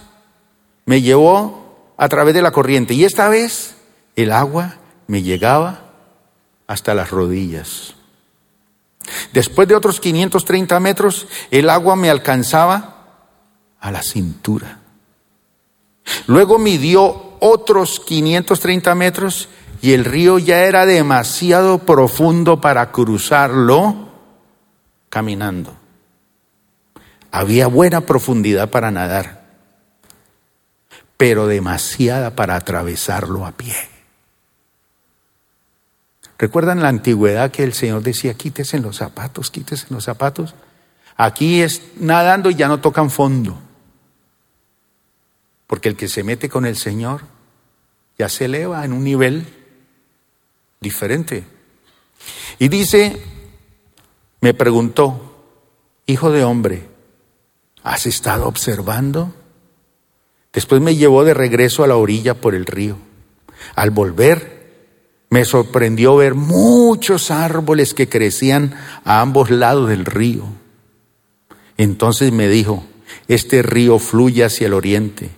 me 0.86 1.00
llevó 1.00 1.92
a 1.96 2.08
través 2.08 2.34
de 2.34 2.42
la 2.42 2.50
corriente 2.50 2.94
y 2.94 3.04
esta 3.04 3.28
vez 3.28 3.76
el 4.16 4.32
agua 4.32 4.76
me 5.06 5.22
llegaba 5.22 5.92
hasta 6.66 6.94
las 6.94 7.10
rodillas. 7.10 7.93
Después 9.32 9.68
de 9.68 9.74
otros 9.74 10.00
530 10.00 10.80
metros, 10.80 11.26
el 11.50 11.70
agua 11.70 11.96
me 11.96 12.10
alcanzaba 12.10 12.94
a 13.80 13.90
la 13.90 14.02
cintura. 14.02 14.80
Luego 16.26 16.58
midió 16.58 17.34
otros 17.40 18.00
530 18.00 18.94
metros 18.94 19.48
y 19.82 19.92
el 19.92 20.04
río 20.04 20.38
ya 20.38 20.62
era 20.64 20.86
demasiado 20.86 21.78
profundo 21.78 22.60
para 22.60 22.90
cruzarlo 22.92 24.08
caminando. 25.10 25.76
Había 27.30 27.66
buena 27.66 28.02
profundidad 28.02 28.70
para 28.70 28.90
nadar, 28.90 29.44
pero 31.16 31.46
demasiada 31.46 32.34
para 32.34 32.56
atravesarlo 32.56 33.44
a 33.44 33.52
pie. 33.52 33.74
¿Recuerdan 36.38 36.82
la 36.82 36.88
antigüedad 36.88 37.50
que 37.50 37.62
el 37.62 37.74
Señor 37.74 38.02
decía, 38.02 38.34
quítese 38.34 38.78
los 38.78 38.96
zapatos, 38.96 39.50
quítese 39.50 39.86
los 39.90 40.04
zapatos? 40.04 40.54
Aquí 41.16 41.62
es 41.62 41.82
nadando 41.96 42.50
y 42.50 42.56
ya 42.56 42.68
no 42.68 42.80
tocan 42.80 43.10
fondo. 43.10 43.58
Porque 45.66 45.88
el 45.88 45.96
que 45.96 46.08
se 46.08 46.24
mete 46.24 46.48
con 46.48 46.66
el 46.66 46.76
Señor 46.76 47.22
ya 48.18 48.28
se 48.28 48.46
eleva 48.46 48.84
en 48.84 48.92
un 48.92 49.04
nivel 49.04 49.46
diferente. 50.80 51.44
Y 52.58 52.68
dice, 52.68 53.20
me 54.40 54.54
preguntó, 54.54 55.34
hijo 56.06 56.30
de 56.30 56.44
hombre, 56.44 56.88
¿has 57.82 58.06
estado 58.06 58.46
observando? 58.46 59.32
Después 60.52 60.80
me 60.80 60.96
llevó 60.96 61.24
de 61.24 61.34
regreso 61.34 61.82
a 61.82 61.88
la 61.88 61.96
orilla 61.96 62.34
por 62.34 62.54
el 62.54 62.66
río. 62.66 62.96
Al 63.74 63.90
volver, 63.90 64.63
me 65.34 65.44
sorprendió 65.44 66.14
ver 66.14 66.36
muchos 66.36 67.32
árboles 67.32 67.92
que 67.92 68.08
crecían 68.08 68.72
a 69.04 69.20
ambos 69.20 69.50
lados 69.50 69.88
del 69.88 70.04
río. 70.04 70.44
Entonces 71.76 72.30
me 72.30 72.46
dijo, 72.46 72.84
este 73.26 73.60
río 73.62 73.98
fluye 73.98 74.44
hacia 74.44 74.68
el 74.68 74.74
oriente, 74.74 75.30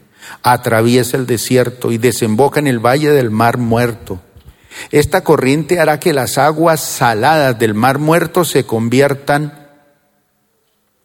atraviesa 0.43 1.17
el 1.17 1.25
desierto 1.25 1.93
y 1.93 1.97
desemboca 1.97 2.61
en 2.61 2.67
el 2.67 2.79
valle 2.79 3.11
del 3.11 3.31
mar 3.31 3.57
muerto. 3.57 4.21
Esta 4.91 5.25
corriente 5.25 5.81
hará 5.81 5.99
que 5.99 6.13
las 6.13 6.37
aguas 6.37 6.83
saladas 6.83 7.59
del 7.59 7.73
mar 7.73 7.99
muerto 7.99 8.45
se 8.45 8.67
conviertan 8.67 9.67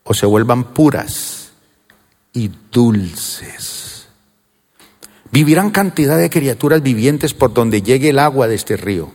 o 0.03 0.13
se 0.13 0.25
vuelvan 0.25 0.65
puras 0.73 1.53
y 2.33 2.51
dulces. 2.69 3.80
Vivirán 5.31 5.71
cantidad 5.71 6.17
de 6.17 6.29
criaturas 6.29 6.81
vivientes 6.81 7.33
por 7.33 7.53
donde 7.53 7.81
llegue 7.81 8.09
el 8.09 8.19
agua 8.19 8.47
de 8.47 8.55
este 8.55 8.75
río. 8.75 9.11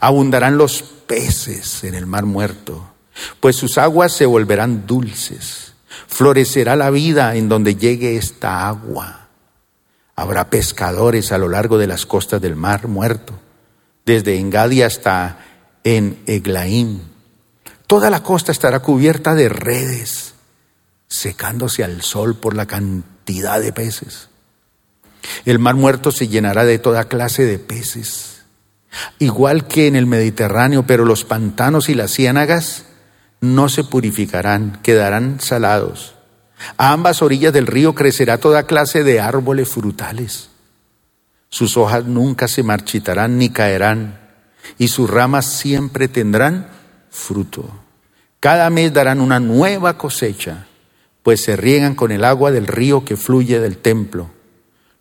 Abundarán 0.00 0.58
los 0.58 0.82
peces 0.82 1.84
en 1.84 1.94
el 1.94 2.06
mar 2.06 2.26
muerto, 2.26 2.92
pues 3.40 3.56
sus 3.56 3.78
aguas 3.78 4.12
se 4.12 4.26
volverán 4.26 4.86
dulces. 4.86 5.72
Florecerá 6.08 6.76
la 6.76 6.90
vida 6.90 7.36
en 7.36 7.48
donde 7.48 7.76
llegue 7.76 8.16
esta 8.16 8.68
agua. 8.68 9.28
Habrá 10.14 10.50
pescadores 10.50 11.32
a 11.32 11.38
lo 11.38 11.48
largo 11.48 11.78
de 11.78 11.86
las 11.86 12.06
costas 12.06 12.40
del 12.40 12.56
mar 12.56 12.88
muerto, 12.88 13.34
desde 14.04 14.38
Engadi 14.38 14.82
hasta 14.82 15.38
en 15.84 16.22
Eglaim. 16.26 17.00
Toda 17.86 18.10
la 18.10 18.22
costa 18.22 18.52
estará 18.52 18.80
cubierta 18.80 19.34
de 19.34 19.48
redes, 19.48 20.34
secándose 21.08 21.84
al 21.84 22.02
sol 22.02 22.36
por 22.36 22.54
la 22.54 22.66
cantidad 22.66 23.60
de 23.60 23.72
peces. 23.72 24.28
El 25.44 25.58
mar 25.58 25.74
muerto 25.74 26.10
se 26.10 26.28
llenará 26.28 26.64
de 26.64 26.78
toda 26.78 27.04
clase 27.04 27.44
de 27.44 27.58
peces, 27.58 28.42
igual 29.18 29.66
que 29.66 29.86
en 29.86 29.96
el 29.96 30.06
Mediterráneo, 30.06 30.84
pero 30.86 31.04
los 31.04 31.24
pantanos 31.24 31.88
y 31.88 31.94
las 31.94 32.12
ciénagas 32.12 32.86
no 33.40 33.68
se 33.68 33.84
purificarán, 33.84 34.80
quedarán 34.82 35.40
salados. 35.40 36.14
A 36.76 36.92
ambas 36.92 37.22
orillas 37.22 37.52
del 37.52 37.66
río 37.66 37.94
crecerá 37.94 38.38
toda 38.38 38.64
clase 38.64 39.04
de 39.04 39.20
árboles 39.20 39.68
frutales. 39.68 40.48
Sus 41.48 41.76
hojas 41.76 42.04
nunca 42.06 42.48
se 42.48 42.62
marchitarán 42.62 43.38
ni 43.38 43.50
caerán, 43.50 44.20
y 44.78 44.88
sus 44.88 45.08
ramas 45.08 45.46
siempre 45.46 46.08
tendrán 46.08 46.68
fruto. 47.10 47.68
Cada 48.40 48.68
mes 48.70 48.92
darán 48.92 49.20
una 49.20 49.40
nueva 49.40 49.96
cosecha, 49.96 50.66
pues 51.22 51.42
se 51.42 51.56
riegan 51.56 51.94
con 51.94 52.12
el 52.12 52.24
agua 52.24 52.50
del 52.50 52.66
río 52.66 53.04
que 53.04 53.16
fluye 53.16 53.60
del 53.60 53.78
templo. 53.78 54.30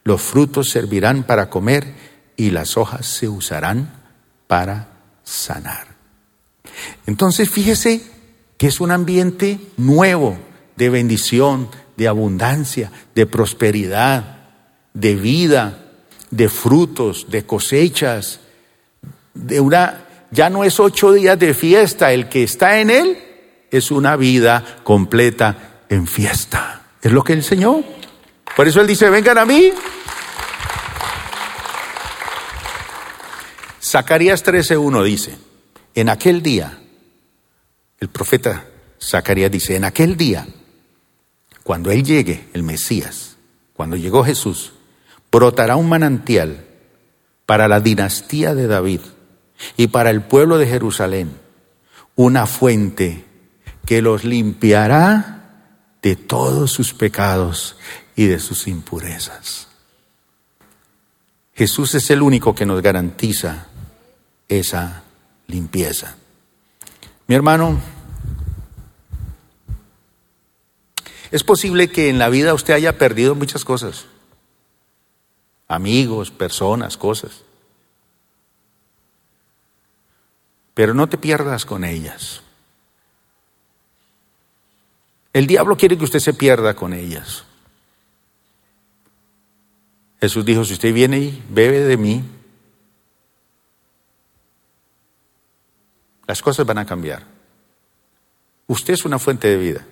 Los 0.05 0.21
frutos 0.21 0.69
servirán 0.69 1.23
para 1.23 1.49
comer 1.49 1.95
y 2.37 2.51
las 2.51 2.77
hojas 2.77 3.07
se 3.07 3.27
usarán 3.27 3.91
para 4.45 4.87
sanar. 5.23 5.87
Entonces 7.07 7.49
fíjese 7.49 8.03
que 8.57 8.67
es 8.67 8.79
un 8.79 8.91
ambiente 8.91 9.59
nuevo 9.77 10.37
de 10.75 10.89
bendición, 10.89 11.69
de 11.97 12.07
abundancia, 12.07 12.91
de 13.15 13.25
prosperidad, 13.25 14.51
de 14.93 15.15
vida, 15.15 15.85
de 16.29 16.49
frutos, 16.49 17.25
de 17.29 17.43
cosechas, 17.47 18.41
de 19.33 19.59
una, 19.59 20.05
ya 20.29 20.51
no 20.51 20.63
es 20.63 20.79
ocho 20.79 21.13
días 21.13 21.39
de 21.39 21.55
fiesta, 21.55 22.13
el 22.13 22.29
que 22.29 22.43
está 22.43 22.79
en 22.79 22.91
él 22.91 23.17
es 23.71 23.89
una 23.89 24.15
vida 24.17 24.63
completa 24.83 25.81
en 25.89 26.05
fiesta. 26.05 26.83
Es 27.01 27.11
lo 27.11 27.23
que 27.23 27.33
él 27.33 27.39
enseñó. 27.39 27.83
Por 28.55 28.67
eso 28.67 28.81
él 28.81 28.87
dice, 28.87 29.09
vengan 29.09 29.37
a 29.37 29.45
mí. 29.45 29.71
Zacarías 33.81 34.43
13.1 34.43 35.03
dice, 35.03 35.37
en 35.93 36.09
aquel 36.09 36.41
día, 36.41 36.79
el 37.99 38.09
profeta 38.09 38.65
Zacarías 39.01 39.51
dice, 39.51 39.75
en 39.75 39.83
aquel 39.83 40.17
día, 40.17 40.47
cuando 41.63 41.91
Él 41.91 42.03
llegue, 42.03 42.47
el 42.53 42.63
Mesías, 42.63 43.37
cuando 43.73 43.95
llegó 43.95 44.23
Jesús, 44.23 44.73
brotará 45.31 45.75
un 45.75 45.89
manantial 45.89 46.65
para 47.45 47.67
la 47.67 47.79
dinastía 47.79 48.55
de 48.55 48.67
David 48.67 49.01
y 49.77 49.87
para 49.87 50.09
el 50.09 50.21
pueblo 50.21 50.57
de 50.57 50.67
Jerusalén, 50.67 51.31
una 52.15 52.45
fuente 52.45 53.25
que 53.85 54.01
los 54.01 54.23
limpiará 54.23 55.34
de 56.05 56.15
todos 56.15 56.69
sus 56.69 56.93
pecados 56.93 57.77
y 58.15 58.27
de 58.27 58.39
sus 58.39 58.67
impurezas. 58.67 59.67
Jesús 61.55 61.95
es 61.95 62.11
el 62.11 62.21
único 62.21 62.53
que 62.53 62.63
nos 62.63 62.79
garantiza 62.83 63.65
esa 64.47 65.01
limpieza. 65.47 66.15
Mi 67.25 67.33
hermano, 67.33 67.81
Es 71.31 71.43
posible 71.43 71.89
que 71.89 72.07
en 72.07 72.19
la 72.19 72.29
vida 72.29 72.53
usted 72.53 72.75
haya 72.75 72.97
perdido 72.97 73.35
muchas 73.35 73.65
cosas. 73.65 74.05
Amigos, 75.67 76.31
personas, 76.31 76.95
cosas. 76.95 77.41
Pero 80.75 80.93
no 80.93 81.09
te 81.09 81.17
pierdas 81.17 81.65
con 81.65 81.83
ellas. 81.83 82.44
El 85.35 85.47
diablo 85.47 85.75
quiere 85.75 85.97
que 85.97 86.05
usted 86.05 86.19
se 86.19 86.33
pierda 86.33 86.75
con 86.75 86.93
ellas. 86.93 87.43
Jesús 90.21 90.45
dijo, 90.45 90.63
si 90.63 90.71
usted 90.71 90.93
viene 90.93 91.19
y 91.19 91.43
bebe 91.49 91.81
de 91.81 91.97
mí, 91.97 92.23
las 96.25 96.41
cosas 96.41 96.65
van 96.65 96.77
a 96.77 96.85
cambiar. 96.85 97.23
Usted 98.67 98.93
es 98.93 99.03
una 99.03 99.19
fuente 99.19 99.49
de 99.49 99.57
vida. 99.57 99.85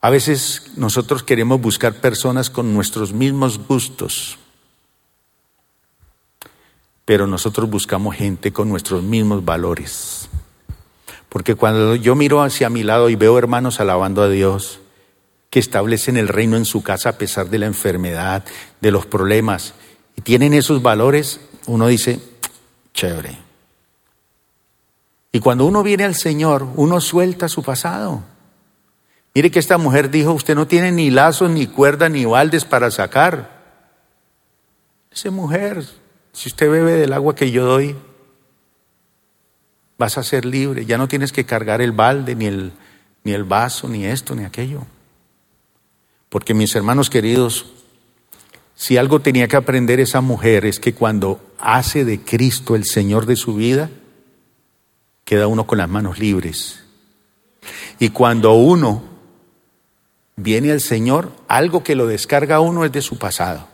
A 0.00 0.10
veces 0.10 0.72
nosotros 0.74 1.22
queremos 1.22 1.60
buscar 1.60 2.00
personas 2.00 2.50
con 2.50 2.74
nuestros 2.74 3.12
mismos 3.12 3.56
gustos, 3.68 4.36
pero 7.04 7.28
nosotros 7.28 7.70
buscamos 7.70 8.16
gente 8.16 8.52
con 8.52 8.68
nuestros 8.68 9.04
mismos 9.04 9.44
valores. 9.44 10.28
Porque 11.32 11.54
cuando 11.54 11.96
yo 11.96 12.14
miro 12.14 12.42
hacia 12.42 12.68
mi 12.68 12.82
lado 12.82 13.08
y 13.08 13.16
veo 13.16 13.38
hermanos 13.38 13.80
alabando 13.80 14.22
a 14.22 14.28
Dios, 14.28 14.80
que 15.48 15.60
establecen 15.60 16.18
el 16.18 16.28
reino 16.28 16.58
en 16.58 16.66
su 16.66 16.82
casa 16.82 17.08
a 17.08 17.16
pesar 17.16 17.48
de 17.48 17.58
la 17.58 17.64
enfermedad, 17.64 18.44
de 18.82 18.90
los 18.90 19.06
problemas, 19.06 19.72
y 20.14 20.20
tienen 20.20 20.52
esos 20.52 20.82
valores, 20.82 21.40
uno 21.66 21.86
dice, 21.86 22.20
chévere. 22.92 23.38
Y 25.32 25.40
cuando 25.40 25.64
uno 25.64 25.82
viene 25.82 26.04
al 26.04 26.16
Señor, 26.16 26.68
uno 26.76 27.00
suelta 27.00 27.48
su 27.48 27.62
pasado. 27.62 28.22
Mire 29.34 29.50
que 29.50 29.58
esta 29.58 29.78
mujer 29.78 30.10
dijo, 30.10 30.32
usted 30.32 30.54
no 30.54 30.66
tiene 30.66 30.92
ni 30.92 31.08
lazos, 31.10 31.48
ni 31.48 31.66
cuerda, 31.66 32.10
ni 32.10 32.26
baldes 32.26 32.66
para 32.66 32.90
sacar. 32.90 33.62
Esa 35.10 35.30
mujer, 35.30 35.82
si 36.34 36.50
usted 36.50 36.70
bebe 36.70 36.92
del 36.92 37.14
agua 37.14 37.34
que 37.34 37.50
yo 37.50 37.64
doy, 37.64 37.96
vas 40.02 40.18
a 40.18 40.24
ser 40.24 40.44
libre. 40.44 40.84
Ya 40.84 40.98
no 40.98 41.06
tienes 41.06 41.30
que 41.30 41.46
cargar 41.46 41.80
el 41.80 41.92
balde, 41.92 42.34
ni 42.34 42.46
el, 42.46 42.72
ni 43.22 43.32
el 43.34 43.44
vaso, 43.44 43.88
ni 43.88 44.04
esto, 44.04 44.34
ni 44.34 44.42
aquello. 44.42 44.84
Porque 46.28 46.54
mis 46.54 46.74
hermanos 46.74 47.08
queridos, 47.08 47.66
si 48.74 48.96
algo 48.96 49.20
tenía 49.20 49.46
que 49.46 49.54
aprender 49.54 50.00
esa 50.00 50.20
mujer 50.20 50.66
es 50.66 50.80
que 50.80 50.92
cuando 50.92 51.40
hace 51.60 52.04
de 52.04 52.20
Cristo 52.20 52.74
el 52.74 52.84
Señor 52.84 53.26
de 53.26 53.36
su 53.36 53.54
vida, 53.54 53.90
queda 55.24 55.46
uno 55.46 55.68
con 55.68 55.78
las 55.78 55.88
manos 55.88 56.18
libres. 56.18 56.82
Y 58.00 58.08
cuando 58.08 58.54
uno 58.54 59.04
viene 60.34 60.72
el 60.72 60.80
Señor, 60.80 61.30
algo 61.46 61.84
que 61.84 61.94
lo 61.94 62.08
descarga 62.08 62.56
a 62.56 62.60
uno 62.60 62.84
es 62.84 62.90
de 62.90 63.02
su 63.02 63.18
pasado. 63.18 63.68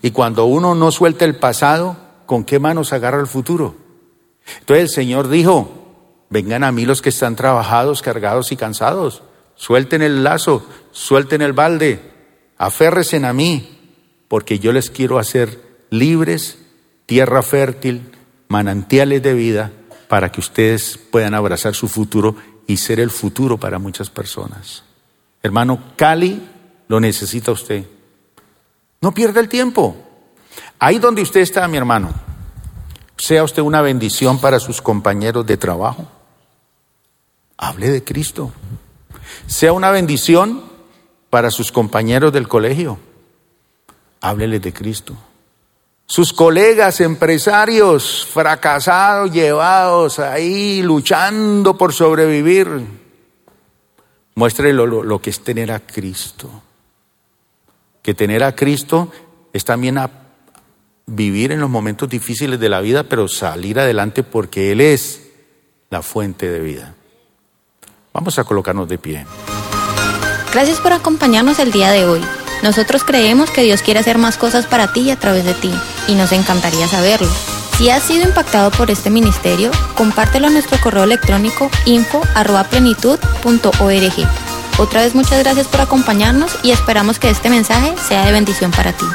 Y 0.00 0.12
cuando 0.12 0.46
uno 0.46 0.74
no 0.74 0.90
suelta 0.90 1.26
el 1.26 1.36
pasado, 1.36 1.98
¿con 2.24 2.44
qué 2.44 2.58
manos 2.58 2.94
agarra 2.94 3.20
el 3.20 3.26
futuro? 3.26 3.87
Entonces 4.60 4.84
el 4.84 4.88
Señor 4.88 5.28
dijo, 5.28 6.26
vengan 6.30 6.64
a 6.64 6.72
mí 6.72 6.84
los 6.84 7.02
que 7.02 7.08
están 7.08 7.36
trabajados, 7.36 8.02
cargados 8.02 8.52
y 8.52 8.56
cansados, 8.56 9.22
suelten 9.54 10.02
el 10.02 10.24
lazo, 10.24 10.66
suelten 10.92 11.42
el 11.42 11.52
balde, 11.52 12.00
aférresen 12.56 13.24
a 13.24 13.32
mí, 13.32 13.78
porque 14.28 14.58
yo 14.58 14.72
les 14.72 14.90
quiero 14.90 15.18
hacer 15.18 15.60
libres, 15.90 16.58
tierra 17.06 17.42
fértil, 17.42 18.12
manantiales 18.48 19.22
de 19.22 19.34
vida, 19.34 19.72
para 20.08 20.32
que 20.32 20.40
ustedes 20.40 20.98
puedan 20.98 21.34
abrazar 21.34 21.74
su 21.74 21.88
futuro 21.88 22.36
y 22.66 22.76
ser 22.76 23.00
el 23.00 23.10
futuro 23.10 23.58
para 23.58 23.78
muchas 23.78 24.10
personas. 24.10 24.84
Hermano, 25.42 25.92
Cali 25.96 26.42
lo 26.88 27.00
necesita 27.00 27.52
usted. 27.52 27.84
No 29.00 29.12
pierda 29.14 29.40
el 29.40 29.48
tiempo. 29.48 29.96
Ahí 30.78 30.98
donde 30.98 31.22
usted 31.22 31.40
está, 31.40 31.66
mi 31.68 31.76
hermano, 31.76 32.12
sea 33.18 33.44
usted 33.44 33.62
una 33.62 33.82
bendición 33.82 34.40
para 34.40 34.58
sus 34.60 34.80
compañeros 34.80 35.44
de 35.44 35.56
trabajo. 35.56 36.06
Hable 37.56 37.90
de 37.90 38.04
Cristo. 38.04 38.52
Sea 39.46 39.72
una 39.72 39.90
bendición 39.90 40.62
para 41.28 41.50
sus 41.50 41.72
compañeros 41.72 42.32
del 42.32 42.48
colegio. 42.48 42.98
Háblele 44.20 44.60
de 44.60 44.72
Cristo. 44.72 45.16
Sus 46.06 46.32
colegas 46.32 47.00
empresarios 47.00 48.26
fracasados, 48.32 49.30
llevados 49.30 50.18
ahí, 50.18 50.82
luchando 50.82 51.76
por 51.76 51.92
sobrevivir. 51.92 52.68
Muéstrele 54.34 54.72
lo, 54.72 55.20
que 55.20 55.30
es 55.30 55.40
tener 55.40 55.70
a 55.70 55.80
Cristo. 55.80 56.48
Que 58.00 58.14
tener 58.14 58.42
a 58.42 58.54
Cristo 58.54 59.12
es 59.52 59.64
también 59.64 59.98
a 59.98 60.27
vivir 61.08 61.52
en 61.52 61.60
los 61.60 61.70
momentos 61.70 62.08
difíciles 62.08 62.60
de 62.60 62.68
la 62.68 62.80
vida, 62.80 63.04
pero 63.04 63.26
salir 63.26 63.80
adelante 63.80 64.22
porque 64.22 64.72
Él 64.72 64.80
es 64.80 65.22
la 65.90 66.02
fuente 66.02 66.48
de 66.48 66.60
vida. 66.60 66.94
Vamos 68.12 68.38
a 68.38 68.44
colocarnos 68.44 68.88
de 68.88 68.98
pie. 68.98 69.26
Gracias 70.52 70.78
por 70.80 70.92
acompañarnos 70.92 71.58
el 71.58 71.72
día 71.72 71.90
de 71.90 72.04
hoy. 72.04 72.20
Nosotros 72.62 73.04
creemos 73.04 73.50
que 73.50 73.62
Dios 73.62 73.82
quiere 73.82 74.00
hacer 74.00 74.18
más 74.18 74.36
cosas 74.36 74.66
para 74.66 74.92
ti 74.92 75.00
y 75.00 75.10
a 75.10 75.16
través 75.16 75.44
de 75.44 75.54
ti, 75.54 75.72
y 76.08 76.14
nos 76.14 76.32
encantaría 76.32 76.88
saberlo. 76.88 77.28
Si 77.76 77.90
has 77.90 78.02
sido 78.02 78.26
impactado 78.26 78.72
por 78.72 78.90
este 78.90 79.08
ministerio, 79.08 79.70
compártelo 79.96 80.48
en 80.48 80.54
nuestro 80.54 80.80
correo 80.80 81.04
electrónico 81.04 81.70
info.plenitud.org. 81.86 84.28
Otra 84.78 85.02
vez 85.02 85.14
muchas 85.14 85.38
gracias 85.38 85.68
por 85.68 85.80
acompañarnos 85.80 86.58
y 86.64 86.72
esperamos 86.72 87.20
que 87.20 87.30
este 87.30 87.50
mensaje 87.50 87.94
sea 88.08 88.26
de 88.26 88.32
bendición 88.32 88.72
para 88.72 88.92
ti. 88.92 89.06